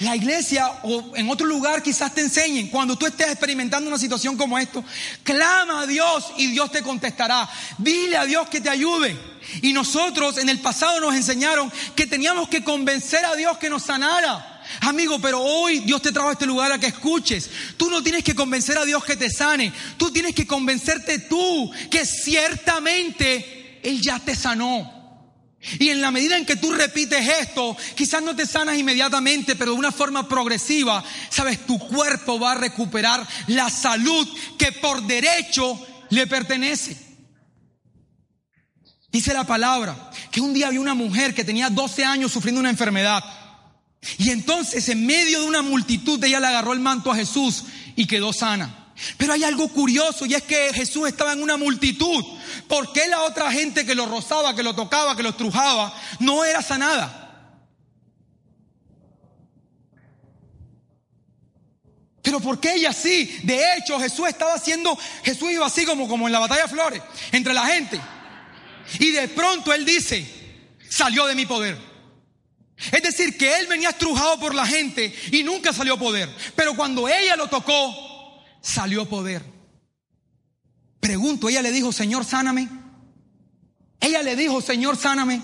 La 0.00 0.16
iglesia 0.16 0.68
o 0.82 1.16
en 1.16 1.30
otro 1.30 1.46
lugar 1.46 1.82
quizás 1.82 2.12
te 2.12 2.20
enseñen, 2.20 2.68
cuando 2.68 2.96
tú 2.96 3.06
estés 3.06 3.28
experimentando 3.28 3.88
una 3.88 3.98
situación 3.98 4.36
como 4.36 4.58
esto, 4.58 4.84
clama 5.22 5.82
a 5.82 5.86
Dios 5.86 6.32
y 6.36 6.48
Dios 6.48 6.72
te 6.72 6.82
contestará. 6.82 7.48
Dile 7.78 8.16
a 8.16 8.24
Dios 8.24 8.48
que 8.48 8.60
te 8.60 8.68
ayude. 8.68 9.16
Y 9.62 9.72
nosotros 9.72 10.38
en 10.38 10.48
el 10.48 10.60
pasado 10.60 11.00
nos 11.00 11.14
enseñaron 11.14 11.72
que 11.94 12.06
teníamos 12.06 12.48
que 12.48 12.64
convencer 12.64 13.24
a 13.24 13.36
Dios 13.36 13.58
que 13.58 13.70
nos 13.70 13.84
sanara. 13.84 14.51
Amigo, 14.80 15.20
pero 15.20 15.40
hoy 15.40 15.80
Dios 15.80 16.02
te 16.02 16.12
trajo 16.12 16.30
a 16.30 16.32
este 16.32 16.46
lugar 16.46 16.72
a 16.72 16.78
que 16.78 16.86
escuches. 16.86 17.50
Tú 17.76 17.90
no 17.90 18.02
tienes 18.02 18.24
que 18.24 18.34
convencer 18.34 18.78
a 18.78 18.84
Dios 18.84 19.04
que 19.04 19.16
te 19.16 19.30
sane. 19.30 19.72
Tú 19.96 20.10
tienes 20.10 20.34
que 20.34 20.46
convencerte 20.46 21.18
tú 21.18 21.70
que 21.90 22.04
ciertamente 22.04 23.80
Él 23.82 24.00
ya 24.00 24.18
te 24.18 24.34
sanó. 24.34 25.02
Y 25.78 25.90
en 25.90 26.00
la 26.00 26.10
medida 26.10 26.36
en 26.36 26.44
que 26.44 26.56
tú 26.56 26.72
repites 26.72 27.28
esto, 27.40 27.76
quizás 27.94 28.20
no 28.22 28.34
te 28.34 28.46
sanas 28.46 28.76
inmediatamente, 28.76 29.54
pero 29.54 29.72
de 29.72 29.78
una 29.78 29.92
forma 29.92 30.28
progresiva, 30.28 31.04
sabes, 31.30 31.64
tu 31.66 31.78
cuerpo 31.78 32.40
va 32.40 32.52
a 32.52 32.56
recuperar 32.56 33.26
la 33.46 33.70
salud 33.70 34.28
que 34.58 34.72
por 34.72 35.06
derecho 35.06 35.78
le 36.10 36.26
pertenece. 36.26 36.96
Dice 39.12 39.34
la 39.34 39.44
palabra 39.44 40.10
que 40.30 40.40
un 40.40 40.54
día 40.54 40.66
había 40.66 40.80
una 40.80 40.94
mujer 40.94 41.34
que 41.34 41.44
tenía 41.44 41.68
12 41.68 42.04
años 42.04 42.32
sufriendo 42.32 42.60
una 42.60 42.70
enfermedad. 42.70 43.22
Y 44.18 44.30
entonces 44.30 44.88
en 44.88 45.06
medio 45.06 45.40
de 45.40 45.46
una 45.46 45.62
multitud 45.62 46.22
ella 46.24 46.40
le 46.40 46.48
agarró 46.48 46.72
el 46.72 46.80
manto 46.80 47.10
a 47.10 47.16
Jesús 47.16 47.64
y 47.94 48.06
quedó 48.06 48.32
sana. 48.32 48.92
Pero 49.16 49.32
hay 49.32 49.44
algo 49.44 49.68
curioso 49.68 50.26
y 50.26 50.34
es 50.34 50.42
que 50.42 50.72
Jesús 50.72 51.08
estaba 51.08 51.32
en 51.32 51.42
una 51.42 51.56
multitud. 51.56 52.24
¿Por 52.68 52.92
qué 52.92 53.06
la 53.06 53.22
otra 53.22 53.50
gente 53.50 53.86
que 53.86 53.94
lo 53.94 54.06
rozaba, 54.06 54.54
que 54.54 54.62
lo 54.62 54.74
tocaba, 54.74 55.16
que 55.16 55.22
lo 55.22 55.30
estrujaba, 55.30 55.94
no 56.20 56.44
era 56.44 56.62
sanada? 56.62 57.18
Pero 62.22 62.38
¿por 62.40 62.60
qué 62.60 62.74
ella 62.74 62.92
sí? 62.92 63.40
De 63.42 63.60
hecho, 63.76 63.98
Jesús 63.98 64.28
estaba 64.28 64.54
haciendo, 64.54 64.96
Jesús 65.24 65.50
iba 65.50 65.66
así 65.66 65.84
como, 65.84 66.08
como 66.08 66.28
en 66.28 66.32
la 66.32 66.38
batalla 66.38 66.62
de 66.62 66.68
flores, 66.68 67.02
entre 67.32 67.52
la 67.52 67.66
gente. 67.66 68.00
Y 69.00 69.10
de 69.10 69.28
pronto 69.28 69.72
él 69.72 69.84
dice, 69.84 70.26
salió 70.88 71.26
de 71.26 71.34
mi 71.34 71.46
poder. 71.46 71.91
Es 72.90 73.02
decir, 73.02 73.36
que 73.36 73.58
él 73.58 73.66
venía 73.66 73.90
estrujado 73.90 74.40
por 74.40 74.54
la 74.54 74.66
gente 74.66 75.14
y 75.30 75.42
nunca 75.42 75.72
salió 75.72 75.98
poder. 75.98 76.28
Pero 76.56 76.74
cuando 76.74 77.08
ella 77.08 77.36
lo 77.36 77.48
tocó, 77.48 78.42
salió 78.60 79.08
poder. 79.08 79.44
Pregunto, 80.98 81.48
ella 81.48 81.62
le 81.62 81.70
dijo, 81.70 81.92
Señor, 81.92 82.24
sáname. 82.24 82.68
Ella 84.00 84.22
le 84.22 84.34
dijo, 84.34 84.60
Señor, 84.60 84.96
sáname. 84.96 85.42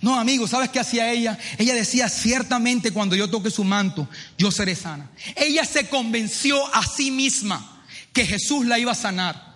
No, 0.00 0.18
amigo, 0.18 0.46
¿sabes 0.46 0.70
qué 0.70 0.80
hacía 0.80 1.10
ella? 1.10 1.38
Ella 1.58 1.74
decía, 1.74 2.08
ciertamente 2.08 2.90
cuando 2.90 3.16
yo 3.16 3.28
toque 3.30 3.50
su 3.50 3.64
manto, 3.64 4.08
yo 4.36 4.50
seré 4.50 4.74
sana. 4.74 5.10
Ella 5.36 5.64
se 5.64 5.88
convenció 5.88 6.74
a 6.74 6.86
sí 6.86 7.10
misma 7.10 7.84
que 8.12 8.26
Jesús 8.26 8.66
la 8.66 8.78
iba 8.78 8.92
a 8.92 8.96
sanar. 8.96 9.54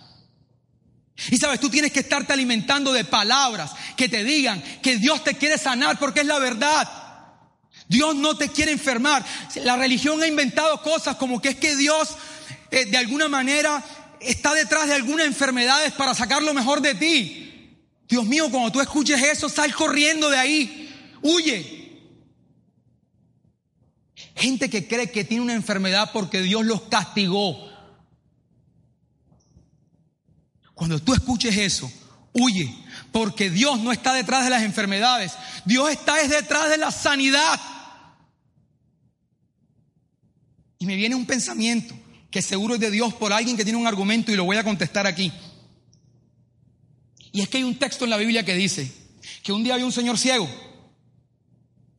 Y 1.31 1.37
sabes, 1.37 1.61
tú 1.61 1.69
tienes 1.69 1.93
que 1.93 2.01
estarte 2.01 2.33
alimentando 2.33 2.93
de 2.93 3.05
palabras 3.05 3.73
que 3.97 4.09
te 4.09 4.23
digan 4.23 4.63
que 4.83 4.99
Dios 4.99 5.25
te 5.25 5.35
quiere 5.35 5.59
sanar 5.59 5.99
porque 5.99 6.21
es 6.21 6.27
la 6.27 6.39
verdad. 6.39 6.89
Dios 7.89 8.15
no 8.15 8.37
te 8.37 8.51
quiere 8.51 8.73
enfermar. 8.73 9.25
La 9.65 9.77
religión 9.77 10.23
ha 10.23 10.27
inventado 10.27 10.81
cosas 10.83 11.17
como 11.17 11.41
que 11.41 11.51
es 11.51 11.57
que 11.57 11.75
Dios 11.75 12.17
eh, 12.71 12.85
de 12.85 12.97
alguna 12.99 13.29
manera 13.29 13.83
está 14.21 14.55
detrás 14.55 14.89
de 14.89 14.95
algunas 14.95 15.27
enfermedades 15.27 15.93
para 15.93 16.15
sacar 16.15 16.43
lo 16.43 16.53
mejor 16.53 16.83
de 16.83 16.95
ti. 16.95 17.45
Dios 18.09 18.27
mío, 18.27 18.51
cuando 18.51 18.73
tú 18.73 18.81
escuches 18.81 19.23
eso, 19.23 19.49
sal 19.49 19.75
corriendo 19.75 20.31
de 20.31 20.39
ahí, 20.39 21.19
huye. 21.23 21.77
Gente 24.35 24.71
que 24.71 24.87
cree 24.87 25.11
que 25.11 25.25
tiene 25.25 25.43
una 25.43 25.55
enfermedad 25.55 26.11
porque 26.13 26.43
Dios 26.43 26.65
los 26.65 26.83
castigó. 26.83 27.69
Cuando 30.75 31.01
tú 31.01 31.13
escuches 31.13 31.57
eso, 31.57 31.91
huye, 32.33 32.73
porque 33.11 33.51
Dios 33.51 33.81
no 33.81 33.93
está 33.93 34.13
detrás 34.13 34.45
de 34.45 34.51
las 34.51 34.63
enfermedades, 34.63 35.33
Dios 35.65 35.91
está 35.91 36.15
detrás 36.15 36.71
de 36.71 36.79
la 36.79 36.91
sanidad. 36.91 37.61
Y 40.79 40.87
me 40.87 40.97
viene 40.97 41.15
un 41.15 41.27
pensamiento 41.27 41.95
que 42.31 42.43
seguro 42.43 42.75
es 42.75 42.81
de 42.81 42.91
Dios 42.91 43.15
por 43.15 43.33
alguien 43.33 43.57
que 43.57 43.65
tiene 43.65 43.79
un 43.79 43.87
argumento 43.87 44.31
y 44.31 44.37
lo 44.37 44.45
voy 44.45 44.57
a 44.57 44.65
contestar 44.65 45.07
aquí. 45.07 45.33
Y 47.33 47.41
es 47.41 47.49
que 47.49 47.59
hay 47.59 47.65
un 47.65 47.79
texto 47.79 48.05
en 48.05 48.11
la 48.11 48.17
Biblia 48.17 48.45
que 48.45 48.55
dice 48.55 48.91
que 49.43 49.53
un 49.53 49.65
día 49.65 49.75
había 49.75 49.87
un 49.87 49.93
señor 49.93 50.19
ciego. 50.19 50.49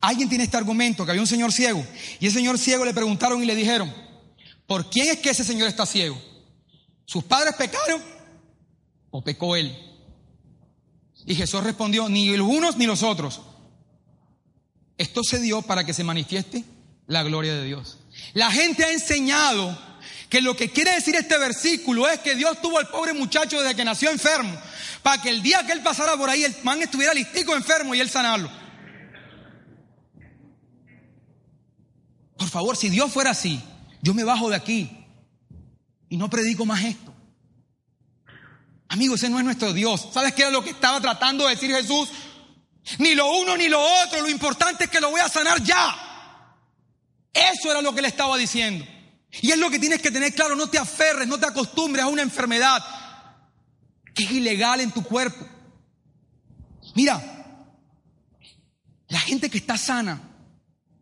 Alguien 0.00 0.28
tiene 0.28 0.44
este 0.44 0.56
argumento, 0.56 1.04
que 1.04 1.10
había 1.10 1.20
un 1.20 1.26
señor 1.26 1.52
ciego. 1.52 1.84
Y 2.20 2.26
ese 2.26 2.38
señor 2.38 2.58
ciego 2.58 2.84
le 2.84 2.94
preguntaron 2.94 3.42
y 3.42 3.46
le 3.46 3.54
dijeron, 3.54 3.92
¿por 4.66 4.88
quién 4.88 5.08
es 5.08 5.18
que 5.18 5.30
ese 5.30 5.44
señor 5.44 5.68
está 5.68 5.84
ciego? 5.84 6.20
¿Sus 7.04 7.24
padres 7.24 7.54
pecaron 7.56 8.00
o 9.10 9.22
pecó 9.22 9.56
él? 9.56 9.76
Y 11.26 11.34
Jesús 11.34 11.62
respondió, 11.62 12.08
ni 12.08 12.34
los 12.34 12.48
unos 12.48 12.76
ni 12.76 12.86
los 12.86 13.02
otros. 13.02 13.42
Esto 14.96 15.22
se 15.22 15.40
dio 15.40 15.62
para 15.62 15.84
que 15.84 15.92
se 15.92 16.04
manifieste 16.04 16.64
la 17.06 17.22
gloria 17.22 17.54
de 17.54 17.64
Dios. 17.64 17.99
La 18.34 18.50
gente 18.50 18.84
ha 18.84 18.92
enseñado 18.92 19.78
que 20.28 20.40
lo 20.40 20.56
que 20.56 20.70
quiere 20.70 20.92
decir 20.92 21.16
este 21.16 21.36
versículo 21.38 22.08
es 22.08 22.20
que 22.20 22.36
Dios 22.36 22.62
tuvo 22.62 22.78
al 22.78 22.88
pobre 22.88 23.12
muchacho 23.12 23.60
desde 23.60 23.74
que 23.74 23.84
nació 23.84 24.10
enfermo, 24.10 24.56
para 25.02 25.20
que 25.20 25.28
el 25.28 25.42
día 25.42 25.66
que 25.66 25.72
él 25.72 25.82
pasara 25.82 26.16
por 26.16 26.30
ahí, 26.30 26.44
el 26.44 26.54
man 26.62 26.80
estuviera 26.80 27.12
listico 27.12 27.56
enfermo 27.56 27.94
y 27.94 28.00
él 28.00 28.08
sanarlo. 28.08 28.50
Por 32.36 32.48
favor, 32.48 32.76
si 32.76 32.88
Dios 32.88 33.12
fuera 33.12 33.30
así, 33.30 33.60
yo 34.02 34.14
me 34.14 34.24
bajo 34.24 34.48
de 34.48 34.56
aquí 34.56 34.90
y 36.08 36.16
no 36.16 36.30
predico 36.30 36.64
más 36.64 36.82
esto. 36.84 37.12
Amigo, 38.88 39.14
ese 39.14 39.28
no 39.28 39.38
es 39.38 39.44
nuestro 39.44 39.72
Dios. 39.72 40.08
¿Sabes 40.12 40.32
qué 40.32 40.42
era 40.42 40.50
lo 40.50 40.64
que 40.64 40.70
estaba 40.70 41.00
tratando 41.00 41.44
de 41.44 41.54
decir 41.54 41.70
Jesús? 41.70 42.08
Ni 42.98 43.14
lo 43.14 43.30
uno 43.36 43.56
ni 43.56 43.68
lo 43.68 43.80
otro, 43.80 44.22
lo 44.22 44.28
importante 44.28 44.84
es 44.84 44.90
que 44.90 45.00
lo 45.00 45.10
voy 45.10 45.20
a 45.20 45.28
sanar 45.28 45.62
ya. 45.62 46.09
Eso 47.60 47.70
era 47.70 47.82
lo 47.82 47.94
que 47.94 48.00
le 48.00 48.08
estaba 48.08 48.38
diciendo. 48.38 48.86
Y 49.42 49.50
es 49.50 49.58
lo 49.58 49.68
que 49.68 49.78
tienes 49.78 50.00
que 50.00 50.10
tener 50.10 50.34
claro, 50.34 50.56
no 50.56 50.70
te 50.70 50.78
aferres, 50.78 51.28
no 51.28 51.38
te 51.38 51.44
acostumbres 51.44 52.02
a 52.02 52.08
una 52.08 52.22
enfermedad 52.22 52.82
que 54.14 54.24
es 54.24 54.30
ilegal 54.30 54.80
en 54.80 54.90
tu 54.90 55.02
cuerpo. 55.02 55.46
Mira, 56.94 57.22
la 59.08 59.20
gente 59.20 59.50
que 59.50 59.58
está 59.58 59.76
sana 59.76 60.22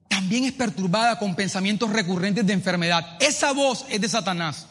también 0.08 0.46
es 0.46 0.52
perturbada 0.52 1.16
con 1.20 1.36
pensamientos 1.36 1.90
recurrentes 1.90 2.44
de 2.44 2.54
enfermedad. 2.54 3.16
Esa 3.20 3.52
voz 3.52 3.86
es 3.88 4.00
de 4.00 4.08
Satanás, 4.08 4.66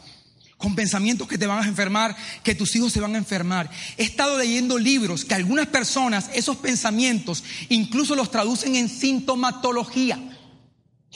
con 0.58 0.76
pensamientos 0.76 1.26
que 1.26 1.38
te 1.38 1.48
van 1.48 1.64
a 1.64 1.68
enfermar, 1.70 2.18
que 2.44 2.54
tus 2.54 2.76
hijos 2.76 2.92
se 2.92 3.00
van 3.00 3.16
a 3.16 3.20
enfermar. 3.20 3.72
He 3.96 4.04
estado 4.04 4.38
leyendo 4.38 4.78
libros 4.78 5.24
que 5.24 5.36
algunas 5.36 5.68
personas 5.68 6.30
esos 6.34 6.58
pensamientos 6.58 7.46
incluso 7.70 8.14
los 8.14 8.30
traducen 8.30 8.76
en 8.76 8.90
sintomatología. 8.90 10.34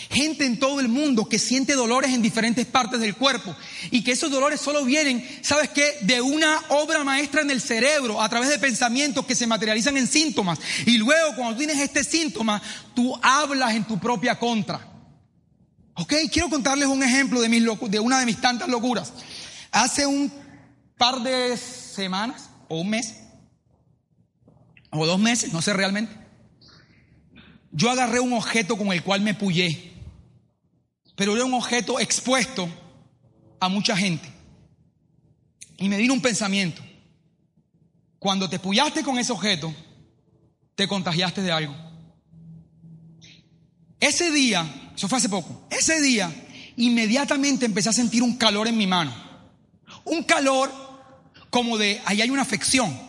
Gente 0.10 0.46
en 0.46 0.60
todo 0.60 0.80
el 0.80 0.88
mundo 0.88 1.28
que 1.30 1.40
siente 1.40 1.74
dolores 1.74 2.12
en 2.12 2.22
diferentes 2.22 2.66
partes 2.66 3.00
del 3.00 3.16
cuerpo 3.16 3.56
y 3.92 4.04
que 4.04 4.12
esos 4.12 4.32
dolores 4.32 4.60
solo 4.60 4.84
vienen, 4.84 5.26
¿sabes 5.42 5.70
qué? 5.70 5.98
De 6.02 6.22
una 6.22 6.60
obra 6.70 7.04
maestra 7.04 7.42
en 7.42 7.52
el 7.52 7.62
cerebro 7.62 8.22
a 8.22 8.30
través 8.30 8.50
de 8.50 8.60
pensamientos 8.60 9.26
que 9.26 9.36
se 9.36 9.48
materializan 9.48 9.98
en 9.98 10.08
síntomas. 10.08 10.60
Y 10.86 10.98
luego 10.98 11.36
cuando 11.36 11.58
tienes 11.58 11.80
este 11.80 12.04
síntoma, 12.04 12.62
tú 12.94 13.18
hablas 13.22 13.76
en 13.76 13.84
tu 13.86 14.00
propia 14.00 14.38
contra. 14.40 14.88
¿Ok? 15.96 16.14
Quiero 16.32 16.50
contarles 16.50 16.88
un 16.88 17.04
ejemplo 17.04 17.42
de, 17.42 17.50
mis 17.50 17.64
de 17.90 18.00
una 18.00 18.20
de 18.20 18.26
mis 18.26 18.42
tantas 18.42 18.70
locuras. 18.70 19.14
Hace 19.72 20.06
un 20.06 20.32
par 20.98 21.22
de 21.22 21.58
semanas 21.58 22.50
o 22.68 22.82
un 22.82 22.90
mes 22.90 23.16
o 24.90 25.06
dos 25.06 25.20
meses, 25.20 25.54
no 25.54 25.62
sé 25.62 25.74
realmente 25.74 26.22
yo 27.72 27.90
agarré 27.90 28.20
un 28.20 28.34
objeto 28.34 28.78
con 28.78 28.92
el 28.92 29.04
cual 29.04 29.22
me 29.22 29.34
puyé, 29.34 29.91
pero 31.22 31.36
era 31.36 31.46
un 31.46 31.54
objeto 31.54 32.00
expuesto 32.00 32.68
a 33.60 33.70
mucha 33.70 33.96
gente. 33.96 34.28
Y 35.78 35.88
me 35.88 35.98
vino 35.98 36.16
un 36.16 36.20
pensamiento. 36.20 36.82
Cuando 38.18 38.50
te 38.50 38.58
puyaste 38.58 39.04
con 39.04 39.20
ese 39.20 39.32
objeto, 39.32 39.72
te 40.74 40.88
contagiaste 40.88 41.44
de 41.44 41.52
algo. 41.52 41.76
Ese 44.00 44.32
día, 44.32 44.66
eso 44.96 45.08
fue 45.08 45.20
hace 45.20 45.30
poco, 45.30 45.68
ese 45.70 46.02
día 46.02 46.34
inmediatamente 46.78 47.68
empecé 47.68 47.90
a 47.90 47.94
sentir 47.94 48.24
un 48.24 48.36
calor 48.38 48.68
en 48.68 48.78
mi 48.78 48.88
mano. 48.88 49.14
Un 50.06 50.24
calor 50.24 50.72
como 51.52 51.78
de, 51.78 52.02
ahí 52.06 52.24
hay 52.24 52.32
una 52.32 52.42
afección. 52.42 53.00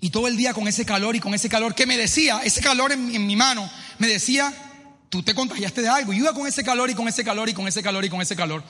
Y 0.00 0.10
todo 0.10 0.26
el 0.26 0.36
día 0.36 0.54
con 0.54 0.66
ese 0.66 0.84
calor 0.84 1.14
y 1.14 1.20
con 1.20 1.34
ese 1.34 1.48
calor 1.48 1.76
que 1.76 1.86
me 1.86 1.96
decía, 1.96 2.40
ese 2.42 2.60
calor 2.60 2.90
en, 2.90 3.26
mi 3.28 3.36
mano, 3.36 3.70
me 3.98 4.08
decía, 4.08 4.52
tú 5.12 5.22
te 5.22 5.34
contagiaste 5.34 5.82
de 5.82 5.88
algo. 5.88 6.12
Y 6.12 6.16
iba 6.16 6.32
con 6.32 6.46
ese 6.46 6.64
calor 6.64 6.90
y 6.90 6.94
con 6.94 7.06
ese 7.06 7.22
calor 7.22 7.48
y 7.48 7.54
con 7.54 7.68
ese 7.68 7.82
calor 7.82 8.04
y 8.04 8.08
con 8.08 8.20
ese 8.20 8.34
calor. 8.34 8.64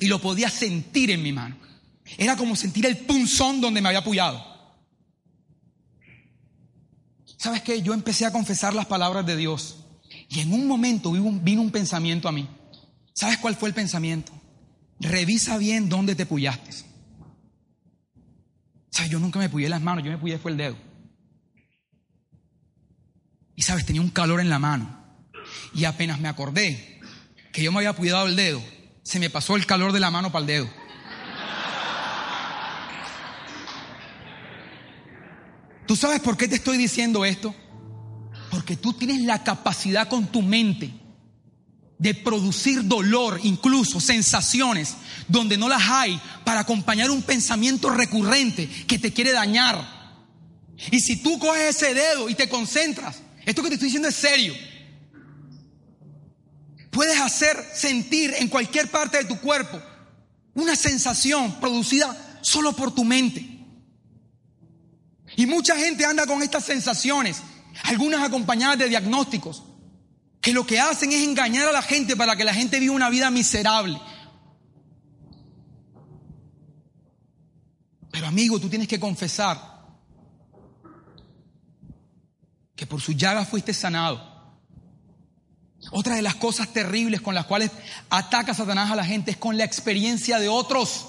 Y 0.00 0.06
lo 0.06 0.20
podía 0.20 0.50
sentir 0.50 1.10
en 1.10 1.22
mi 1.22 1.32
mano. 1.32 1.56
Era 2.16 2.36
como 2.36 2.56
sentir 2.56 2.86
el 2.86 2.96
punzón 2.96 3.60
donde 3.60 3.80
me 3.80 3.88
había 3.88 4.00
apoyado. 4.00 4.42
¿Sabes 7.36 7.62
qué? 7.62 7.82
Yo 7.82 7.92
empecé 7.92 8.24
a 8.24 8.32
confesar 8.32 8.74
las 8.74 8.86
palabras 8.86 9.26
de 9.26 9.36
Dios. 9.36 9.84
Y 10.30 10.40
en 10.40 10.52
un 10.52 10.66
momento 10.66 11.12
vino 11.12 11.60
un 11.60 11.70
pensamiento 11.70 12.28
a 12.28 12.32
mí. 12.32 12.48
¿Sabes 13.12 13.36
cuál 13.36 13.54
fue 13.54 13.68
el 13.68 13.74
pensamiento? 13.74 14.32
Revisa 14.98 15.58
bien 15.58 15.88
dónde 15.88 16.14
te 16.14 16.26
puyaste 16.26 16.88
yo 19.06 19.18
nunca 19.18 19.38
me 19.38 19.48
puyé 19.48 19.68
las 19.68 19.80
manos, 19.80 20.04
yo 20.04 20.10
me 20.10 20.18
puyé 20.18 20.38
fue 20.38 20.50
el 20.50 20.56
dedo. 20.56 20.76
Y 23.54 23.62
sabes, 23.62 23.84
tenía 23.84 24.00
un 24.00 24.10
calor 24.10 24.40
en 24.40 24.48
la 24.48 24.58
mano. 24.58 24.97
Y 25.74 25.84
apenas 25.84 26.20
me 26.20 26.28
acordé 26.28 27.00
que 27.52 27.62
yo 27.62 27.72
me 27.72 27.78
había 27.78 27.92
cuidado 27.92 28.26
el 28.26 28.36
dedo, 28.36 28.62
se 29.02 29.18
me 29.18 29.30
pasó 29.30 29.56
el 29.56 29.66
calor 29.66 29.92
de 29.92 30.00
la 30.00 30.10
mano 30.10 30.30
para 30.30 30.40
el 30.42 30.46
dedo. 30.46 30.70
¿Tú 35.86 35.96
sabes 35.96 36.20
por 36.20 36.36
qué 36.36 36.48
te 36.48 36.56
estoy 36.56 36.76
diciendo 36.76 37.24
esto? 37.24 37.54
Porque 38.50 38.76
tú 38.76 38.92
tienes 38.92 39.22
la 39.22 39.42
capacidad 39.42 40.08
con 40.08 40.26
tu 40.26 40.42
mente 40.42 40.92
de 41.98 42.14
producir 42.14 42.84
dolor, 42.84 43.40
incluso 43.42 43.98
sensaciones, 43.98 44.94
donde 45.26 45.56
no 45.56 45.68
las 45.68 45.82
hay, 45.88 46.20
para 46.44 46.60
acompañar 46.60 47.10
un 47.10 47.22
pensamiento 47.22 47.90
recurrente 47.90 48.68
que 48.86 48.98
te 48.98 49.12
quiere 49.12 49.32
dañar. 49.32 49.98
Y 50.90 51.00
si 51.00 51.22
tú 51.22 51.38
coges 51.38 51.76
ese 51.76 51.94
dedo 51.94 52.28
y 52.28 52.34
te 52.34 52.48
concentras, 52.48 53.22
esto 53.44 53.62
que 53.62 53.68
te 53.68 53.74
estoy 53.74 53.86
diciendo 53.86 54.08
es 54.08 54.14
serio, 54.14 54.54
puedes 56.90 57.20
hacer 57.20 57.56
sentir 57.74 58.34
en 58.38 58.48
cualquier 58.48 58.90
parte 58.90 59.18
de 59.18 59.24
tu 59.24 59.38
cuerpo 59.40 59.80
una 60.54 60.74
sensación 60.74 61.60
producida 61.60 62.16
solo 62.40 62.74
por 62.74 62.94
tu 62.94 63.04
mente. 63.04 63.58
Y 65.36 65.46
mucha 65.46 65.76
gente 65.76 66.04
anda 66.04 66.26
con 66.26 66.42
estas 66.42 66.64
sensaciones, 66.64 67.42
algunas 67.84 68.22
acompañadas 68.22 68.78
de 68.78 68.88
diagnósticos, 68.88 69.62
que 70.40 70.52
lo 70.52 70.66
que 70.66 70.80
hacen 70.80 71.12
es 71.12 71.22
engañar 71.22 71.68
a 71.68 71.72
la 71.72 71.82
gente 71.82 72.16
para 72.16 72.34
que 72.34 72.44
la 72.44 72.54
gente 72.54 72.80
viva 72.80 72.94
una 72.94 73.10
vida 73.10 73.30
miserable. 73.30 74.00
Pero 78.10 78.26
amigo, 78.26 78.58
tú 78.58 78.68
tienes 78.68 78.88
que 78.88 78.98
confesar 78.98 79.78
que 82.74 82.86
por 82.86 83.00
su 83.00 83.12
llaga 83.12 83.44
fuiste 83.44 83.72
sanado. 83.72 84.27
Otra 85.90 86.16
de 86.16 86.22
las 86.22 86.34
cosas 86.34 86.72
terribles 86.72 87.20
con 87.20 87.34
las 87.34 87.46
cuales 87.46 87.70
ataca 88.10 88.54
Satanás 88.54 88.90
a 88.90 88.96
la 88.96 89.04
gente 89.04 89.30
es 89.30 89.36
con 89.36 89.56
la 89.56 89.64
experiencia 89.64 90.38
de 90.38 90.48
otros. 90.48 91.06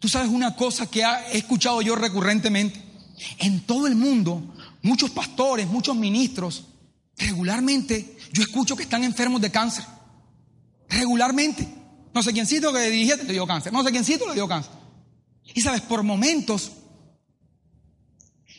Tú 0.00 0.08
sabes 0.08 0.28
una 0.28 0.56
cosa 0.56 0.90
que 0.90 1.02
he 1.02 1.38
escuchado 1.38 1.80
yo 1.80 1.94
recurrentemente. 1.94 2.82
En 3.38 3.60
todo 3.60 3.86
el 3.86 3.94
mundo, 3.94 4.54
muchos 4.82 5.10
pastores, 5.10 5.68
muchos 5.68 5.96
ministros, 5.96 6.64
regularmente 7.16 8.18
yo 8.32 8.42
escucho 8.42 8.76
que 8.76 8.82
están 8.82 9.04
enfermos 9.04 9.40
de 9.40 9.50
cáncer. 9.50 9.84
Regularmente. 10.88 11.66
No 12.12 12.22
sé 12.22 12.32
quiéncito 12.32 12.72
que 12.72 12.90
dirigía 12.90 13.16
le 13.16 13.32
dio 13.32 13.46
cáncer. 13.46 13.72
No 13.72 13.82
sé 13.82 13.90
quiéncito 13.90 14.28
le 14.28 14.34
dio 14.34 14.46
cáncer. 14.46 14.72
Y 15.54 15.60
sabes, 15.60 15.80
por 15.80 16.02
momentos 16.02 16.72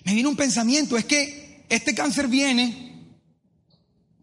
me 0.05 0.13
viene 0.13 0.29
un 0.29 0.35
pensamiento, 0.35 0.97
es 0.97 1.05
que 1.05 1.65
este 1.67 1.95
cáncer 1.95 2.27
viene, 2.27 2.84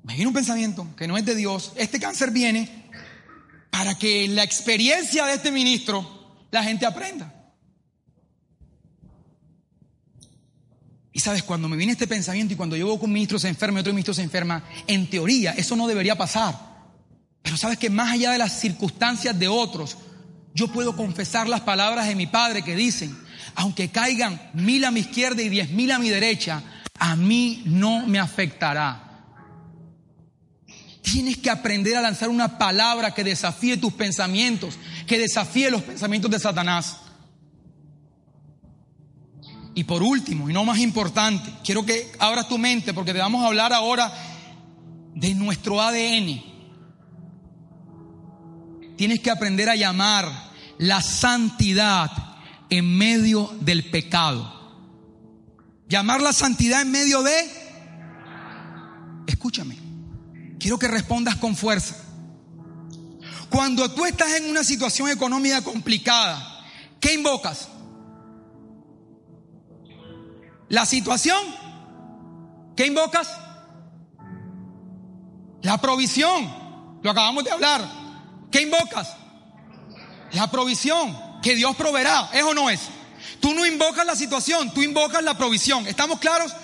me 0.04 0.14
viene 0.14 0.28
un 0.28 0.34
pensamiento 0.34 0.86
que 0.96 1.06
no 1.06 1.16
es 1.16 1.24
de 1.24 1.34
Dios, 1.34 1.72
este 1.76 2.00
cáncer 2.00 2.30
viene 2.30 2.90
para 3.70 3.96
que 3.96 4.28
la 4.28 4.42
experiencia 4.42 5.26
de 5.26 5.34
este 5.34 5.50
ministro 5.50 6.46
la 6.50 6.62
gente 6.62 6.86
aprenda. 6.86 7.32
Y 11.12 11.20
sabes, 11.20 11.42
cuando 11.42 11.68
me 11.68 11.76
viene 11.76 11.92
este 11.92 12.06
pensamiento 12.06 12.54
y 12.54 12.56
cuando 12.56 12.76
yo 12.76 12.86
veo 12.86 12.98
que 12.98 13.04
un 13.04 13.12
ministro 13.12 13.38
se 13.38 13.48
enferma 13.48 13.78
y 13.78 13.80
otro 13.80 13.92
ministro 13.92 14.14
se 14.14 14.22
enferma, 14.22 14.64
en 14.86 15.08
teoría 15.08 15.52
eso 15.52 15.76
no 15.76 15.86
debería 15.86 16.16
pasar. 16.16 16.58
Pero 17.42 17.56
sabes 17.56 17.78
que 17.78 17.90
más 17.90 18.12
allá 18.12 18.32
de 18.32 18.38
las 18.38 18.60
circunstancias 18.60 19.38
de 19.38 19.48
otros, 19.48 19.98
yo 20.54 20.68
puedo 20.68 20.96
confesar 20.96 21.48
las 21.48 21.60
palabras 21.60 22.08
de 22.08 22.14
mi 22.14 22.26
padre 22.26 22.62
que 22.62 22.74
dicen, 22.74 23.16
aunque 23.54 23.90
caigan 23.90 24.50
mil 24.54 24.84
a 24.84 24.90
mi 24.90 25.00
izquierda 25.00 25.42
y 25.42 25.48
diez 25.48 25.70
mil 25.70 25.90
a 25.92 25.98
mi 25.98 26.08
derecha, 26.08 26.62
a 26.98 27.14
mí 27.16 27.62
no 27.66 28.06
me 28.06 28.18
afectará. 28.18 29.11
Tienes 31.02 31.36
que 31.36 31.50
aprender 31.50 31.96
a 31.96 32.00
lanzar 32.00 32.28
una 32.28 32.58
palabra 32.58 33.12
que 33.12 33.24
desafíe 33.24 33.76
tus 33.76 33.92
pensamientos, 33.92 34.78
que 35.06 35.18
desafíe 35.18 35.70
los 35.70 35.82
pensamientos 35.82 36.30
de 36.30 36.38
Satanás. 36.38 36.96
Y 39.74 39.84
por 39.84 40.02
último, 40.02 40.48
y 40.48 40.52
no 40.52 40.64
más 40.64 40.78
importante, 40.78 41.50
quiero 41.64 41.84
que 41.84 42.12
abras 42.18 42.48
tu 42.48 42.56
mente 42.56 42.94
porque 42.94 43.12
te 43.12 43.18
vamos 43.18 43.42
a 43.42 43.48
hablar 43.48 43.72
ahora 43.72 44.12
de 45.14 45.34
nuestro 45.34 45.80
ADN. 45.80 46.42
Tienes 48.96 49.20
que 49.20 49.30
aprender 49.30 49.68
a 49.68 49.76
llamar 49.76 50.30
la 50.78 51.00
santidad 51.00 52.10
en 52.70 52.96
medio 52.96 53.50
del 53.60 53.90
pecado. 53.90 54.60
Llamar 55.88 56.22
la 56.22 56.32
santidad 56.32 56.82
en 56.82 56.90
medio 56.90 57.22
de... 57.22 57.62
Escúchame, 59.26 59.81
quiero 60.62 60.78
que 60.78 60.86
respondas 60.86 61.36
con 61.36 61.56
fuerza. 61.56 61.96
Cuando 63.50 63.90
tú 63.90 64.06
estás 64.06 64.32
en 64.34 64.48
una 64.48 64.62
situación 64.62 65.08
económica 65.08 65.60
complicada, 65.60 66.64
¿qué 67.00 67.14
invocas? 67.14 67.68
La 70.68 70.86
situación. 70.86 71.38
¿Qué 72.76 72.86
invocas? 72.86 73.28
La 75.62 75.78
provisión. 75.78 77.00
Lo 77.02 77.10
acabamos 77.10 77.44
de 77.44 77.50
hablar. 77.50 77.82
¿Qué 78.50 78.62
invocas? 78.62 79.14
La 80.32 80.50
provisión. 80.50 81.40
Que 81.42 81.56
Dios 81.56 81.74
proveerá. 81.76 82.30
¿Es 82.32 82.44
o 82.44 82.54
no 82.54 82.70
es? 82.70 82.80
Tú 83.40 83.52
no 83.52 83.66
invocas 83.66 84.06
la 84.06 84.14
situación, 84.14 84.72
tú 84.72 84.82
invocas 84.82 85.22
la 85.24 85.36
provisión. 85.36 85.86
¿Estamos 85.88 86.20
claros? 86.20 86.54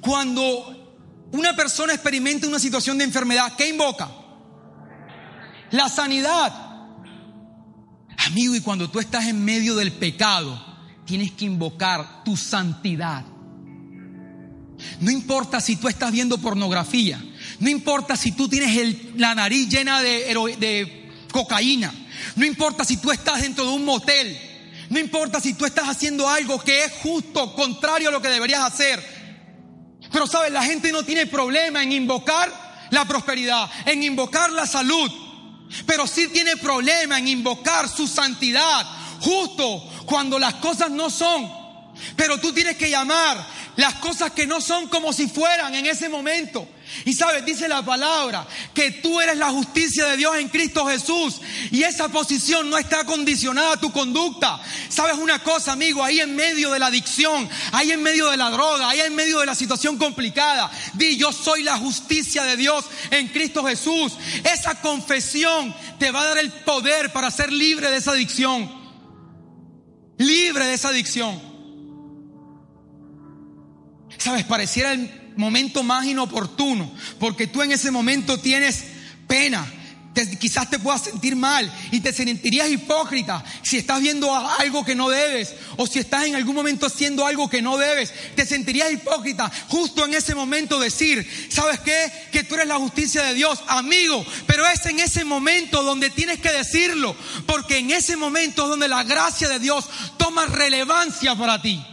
Cuando 0.00 0.81
una 1.32 1.56
persona 1.56 1.94
experimenta 1.94 2.46
una 2.46 2.58
situación 2.58 2.98
de 2.98 3.04
enfermedad, 3.04 3.54
¿qué 3.56 3.68
invoca? 3.68 4.10
La 5.70 5.88
sanidad. 5.88 6.52
Amigo, 8.26 8.54
y 8.54 8.60
cuando 8.60 8.90
tú 8.90 9.00
estás 9.00 9.26
en 9.26 9.44
medio 9.44 9.74
del 9.74 9.92
pecado, 9.92 10.62
tienes 11.06 11.32
que 11.32 11.46
invocar 11.46 12.22
tu 12.24 12.36
santidad. 12.36 13.24
No 15.00 15.10
importa 15.10 15.60
si 15.60 15.76
tú 15.76 15.88
estás 15.88 16.12
viendo 16.12 16.38
pornografía, 16.38 17.22
no 17.60 17.70
importa 17.70 18.16
si 18.16 18.32
tú 18.32 18.48
tienes 18.48 19.16
la 19.16 19.34
nariz 19.34 19.68
llena 19.68 20.02
de, 20.02 20.34
de 20.58 21.10
cocaína, 21.32 21.92
no 22.36 22.44
importa 22.44 22.84
si 22.84 22.96
tú 22.98 23.10
estás 23.10 23.42
dentro 23.42 23.64
de 23.64 23.70
un 23.72 23.84
motel, 23.84 24.38
no 24.90 24.98
importa 24.98 25.40
si 25.40 25.54
tú 25.54 25.64
estás 25.64 25.88
haciendo 25.88 26.28
algo 26.28 26.62
que 26.62 26.84
es 26.84 26.92
justo, 27.02 27.54
contrario 27.54 28.10
a 28.10 28.12
lo 28.12 28.20
que 28.20 28.28
deberías 28.28 28.60
hacer. 28.60 29.02
Pero 30.12 30.26
sabes, 30.26 30.52
la 30.52 30.62
gente 30.62 30.92
no 30.92 31.02
tiene 31.02 31.26
problema 31.26 31.82
en 31.82 31.92
invocar 31.92 32.52
la 32.90 33.04
prosperidad, 33.06 33.68
en 33.86 34.02
invocar 34.02 34.52
la 34.52 34.66
salud. 34.66 35.10
Pero 35.86 36.06
sí 36.06 36.28
tiene 36.28 36.56
problema 36.58 37.18
en 37.18 37.28
invocar 37.28 37.88
su 37.88 38.06
santidad, 38.06 38.86
justo 39.20 39.82
cuando 40.04 40.38
las 40.38 40.54
cosas 40.54 40.90
no 40.90 41.08
son. 41.08 41.50
Pero 42.16 42.38
tú 42.38 42.52
tienes 42.52 42.76
que 42.76 42.90
llamar 42.90 43.44
las 43.76 43.94
cosas 43.94 44.32
que 44.32 44.46
no 44.46 44.60
son 44.60 44.88
como 44.88 45.12
si 45.12 45.28
fueran 45.28 45.74
en 45.74 45.86
ese 45.86 46.08
momento. 46.08 46.68
Y 47.04 47.14
sabes, 47.14 47.44
dice 47.44 47.68
la 47.68 47.82
palabra 47.82 48.46
que 48.74 48.90
tú 48.90 49.20
eres 49.20 49.38
la 49.38 49.50
justicia 49.50 50.06
de 50.06 50.16
Dios 50.16 50.36
en 50.36 50.48
Cristo 50.48 50.86
Jesús. 50.86 51.40
Y 51.70 51.82
esa 51.82 52.08
posición 52.08 52.68
no 52.68 52.76
está 52.76 53.04
condicionada 53.04 53.74
a 53.74 53.80
tu 53.80 53.90
conducta. 53.92 54.60
Sabes 54.88 55.16
una 55.16 55.42
cosa, 55.42 55.72
amigo, 55.72 56.04
ahí 56.04 56.20
en 56.20 56.36
medio 56.36 56.70
de 56.70 56.78
la 56.78 56.86
adicción, 56.86 57.48
ahí 57.72 57.92
en 57.92 58.02
medio 58.02 58.30
de 58.30 58.36
la 58.36 58.50
droga, 58.50 58.90
ahí 58.90 59.00
en 59.00 59.14
medio 59.14 59.40
de 59.40 59.46
la 59.46 59.54
situación 59.54 59.96
complicada, 59.96 60.70
di 60.94 61.16
yo 61.16 61.32
soy 61.32 61.62
la 61.62 61.78
justicia 61.78 62.44
de 62.44 62.56
Dios 62.56 62.84
en 63.10 63.28
Cristo 63.28 63.64
Jesús. 63.64 64.12
Esa 64.44 64.80
confesión 64.80 65.74
te 65.98 66.10
va 66.10 66.22
a 66.22 66.26
dar 66.26 66.38
el 66.38 66.52
poder 66.52 67.12
para 67.12 67.30
ser 67.30 67.52
libre 67.52 67.90
de 67.90 67.96
esa 67.96 68.12
adicción. 68.12 68.70
Libre 70.18 70.66
de 70.66 70.74
esa 70.74 70.88
adicción. 70.88 71.51
Sabes, 74.22 74.44
pareciera 74.44 74.92
el 74.92 75.10
momento 75.34 75.82
más 75.82 76.06
inoportuno, 76.06 76.88
porque 77.18 77.48
tú 77.48 77.60
en 77.60 77.72
ese 77.72 77.90
momento 77.90 78.38
tienes 78.38 78.84
pena. 79.26 79.66
quizás 80.38 80.70
te 80.70 80.78
puedas 80.78 81.02
sentir 81.02 81.34
mal 81.34 81.68
y 81.90 81.98
te 81.98 82.12
sentirías 82.12 82.70
hipócrita 82.70 83.42
si 83.62 83.78
estás 83.78 84.00
viendo 84.00 84.32
algo 84.32 84.84
que 84.84 84.94
no 84.94 85.08
debes 85.08 85.54
o 85.76 85.88
si 85.88 85.98
estás 85.98 86.26
en 86.26 86.36
algún 86.36 86.54
momento 86.54 86.86
haciendo 86.86 87.26
algo 87.26 87.50
que 87.50 87.62
no 87.62 87.76
debes. 87.78 88.14
Te 88.36 88.46
sentirías 88.46 88.92
hipócrita 88.92 89.50
justo 89.66 90.04
en 90.04 90.14
ese 90.14 90.36
momento 90.36 90.78
decir, 90.78 91.28
¿sabes 91.50 91.80
qué? 91.80 92.12
Que 92.30 92.44
tú 92.44 92.54
eres 92.54 92.68
la 92.68 92.76
justicia 92.76 93.24
de 93.24 93.34
Dios, 93.34 93.58
amigo. 93.66 94.24
Pero 94.46 94.64
es 94.68 94.86
en 94.86 95.00
ese 95.00 95.24
momento 95.24 95.82
donde 95.82 96.10
tienes 96.10 96.38
que 96.38 96.52
decirlo, 96.52 97.16
porque 97.44 97.78
en 97.78 97.90
ese 97.90 98.16
momento 98.16 98.62
es 98.62 98.68
donde 98.68 98.86
la 98.86 99.02
gracia 99.02 99.48
de 99.48 99.58
Dios 99.58 99.90
toma 100.16 100.46
relevancia 100.46 101.34
para 101.34 101.60
ti. 101.60 101.84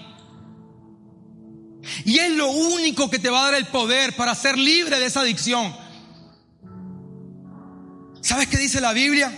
Y 2.06 2.20
es 2.20 2.32
lo 2.32 2.50
único 2.50 3.10
que 3.10 3.20
te 3.20 3.30
va 3.30 3.42
a 3.42 3.52
dar 3.52 3.56
el 3.56 3.66
poder 3.66 4.16
para 4.16 4.36
ser 4.36 4.58
libre 4.58 5.00
de 5.00 5.06
esa 5.06 5.22
adicción. 5.22 5.74
¿Sabes 8.22 8.48
qué 8.48 8.58
dice 8.58 8.82
la 8.82 8.94
Biblia? 8.94 9.32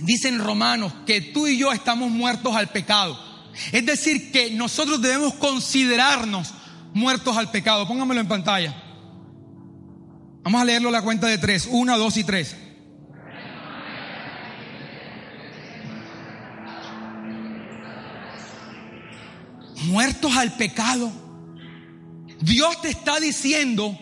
Dice 0.00 0.28
en 0.28 0.38
Romanos 0.38 0.92
que 1.06 1.20
tú 1.20 1.46
y 1.46 1.56
yo 1.56 1.72
estamos 1.72 2.10
muertos 2.10 2.54
al 2.54 2.68
pecado. 2.68 3.18
Es 3.72 3.86
decir, 3.86 4.32
que 4.32 4.50
nosotros 4.50 5.00
debemos 5.00 5.34
considerarnos 5.34 6.52
muertos 6.92 7.36
al 7.36 7.50
pecado. 7.50 7.86
Póngamelo 7.86 8.20
en 8.20 8.28
pantalla. 8.28 8.74
Vamos 10.42 10.60
a 10.60 10.64
leerlo 10.64 10.90
la 10.90 11.02
cuenta 11.02 11.26
de 11.26 11.38
tres. 11.38 11.66
Una, 11.70 11.96
dos 11.96 12.16
y 12.16 12.24
tres. 12.24 12.56
Muertos 19.94 20.36
al 20.36 20.52
pecado. 20.54 21.08
Dios 22.40 22.82
te 22.82 22.88
está 22.88 23.20
diciendo, 23.20 23.96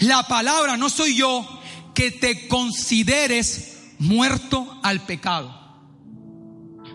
la 0.00 0.28
palabra 0.28 0.76
no 0.76 0.90
soy 0.90 1.16
yo, 1.16 1.62
que 1.94 2.10
te 2.10 2.46
consideres 2.46 3.78
muerto 3.98 4.78
al 4.82 5.00
pecado. 5.06 5.50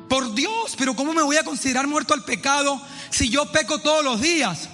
Por 0.08 0.36
Dios, 0.36 0.76
pero 0.78 0.96
¿cómo 0.96 1.12
me 1.12 1.24
voy 1.24 1.38
a 1.38 1.43
considerar 1.43 1.88
muerto 1.88 2.14
al 2.14 2.24
pecado 2.24 2.80
si 3.10 3.30
yo 3.30 3.52
peco 3.52 3.80
todos 3.80 4.04
los 4.04 4.22
días? 4.22 4.70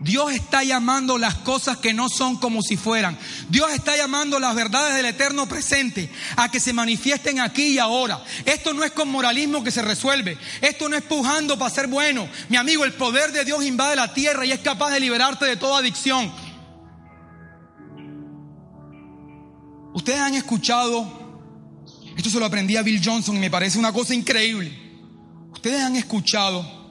Dios 0.00 0.32
está 0.32 0.64
llamando 0.64 1.16
las 1.18 1.36
cosas 1.36 1.78
que 1.78 1.94
no 1.94 2.08
son 2.08 2.36
como 2.36 2.62
si 2.62 2.76
fueran. 2.76 3.16
Dios 3.48 3.70
está 3.72 3.96
llamando 3.96 4.38
las 4.38 4.54
verdades 4.54 4.96
del 4.96 5.06
eterno 5.06 5.48
presente 5.48 6.10
a 6.36 6.50
que 6.50 6.60
se 6.60 6.72
manifiesten 6.72 7.40
aquí 7.40 7.74
y 7.74 7.78
ahora. 7.78 8.22
Esto 8.44 8.74
no 8.74 8.84
es 8.84 8.92
con 8.92 9.08
moralismo 9.08 9.62
que 9.62 9.70
se 9.70 9.82
resuelve. 9.82 10.36
Esto 10.60 10.88
no 10.88 10.96
es 10.96 11.02
pujando 11.02 11.58
para 11.58 11.74
ser 11.74 11.86
bueno. 11.86 12.28
Mi 12.48 12.56
amigo, 12.56 12.84
el 12.84 12.92
poder 12.92 13.32
de 13.32 13.44
Dios 13.44 13.64
invade 13.64 13.96
la 13.96 14.12
tierra 14.12 14.44
y 14.44 14.52
es 14.52 14.60
capaz 14.60 14.90
de 14.90 15.00
liberarte 15.00 15.46
de 15.46 15.56
toda 15.56 15.78
adicción. 15.78 16.30
Ustedes 19.94 20.18
han 20.18 20.34
escuchado, 20.34 21.40
esto 22.16 22.28
se 22.28 22.40
lo 22.40 22.46
aprendí 22.46 22.76
a 22.76 22.82
Bill 22.82 23.00
Johnson 23.02 23.36
y 23.36 23.40
me 23.40 23.50
parece 23.50 23.78
una 23.78 23.92
cosa 23.92 24.12
increíble. 24.12 24.76
Ustedes 25.52 25.80
han 25.80 25.94
escuchado 25.94 26.83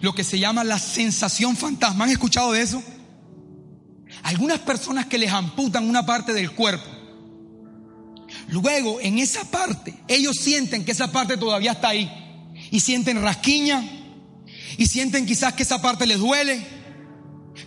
lo 0.00 0.14
que 0.14 0.24
se 0.24 0.38
llama 0.38 0.64
la 0.64 0.78
sensación 0.78 1.56
fantasma. 1.56 2.04
¿Han 2.04 2.10
escuchado 2.10 2.52
de 2.52 2.62
eso? 2.62 2.82
Algunas 4.22 4.58
personas 4.60 5.06
que 5.06 5.18
les 5.18 5.30
amputan 5.30 5.88
una 5.88 6.04
parte 6.04 6.32
del 6.32 6.52
cuerpo. 6.52 6.88
Luego, 8.48 9.00
en 9.00 9.18
esa 9.18 9.44
parte, 9.50 9.94
ellos 10.08 10.36
sienten 10.36 10.84
que 10.84 10.92
esa 10.92 11.12
parte 11.12 11.36
todavía 11.36 11.72
está 11.72 11.88
ahí. 11.88 12.10
Y 12.70 12.80
sienten 12.80 13.22
rasquiña. 13.22 13.82
Y 14.76 14.86
sienten 14.86 15.26
quizás 15.26 15.54
que 15.54 15.62
esa 15.62 15.82
parte 15.82 16.06
les 16.06 16.18
duele. 16.18 16.64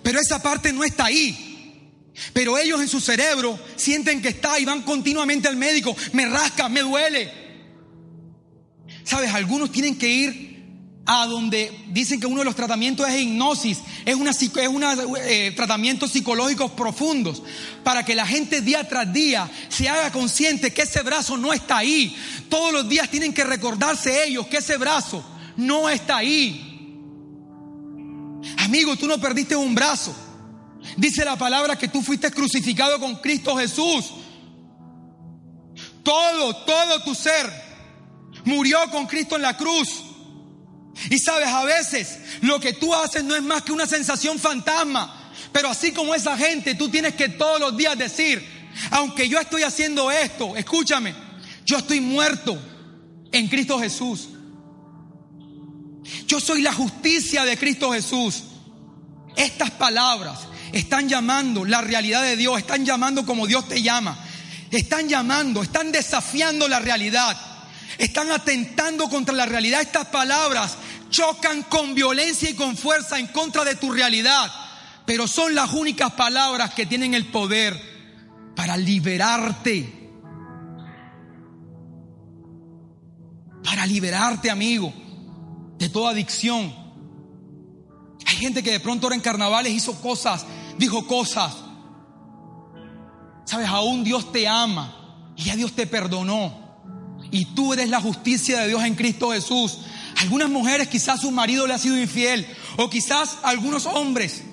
Pero 0.02 0.20
esa 0.20 0.42
parte 0.42 0.74
no 0.74 0.84
está 0.84 1.06
ahí. 1.06 1.92
Pero 2.34 2.58
ellos 2.58 2.82
en 2.82 2.88
su 2.88 3.00
cerebro 3.00 3.60
sienten 3.76 4.22
que 4.22 4.30
está 4.30 4.60
y 4.60 4.66
van 4.66 4.84
continuamente 4.84 5.48
al 5.48 5.56
médico. 5.56 5.96
Me 6.14 6.26
rasca, 6.26 6.70
me 6.70 6.82
duele. 6.82 7.32
Sabes, 9.04 9.34
algunos 9.34 9.72
tienen 9.72 9.98
que 9.98 10.10
ir 10.10 10.53
a 11.06 11.26
donde 11.26 11.86
dicen 11.90 12.20
que 12.20 12.28
uno 12.28 12.40
de 12.40 12.46
los 12.46 12.56
tratamientos 12.56 13.08
es 13.10 13.22
hipnosis, 13.22 13.80
es 14.06 14.16
una, 14.16 14.32
es 14.32 14.68
una 14.70 14.96
eh, 15.26 15.52
tratamientos 15.56 16.12
psicológicos 16.12 16.72
profundos 16.72 17.44
para 17.84 18.06
que 18.06 18.16
la 18.16 18.26
gente 18.26 18.62
día 18.62 18.88
tras 18.88 19.12
día 19.12 19.50
se 19.68 19.90
haga 19.90 20.12
consciente 20.12 20.72
que 20.72 20.84
ese 20.84 21.02
brazo 21.02 21.38
no 21.38 21.52
está 21.52 21.78
ahí. 21.78 22.16
Todos 22.50 22.72
los 22.72 22.88
días 22.88 23.10
tienen 23.10 23.34
que 23.34 23.44
recordarse 23.44 24.26
ellos 24.26 24.48
que 24.48 24.58
ese 24.58 24.78
brazo 24.78 25.24
no 25.58 25.90
está 25.90 26.18
ahí. 26.18 26.70
Amigo, 28.60 28.96
tú 28.96 29.08
no 29.08 29.20
perdiste 29.20 29.56
un 29.56 29.76
brazo. 29.76 30.16
Dice 30.96 31.26
la 31.26 31.38
palabra 31.38 31.78
que 31.78 31.90
tú 31.90 32.02
fuiste 32.02 32.32
crucificado 32.32 33.00
con 33.00 33.16
Cristo 33.18 33.58
Jesús. 33.58 34.14
Todo, 36.02 36.56
todo 36.66 37.04
tu 37.04 37.14
ser 37.14 37.50
murió 38.46 38.80
con 38.90 39.06
Cristo 39.06 39.36
en 39.36 39.42
la 39.42 39.58
cruz. 39.58 40.13
Y 41.10 41.18
sabes, 41.20 41.48
a 41.48 41.64
veces 41.64 42.20
lo 42.42 42.60
que 42.60 42.74
tú 42.74 42.94
haces 42.94 43.24
no 43.24 43.36
es 43.36 43.42
más 43.42 43.64
que 43.64 43.72
una 43.72 43.88
sensación 43.88 44.40
fantasma. 44.40 45.32
Pero 45.52 45.70
así 45.70 45.92
como 45.92 46.16
esa 46.16 46.38
gente, 46.38 46.76
tú 46.76 46.90
tienes 46.90 47.16
que 47.16 47.30
todos 47.30 47.60
los 47.60 47.78
días 47.78 47.98
decir, 47.98 48.44
aunque 48.92 49.28
yo 49.28 49.40
estoy 49.40 49.64
haciendo 49.64 50.12
esto, 50.12 50.56
escúchame, 50.56 51.14
yo 51.66 51.78
estoy 51.78 52.00
muerto 52.00 52.58
en 53.32 53.48
Cristo 53.48 53.80
Jesús. 53.80 54.30
Yo 56.28 56.40
soy 56.40 56.62
la 56.62 56.74
justicia 56.74 57.46
de 57.46 57.58
Cristo 57.58 57.92
Jesús. 57.92 58.44
Estas 59.36 59.72
palabras 59.72 60.40
están 60.72 61.08
llamando 61.08 61.66
la 61.66 61.82
realidad 61.82 62.24
de 62.24 62.36
Dios, 62.36 62.58
están 62.58 62.86
llamando 62.86 63.26
como 63.26 63.48
Dios 63.48 63.68
te 63.68 63.82
llama. 63.82 64.18
Están 64.72 65.08
llamando, 65.08 65.62
están 65.62 65.92
desafiando 65.92 66.68
la 66.68 66.80
realidad. 66.80 67.53
Están 67.98 68.32
atentando 68.32 69.10
contra 69.10 69.34
la 69.34 69.46
realidad. 69.46 69.82
Estas 69.82 70.08
palabras 70.08 70.78
chocan 71.10 71.64
con 71.64 71.94
violencia 71.94 72.50
y 72.50 72.56
con 72.56 72.76
fuerza 72.76 73.20
en 73.20 73.28
contra 73.28 73.64
de 73.64 73.76
tu 73.76 73.92
realidad. 73.92 74.52
Pero 75.06 75.28
son 75.28 75.54
las 75.54 75.72
únicas 75.74 76.14
palabras 76.14 76.74
que 76.74 76.86
tienen 76.86 77.14
el 77.14 77.26
poder 77.26 77.80
para 78.56 78.78
liberarte. 78.78 80.12
Para 83.64 83.86
liberarte, 83.86 84.50
amigo, 84.50 84.94
de 85.78 85.90
toda 85.90 86.12
adicción. 86.12 86.74
Hay 88.26 88.36
gente 88.38 88.64
que 88.64 88.72
de 88.72 88.80
pronto 88.80 89.06
ahora 89.06 89.16
en 89.16 89.22
carnavales 89.22 89.74
hizo 89.74 90.02
cosas, 90.02 90.46
dijo 90.78 91.06
cosas. 91.08 91.56
Sabes, 93.46 93.68
aún 93.68 94.04
Dios 94.04 94.32
te 94.32 94.48
ama 94.48 95.34
y 95.36 95.44
ya 95.44 95.56
Dios 95.56 95.74
te 95.74 95.86
perdonó 95.86 96.63
y 97.34 97.46
tú 97.46 97.74
eres 97.74 97.90
la 97.90 98.00
justicia 98.00 98.60
de 98.60 98.68
Dios 98.68 98.84
en 98.84 98.94
Cristo 98.94 99.32
Jesús. 99.32 99.80
Algunas 100.22 100.50
mujeres 100.50 100.88
quizás 100.88 101.22
su 101.22 101.32
marido 101.32 101.66
le 101.66 101.74
ha 101.74 101.80
sido 101.80 102.00
infiel 102.00 102.46
o 102.78 102.92
quizás 102.92 103.40
algunos 103.42 103.88
hombres 103.88 104.44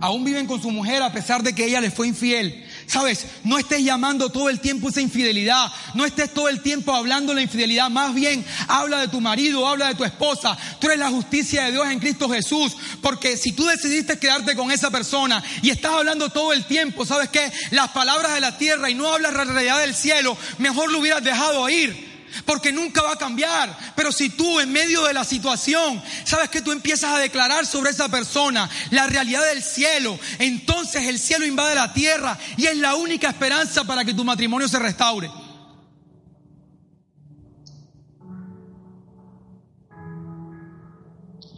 aún 0.00 0.24
viven 0.24 0.46
con 0.46 0.60
su 0.60 0.70
mujer 0.70 1.02
a 1.02 1.12
pesar 1.12 1.42
de 1.42 1.54
que 1.54 1.66
ella 1.66 1.82
les 1.82 1.92
fue 1.92 2.08
infiel. 2.08 2.64
Sabes, 2.86 3.26
no 3.44 3.58
estés 3.58 3.82
llamando 3.82 4.28
todo 4.30 4.48
el 4.48 4.60
tiempo 4.60 4.88
esa 4.88 5.00
infidelidad, 5.00 5.72
no 5.94 6.04
estés 6.04 6.32
todo 6.32 6.48
el 6.48 6.60
tiempo 6.60 6.94
hablando 6.94 7.32
de 7.32 7.36
la 7.36 7.42
infidelidad, 7.42 7.90
más 7.90 8.14
bien 8.14 8.44
habla 8.68 9.00
de 9.00 9.08
tu 9.08 9.20
marido, 9.20 9.66
habla 9.66 9.88
de 9.88 9.94
tu 9.94 10.04
esposa. 10.04 10.56
Tú 10.80 10.86
eres 10.86 10.98
la 10.98 11.10
justicia 11.10 11.64
de 11.64 11.72
Dios 11.72 11.86
en 11.88 11.98
Cristo 11.98 12.28
Jesús, 12.28 12.76
porque 13.00 13.36
si 13.36 13.52
tú 13.52 13.66
decidiste 13.66 14.18
quedarte 14.18 14.54
con 14.54 14.70
esa 14.70 14.90
persona 14.90 15.42
y 15.62 15.70
estás 15.70 15.92
hablando 15.92 16.30
todo 16.30 16.52
el 16.52 16.64
tiempo, 16.64 17.04
¿sabes 17.04 17.28
qué? 17.30 17.52
Las 17.70 17.90
palabras 17.90 18.34
de 18.34 18.40
la 18.40 18.58
tierra 18.58 18.90
y 18.90 18.94
no 18.94 19.12
hablas 19.12 19.32
la 19.32 19.44
realidad 19.44 19.80
del 19.80 19.94
cielo, 19.94 20.36
mejor 20.58 20.92
lo 20.92 20.98
hubieras 20.98 21.24
dejado 21.24 21.68
ir 21.68 22.13
porque 22.44 22.72
nunca 22.72 23.02
va 23.02 23.12
a 23.12 23.16
cambiar. 23.16 23.76
Pero 23.96 24.12
si 24.12 24.30
tú 24.30 24.60
en 24.60 24.72
medio 24.72 25.04
de 25.04 25.14
la 25.14 25.24
situación, 25.24 26.02
sabes 26.24 26.50
que 26.50 26.62
tú 26.62 26.72
empiezas 26.72 27.12
a 27.12 27.18
declarar 27.18 27.66
sobre 27.66 27.90
esa 27.90 28.08
persona 28.08 28.68
la 28.90 29.06
realidad 29.06 29.44
del 29.46 29.62
cielo, 29.62 30.18
entonces 30.38 31.06
el 31.06 31.18
cielo 31.18 31.46
invade 31.46 31.74
la 31.74 31.92
tierra 31.92 32.38
y 32.56 32.66
es 32.66 32.76
la 32.76 32.94
única 32.94 33.28
esperanza 33.28 33.84
para 33.84 34.04
que 34.04 34.14
tu 34.14 34.24
matrimonio 34.24 34.68
se 34.68 34.78
restaure. 34.78 35.30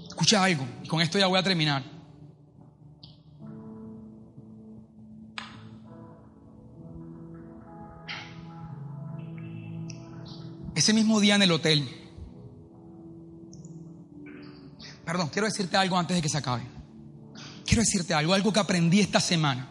Escucha 0.09 0.43
algo, 0.43 0.67
y 0.83 0.89
con 0.89 1.03
esto 1.03 1.19
ya 1.19 1.27
voy 1.27 1.39
a 1.39 1.43
terminar. 1.43 1.96
Ese 10.87 10.95
mismo 10.95 11.19
día 11.19 11.35
en 11.35 11.43
el 11.43 11.51
hotel. 11.51 11.85
Perdón, 15.05 15.31
quiero 15.33 15.49
decirte 15.49 15.77
algo 15.77 15.99
antes 15.99 16.15
de 16.17 16.23
que 16.23 16.29
se 16.29 16.39
acabe. 16.39 16.63
Quiero 17.67 17.83
decirte 17.83 18.15
algo, 18.15 18.35
algo 18.35 18.53
que 18.53 18.61
aprendí 18.61 19.01
esta 19.01 19.19
semana. 19.19 19.69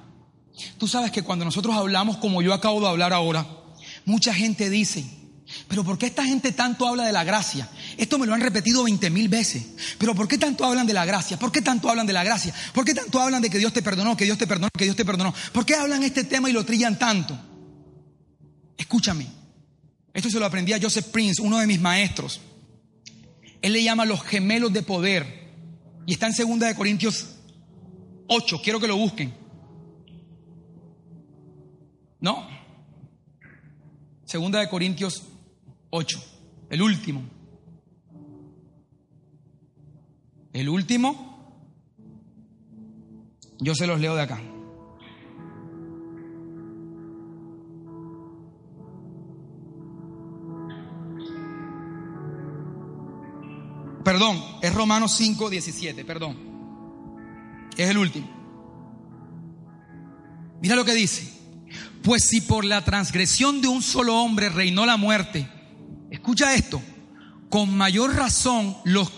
Tú 0.77 0.89
sabes 0.89 1.11
que 1.11 1.21
cuando 1.21 1.45
nosotros 1.45 1.73
hablamos 1.73 2.17
como 2.17 2.41
yo 2.41 2.53
acabo 2.53 2.81
de 2.81 2.89
hablar 2.89 3.13
ahora, 3.13 3.47
mucha 4.03 4.33
gente 4.33 4.69
dice, 4.69 5.05
pero 5.69 5.85
¿por 5.85 5.97
qué 5.97 6.07
esta 6.07 6.25
gente 6.25 6.51
tanto 6.51 6.85
habla 6.85 7.05
de 7.05 7.13
la 7.13 7.23
gracia? 7.23 7.69
Esto 7.95 8.19
me 8.19 8.27
lo 8.27 8.33
han 8.33 8.41
repetido 8.41 8.83
20 8.83 9.09
mil 9.09 9.29
veces. 9.29 9.65
Pero 9.97 10.15
¿por 10.15 10.27
qué 10.27 10.37
tanto 10.37 10.65
hablan 10.65 10.85
de 10.85 10.91
la 10.91 11.05
gracia? 11.05 11.39
¿Por 11.39 11.49
qué 11.49 11.61
tanto 11.61 11.89
hablan 11.89 12.07
de 12.07 12.11
la 12.11 12.25
gracia? 12.25 12.53
¿Por 12.73 12.83
qué 12.83 12.93
tanto 12.93 13.21
hablan 13.21 13.41
de 13.41 13.49
que 13.49 13.57
Dios 13.57 13.71
te 13.71 13.81
perdonó, 13.81 14.17
que 14.17 14.25
Dios 14.25 14.37
te 14.37 14.47
perdonó, 14.47 14.67
que 14.77 14.83
Dios 14.83 14.97
te 14.97 15.05
perdonó? 15.05 15.33
¿Por 15.53 15.65
qué 15.65 15.75
hablan 15.75 16.03
este 16.03 16.25
tema 16.25 16.49
y 16.49 16.51
lo 16.51 16.65
trillan 16.65 16.99
tanto? 16.99 17.39
Escúchame. 18.77 19.44
Esto 20.15 20.29
se 20.29 20.39
lo 20.39 20.45
aprendí 20.45 20.71
a 20.71 20.79
Joseph 20.81 21.07
Prince, 21.07 21.41
uno 21.41 21.59
de 21.59 21.67
mis 21.67 21.81
maestros. 21.81 22.39
Él 23.61 23.73
le 23.73 23.83
llama 23.83 24.05
los 24.05 24.23
gemelos 24.23 24.71
de 24.71 24.81
poder. 24.81 25.51
Y 26.05 26.13
está 26.13 26.27
en 26.27 26.33
2 26.33 26.59
de 26.61 26.73
Corintios 26.73 27.35
8. 28.27 28.61
Quiero 28.63 28.79
que 28.79 28.87
lo 28.87 28.95
busquen. 28.95 29.33
¿No? 32.21 32.47
Segunda 34.23 34.61
de 34.61 34.69
Corintios 34.69 35.23
8. 35.89 36.23
El 36.69 36.81
último. 36.81 37.21
El 40.53 40.69
último. 40.69 41.59
Yo 43.59 43.75
se 43.75 43.85
los 43.85 43.99
leo 43.99 44.15
de 44.15 44.21
acá. 44.21 44.41
Perdón, 54.05 54.39
es 54.61 54.71
Romanos 54.71 55.13
5, 55.17 55.49
17, 55.49 56.05
perdón. 56.05 56.37
Es 57.75 57.89
el 57.89 57.97
último. 57.97 58.29
Mira 60.61 60.75
lo 60.75 60.85
que 60.85 60.93
dice. 60.93 61.33
Pues 62.03 62.23
si 62.23 62.41
por 62.41 62.65
la 62.65 62.85
transgresión 62.85 63.61
de 63.61 63.67
un 63.67 63.81
solo 63.81 64.21
hombre 64.21 64.49
reinó 64.49 64.85
la 64.85 64.95
muerte, 64.95 65.49
escucha 66.11 66.53
esto, 66.53 66.83
con 67.49 67.75
mayor 67.75 68.15
razón 68.15 68.77
los... 68.83 69.11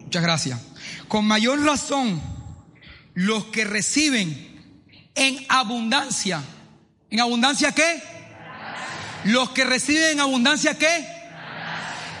Muchas 0.00 0.22
gracias. 0.24 0.60
Con 1.06 1.26
mayor 1.26 1.60
razón 1.60 2.20
los 3.14 3.44
que 3.46 3.64
reciben 3.64 4.82
en 5.14 5.46
abundancia. 5.48 6.42
¿En 7.08 7.20
abundancia 7.20 7.70
qué? 7.70 8.02
Los 9.26 9.50
que 9.50 9.64
reciben 9.64 10.10
en 10.14 10.20
abundancia 10.20 10.76
qué? 10.76 11.15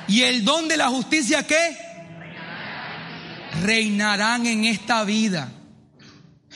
¿Y 0.08 0.22
el 0.22 0.44
don 0.44 0.68
de 0.68 0.76
la 0.76 0.88
justicia 0.88 1.46
qué? 1.46 1.76
Reinarán 3.62 4.46
en 4.46 4.64
esta 4.64 5.04
vida. 5.04 5.52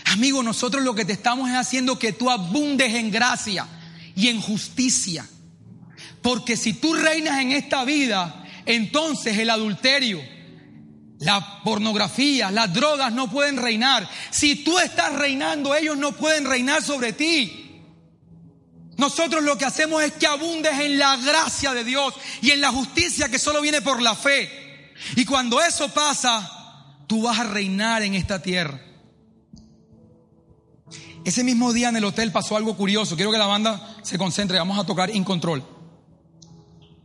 Amigo, 0.06 0.42
nosotros 0.42 0.82
lo 0.82 0.94
que 0.94 1.04
te 1.04 1.12
estamos 1.12 1.50
haciendo 1.50 1.98
que 1.98 2.12
tú 2.12 2.30
abundes 2.30 2.94
en 2.94 3.10
gracia 3.10 3.66
y 4.14 4.28
en 4.28 4.40
justicia. 4.40 5.26
Porque 6.22 6.56
si 6.56 6.74
tú 6.74 6.94
reinas 6.94 7.40
en 7.40 7.52
esta 7.52 7.84
vida, 7.84 8.44
entonces 8.66 9.38
el 9.38 9.50
adulterio, 9.50 10.20
la 11.18 11.62
pornografía, 11.62 12.50
las 12.50 12.72
drogas 12.72 13.12
no 13.12 13.30
pueden 13.30 13.56
reinar. 13.56 14.08
Si 14.30 14.56
tú 14.56 14.78
estás 14.78 15.14
reinando, 15.14 15.74
ellos 15.74 15.96
no 15.96 16.12
pueden 16.12 16.44
reinar 16.44 16.82
sobre 16.82 17.12
ti. 17.12 17.59
Nosotros 18.96 19.42
lo 19.42 19.56
que 19.56 19.64
hacemos 19.64 20.02
es 20.02 20.12
que 20.12 20.26
abundes 20.26 20.78
en 20.78 20.98
la 20.98 21.16
gracia 21.16 21.72
de 21.72 21.84
Dios 21.84 22.14
y 22.42 22.50
en 22.50 22.60
la 22.60 22.70
justicia 22.70 23.28
que 23.28 23.38
solo 23.38 23.60
viene 23.60 23.80
por 23.80 24.02
la 24.02 24.14
fe. 24.14 24.92
Y 25.16 25.24
cuando 25.24 25.60
eso 25.60 25.88
pasa, 25.88 26.96
tú 27.06 27.22
vas 27.22 27.38
a 27.38 27.44
reinar 27.44 28.02
en 28.02 28.14
esta 28.14 28.42
tierra. 28.42 28.80
Ese 31.24 31.44
mismo 31.44 31.72
día 31.72 31.88
en 31.88 31.96
el 31.96 32.04
hotel 32.04 32.32
pasó 32.32 32.56
algo 32.56 32.76
curioso. 32.76 33.14
Quiero 33.16 33.30
que 33.30 33.38
la 33.38 33.46
banda 33.46 33.96
se 34.02 34.18
concentre. 34.18 34.58
Vamos 34.58 34.78
a 34.78 34.84
tocar 34.84 35.14
In 35.14 35.24
Control. 35.24 35.62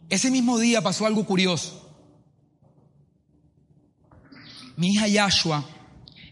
Ese 0.09 0.31
mismo 0.31 0.57
día 0.57 0.81
pasó 0.81 1.05
algo 1.05 1.25
curioso. 1.25 1.81
Mi 4.77 4.93
hija 4.93 5.07
Yashua, 5.07 5.65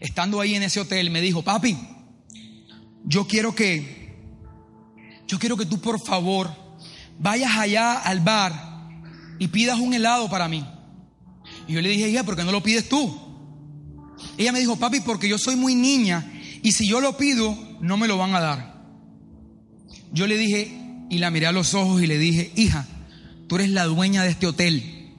estando 0.00 0.40
ahí 0.40 0.54
en 0.54 0.62
ese 0.62 0.80
hotel, 0.80 1.10
me 1.10 1.20
dijo, 1.20 1.42
papi, 1.42 1.76
yo 3.04 3.26
quiero 3.26 3.54
que 3.54 4.03
yo 5.26 5.38
quiero 5.38 5.56
que 5.56 5.66
tú 5.66 5.80
por 5.80 6.00
favor 6.00 6.50
vayas 7.18 7.56
allá 7.56 8.00
al 8.00 8.20
bar 8.20 8.52
y 9.38 9.48
pidas 9.48 9.78
un 9.78 9.94
helado 9.94 10.28
para 10.28 10.48
mí. 10.48 10.64
Y 11.66 11.72
yo 11.72 11.80
le 11.80 11.88
dije, 11.88 12.08
hija, 12.08 12.24
¿por 12.24 12.36
qué 12.36 12.44
no 12.44 12.52
lo 12.52 12.62
pides 12.62 12.88
tú? 12.88 13.20
Ella 14.36 14.52
me 14.52 14.60
dijo, 14.60 14.76
papi, 14.76 15.00
porque 15.00 15.28
yo 15.28 15.38
soy 15.38 15.56
muy 15.56 15.74
niña 15.74 16.30
y 16.62 16.72
si 16.72 16.86
yo 16.86 17.00
lo 17.00 17.16
pido, 17.16 17.56
no 17.80 17.96
me 17.96 18.08
lo 18.08 18.18
van 18.18 18.34
a 18.34 18.40
dar. 18.40 18.74
Yo 20.12 20.26
le 20.26 20.36
dije 20.36 21.06
y 21.10 21.18
la 21.18 21.30
miré 21.30 21.46
a 21.46 21.52
los 21.52 21.74
ojos 21.74 22.02
y 22.02 22.06
le 22.06 22.18
dije, 22.18 22.52
hija, 22.56 22.86
tú 23.48 23.56
eres 23.56 23.70
la 23.70 23.84
dueña 23.84 24.22
de 24.22 24.30
este 24.30 24.46
hotel. 24.46 25.12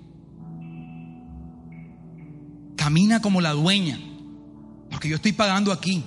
Camina 2.75 3.21
como 3.21 3.41
la 3.41 3.51
dueña, 3.53 3.99
porque 4.89 5.09
yo 5.09 5.15
estoy 5.15 5.31
pagando 5.33 5.71
aquí. 5.71 6.03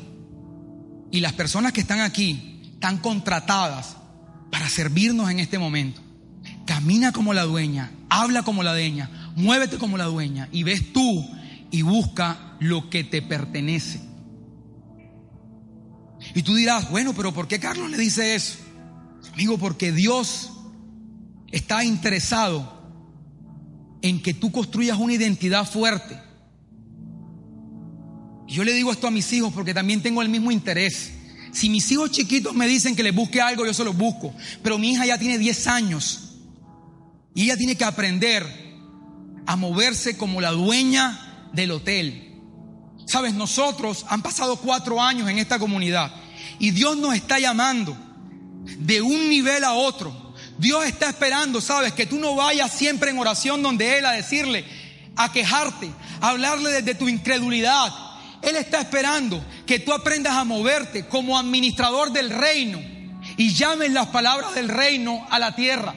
Y 1.11 1.20
las 1.20 1.32
personas 1.32 1.72
que 1.72 1.80
están 1.80 2.01
aquí 2.01 2.57
están 2.79 2.99
contratadas 2.99 3.97
para 4.53 4.68
servirnos 4.68 5.29
en 5.33 5.41
este 5.41 5.59
momento. 5.59 6.01
Camina 6.64 7.11
como 7.11 7.35
la 7.35 7.43
dueña, 7.43 7.91
habla 8.09 8.45
como 8.45 8.62
la 8.62 8.70
dueña, 8.70 9.33
muévete 9.35 9.79
como 9.79 9.99
la 9.99 10.05
dueña 10.05 10.49
y 10.53 10.62
ves 10.62 10.93
tú 10.93 11.29
y 11.72 11.83
busca 11.83 12.55
lo 12.61 12.89
que 12.89 13.03
te 13.03 13.20
pertenece. 13.20 14.01
Y 16.37 16.43
tú 16.43 16.55
dirás, 16.55 16.89
bueno, 16.89 17.14
pero 17.14 17.35
¿por 17.35 17.49
qué 17.49 17.59
Carlos 17.59 17.91
le 17.91 17.99
dice 17.99 18.37
eso? 18.37 18.59
Amigo, 19.33 19.59
porque 19.59 19.91
Dios 19.91 20.53
está 21.51 21.83
interesado 21.83 22.81
en 24.03 24.22
que 24.22 24.35
tú 24.35 24.53
construyas 24.53 24.99
una 24.99 25.14
identidad 25.14 25.68
fuerte. 25.68 26.16
Y 28.47 28.53
yo 28.53 28.62
le 28.62 28.72
digo 28.72 28.93
esto 28.93 29.09
a 29.09 29.11
mis 29.11 29.33
hijos 29.33 29.53
porque 29.53 29.74
también 29.74 30.01
tengo 30.01 30.22
el 30.22 30.29
mismo 30.29 30.53
interés. 30.53 31.17
Si 31.59 31.68
mis 31.68 31.90
hijos 31.90 32.12
chiquitos 32.12 32.54
me 32.54 32.68
dicen 32.68 32.94
que 32.94 33.02
les 33.02 33.12
busque 33.12 33.40
algo, 33.40 33.66
yo 33.66 33.74
se 33.74 33.82
los 33.82 33.96
busco. 33.96 34.32
Pero 34.62 34.78
mi 34.78 34.92
hija 34.92 35.04
ya 35.06 35.18
tiene 35.18 35.38
10 35.38 35.66
años 35.66 36.20
y 37.34 37.42
ella 37.42 37.56
tiene 37.56 37.74
que 37.74 37.82
aprender 37.82 38.46
a 39.44 39.56
moverse 39.56 40.16
como 40.16 40.40
la 40.40 40.52
dueña 40.52 41.48
del 41.52 41.72
hotel. 41.72 42.40
Sabes, 43.06 43.34
nosotros 43.34 44.06
han 44.09 44.22
pasado 44.22 44.54
cuatro 44.59 45.02
años 45.02 45.28
en 45.28 45.40
esta 45.40 45.59
comunidad 45.59 46.14
y 46.61 46.70
Dios 46.70 46.96
nos 46.96 47.16
está 47.16 47.40
llamando 47.40 47.96
de 48.78 49.02
un 49.02 49.28
nivel 49.28 49.64
a 49.64 49.72
otro. 49.72 50.36
Dios 50.59 50.86
está 50.86 51.09
esperando, 51.09 51.61
sabes, 51.61 51.92
que 51.92 52.06
tú 52.06 52.20
no 52.20 52.36
vayas 52.36 52.72
siempre 52.72 53.11
en 53.11 53.18
oración 53.18 53.64
donde 53.64 53.98
Él 53.98 54.06
a 54.06 54.12
decirle, 54.12 54.64
a 55.16 55.32
quejarte, 55.32 55.90
a 56.20 56.28
hablarle 56.28 56.70
desde 56.70 56.94
tu 56.94 57.09
incredulidad, 57.09 57.92
él 58.43 58.57
está 58.57 58.80
esperando 58.80 59.45
que 59.66 59.80
tú 59.80 59.93
aprendas 59.93 60.34
a 60.34 60.45
moverte 60.45 61.07
como 61.07 61.39
administrador 61.39 62.12
del 62.12 62.30
reino 62.30 62.80
y 63.36 63.53
llames 63.53 63.93
las 63.93 64.09
palabras 64.09 64.55
del 64.55 64.68
reino 64.68 65.26
a 65.30 65.39
la 65.39 65.55
tierra. 65.55 65.95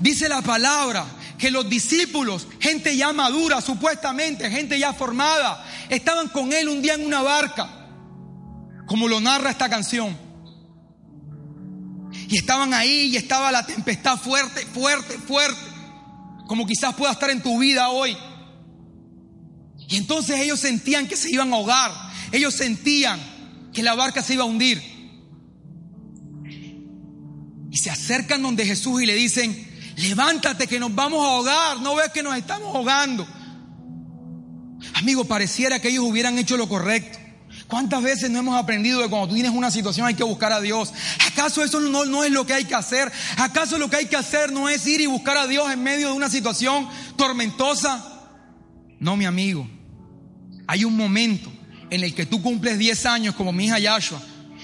Dice 0.00 0.28
la 0.28 0.42
palabra 0.42 1.04
que 1.38 1.50
los 1.50 1.68
discípulos, 1.68 2.46
gente 2.60 2.96
ya 2.96 3.12
madura 3.12 3.60
supuestamente, 3.60 4.50
gente 4.50 4.78
ya 4.78 4.92
formada, 4.92 5.64
estaban 5.88 6.28
con 6.28 6.52
él 6.52 6.68
un 6.68 6.80
día 6.80 6.94
en 6.94 7.04
una 7.04 7.22
barca, 7.22 7.68
como 8.86 9.08
lo 9.08 9.20
narra 9.20 9.50
esta 9.50 9.68
canción. 9.68 10.16
Y 12.28 12.38
estaban 12.38 12.72
ahí 12.72 13.10
y 13.12 13.16
estaba 13.16 13.52
la 13.52 13.66
tempestad 13.66 14.16
fuerte, 14.18 14.64
fuerte, 14.66 15.18
fuerte, 15.18 15.60
como 16.46 16.66
quizás 16.66 16.94
pueda 16.94 17.12
estar 17.12 17.30
en 17.30 17.42
tu 17.42 17.58
vida 17.58 17.90
hoy. 17.90 18.16
Y 19.88 19.96
entonces 19.96 20.40
ellos 20.40 20.60
sentían 20.60 21.06
que 21.06 21.16
se 21.16 21.30
iban 21.30 21.52
a 21.52 21.56
ahogar. 21.56 21.92
Ellos 22.32 22.54
sentían 22.54 23.20
que 23.72 23.82
la 23.82 23.94
barca 23.94 24.22
se 24.22 24.34
iba 24.34 24.42
a 24.42 24.46
hundir. 24.46 24.82
Y 27.70 27.76
se 27.76 27.90
acercan 27.90 28.42
donde 28.42 28.64
Jesús 28.64 29.02
y 29.02 29.06
le 29.06 29.14
dicen, 29.14 29.54
levántate 29.96 30.66
que 30.66 30.80
nos 30.80 30.94
vamos 30.94 31.24
a 31.24 31.30
ahogar, 31.30 31.80
no 31.80 31.94
ves 31.94 32.10
que 32.10 32.22
nos 32.22 32.36
estamos 32.36 32.74
ahogando. 32.74 33.26
Amigo, 34.94 35.24
pareciera 35.24 35.80
que 35.80 35.88
ellos 35.88 36.04
hubieran 36.04 36.38
hecho 36.38 36.56
lo 36.56 36.68
correcto. 36.68 37.18
¿Cuántas 37.68 38.02
veces 38.02 38.30
no 38.30 38.38
hemos 38.38 38.56
aprendido 38.56 39.02
que 39.02 39.08
cuando 39.08 39.28
tú 39.28 39.34
tienes 39.34 39.52
una 39.52 39.70
situación 39.70 40.06
hay 40.06 40.14
que 40.14 40.22
buscar 40.22 40.52
a 40.52 40.60
Dios? 40.60 40.92
¿Acaso 41.26 41.64
eso 41.64 41.80
no, 41.80 42.04
no, 42.04 42.24
es 42.24 42.30
lo 42.30 42.46
que 42.46 42.54
hay 42.54 42.64
que 42.64 42.74
hacer? 42.74 43.10
¿Acaso 43.36 43.76
lo 43.78 43.90
que 43.90 43.96
hay 43.96 44.06
que 44.06 44.16
hacer 44.16 44.52
no 44.52 44.68
es 44.68 44.86
ir 44.86 45.00
y 45.00 45.06
buscar 45.06 45.36
a 45.36 45.46
Dios 45.46 45.70
en 45.72 45.82
medio 45.82 46.08
de 46.08 46.14
una 46.14 46.30
situación 46.30 46.88
tormentosa? 47.16 48.30
No, 49.00 49.16
mi 49.16 49.24
amigo. 49.24 49.68
Hay 50.66 50.84
un 50.84 50.96
momento 50.96 51.50
en 51.90 52.02
el 52.02 52.14
que 52.14 52.26
tú 52.26 52.42
cumples 52.42 52.78
10 52.78 53.06
años 53.06 53.34
como 53.34 53.52
mi 53.52 53.66
hija 53.66 53.78
Yashua 53.78 54.20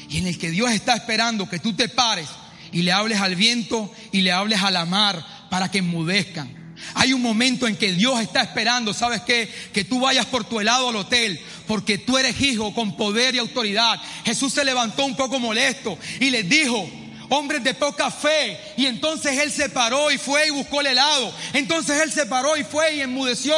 y 0.08 0.18
en 0.18 0.26
el 0.26 0.38
que 0.38 0.50
Dios 0.50 0.70
está 0.72 0.94
esperando 0.94 1.48
que 1.48 1.58
tú 1.58 1.72
te 1.74 1.88
pares 1.88 2.28
y 2.72 2.82
le 2.82 2.92
hables 2.92 3.20
al 3.20 3.36
viento 3.36 3.92
y 4.10 4.22
le 4.22 4.32
hables 4.32 4.62
a 4.62 4.70
la 4.70 4.84
mar 4.84 5.24
para 5.50 5.70
que 5.70 5.78
enmudezcan. 5.78 6.62
Hay 6.94 7.12
un 7.12 7.22
momento 7.22 7.68
en 7.68 7.76
que 7.76 7.92
Dios 7.92 8.20
está 8.20 8.42
esperando, 8.42 8.92
¿sabes 8.92 9.20
qué? 9.22 9.48
Que 9.72 9.84
tú 9.84 10.00
vayas 10.00 10.26
por 10.26 10.44
tu 10.44 10.58
helado 10.58 10.88
al 10.88 10.96
hotel, 10.96 11.38
porque 11.66 11.98
tú 11.98 12.18
eres 12.18 12.40
hijo 12.40 12.74
con 12.74 12.96
poder 12.96 13.34
y 13.34 13.38
autoridad. 13.38 14.00
Jesús 14.24 14.52
se 14.52 14.64
levantó 14.64 15.04
un 15.04 15.14
poco 15.14 15.38
molesto 15.38 15.96
y 16.18 16.30
les 16.30 16.48
dijo, 16.48 16.88
hombres 17.32 17.64
de 17.64 17.74
poca 17.74 18.10
fe. 18.10 18.58
Y 18.76 18.86
entonces 18.86 19.38
él 19.38 19.50
se 19.50 19.68
paró 19.68 20.10
y 20.10 20.18
fue 20.18 20.48
y 20.48 20.50
buscó 20.50 20.80
el 20.80 20.88
helado. 20.88 21.32
Entonces 21.52 22.00
él 22.02 22.12
se 22.12 22.26
paró 22.26 22.56
y 22.56 22.64
fue 22.64 22.96
y 22.96 23.00
enmudeció 23.00 23.54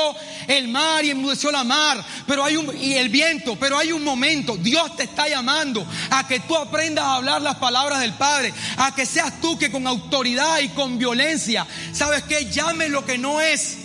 el 0.47 0.69
mar 0.69 1.05
y 1.05 1.11
enmudeció 1.11 1.51
la 1.51 1.65
mar. 1.65 2.05
Pero 2.27 2.45
hay 2.45 2.57
un, 2.57 2.77
y 2.81 2.95
el 2.95 3.09
viento, 3.09 3.57
pero 3.57 3.77
hay 3.77 3.93
un 3.93 4.05
momento. 4.05 4.57
Dios 4.57 4.97
te 4.97 5.05
está 5.05 5.29
llamando 5.29 5.87
a 6.11 6.27
que 6.27 6.41
tú 6.41 6.57
aprendas 6.57 7.05
a 7.05 7.17
hablar 7.17 7.43
las 7.43 7.57
palabras 7.57 8.01
del 8.01 8.13
Padre. 8.15 8.55
A 8.77 8.95
que 8.95 9.07
seas 9.07 9.41
tú 9.41 9.59
que 9.59 9.71
con 9.71 9.87
autoridad 9.87 10.61
y 10.61 10.69
con 10.69 10.99
violencia, 10.99 11.67
¿sabes 11.93 12.23
que 12.23 12.45
Llame 12.45 12.89
lo 12.89 13.05
que 13.05 13.19
no 13.19 13.41
es 13.41 13.79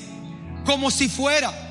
como 0.66 0.92
si 0.92 1.10
fuera. 1.10 1.69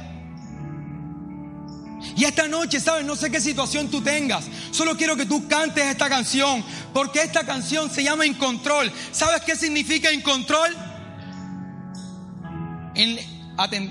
Y 2.19 2.25
esta 2.25 2.49
noche, 2.49 2.81
¿sabes? 2.81 3.07
No 3.07 3.15
sé 3.15 3.31
qué 3.31 3.41
situación 3.41 3.89
tú 3.89 4.01
tengas. 4.01 4.45
Solo 4.73 4.97
quiero 4.97 5.15
que 5.15 5.25
tú 5.25 5.47
cantes 5.47 5.85
esta 5.85 6.09
canción. 6.09 6.65
Porque 6.93 7.23
esta 7.23 7.47
canción 7.47 7.89
se 7.89 8.03
llama 8.03 8.27
En 8.27 8.35
Control. 8.35 8.91
¿Sabes 9.13 9.43
qué 9.43 9.55
significa 9.55 10.11
En 10.11 10.21
Control? 10.23 10.77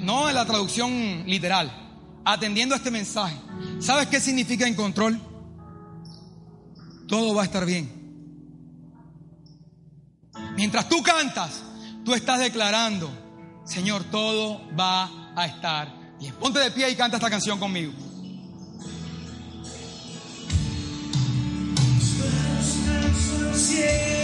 no 0.02 0.28
en 0.28 0.36
la 0.36 0.46
traducción 0.46 1.24
literal. 1.26 1.72
Atendiendo 2.26 2.76
a 2.76 2.80
este 2.80 2.92
mensaje. 2.92 3.38
¿Sabes 3.80 4.08
qué 4.08 4.20
significa 4.20 4.68
En 4.68 4.76
Control? 4.76 5.22
Todo 7.08 7.34
va 7.34 7.44
a 7.44 7.46
estar 7.46 7.66
bien. 7.66 7.90
Mientras 10.58 10.90
tú 10.90 11.02
cantas, 11.02 11.64
tú 12.04 12.14
estás 12.14 12.40
declarando, 12.40 13.10
Señor, 13.64 14.04
todo 14.04 14.62
va 14.78 15.32
a 15.34 15.46
estar 15.46 15.96
Bien, 16.20 16.34
ponte 16.34 16.60
de 16.60 16.72
pie 16.72 16.90
y 16.90 16.96
canta 16.96 17.18
esta 17.18 17.30
canción 17.30 17.60
conmigo. 17.60 17.94
Yeah. 23.58 24.17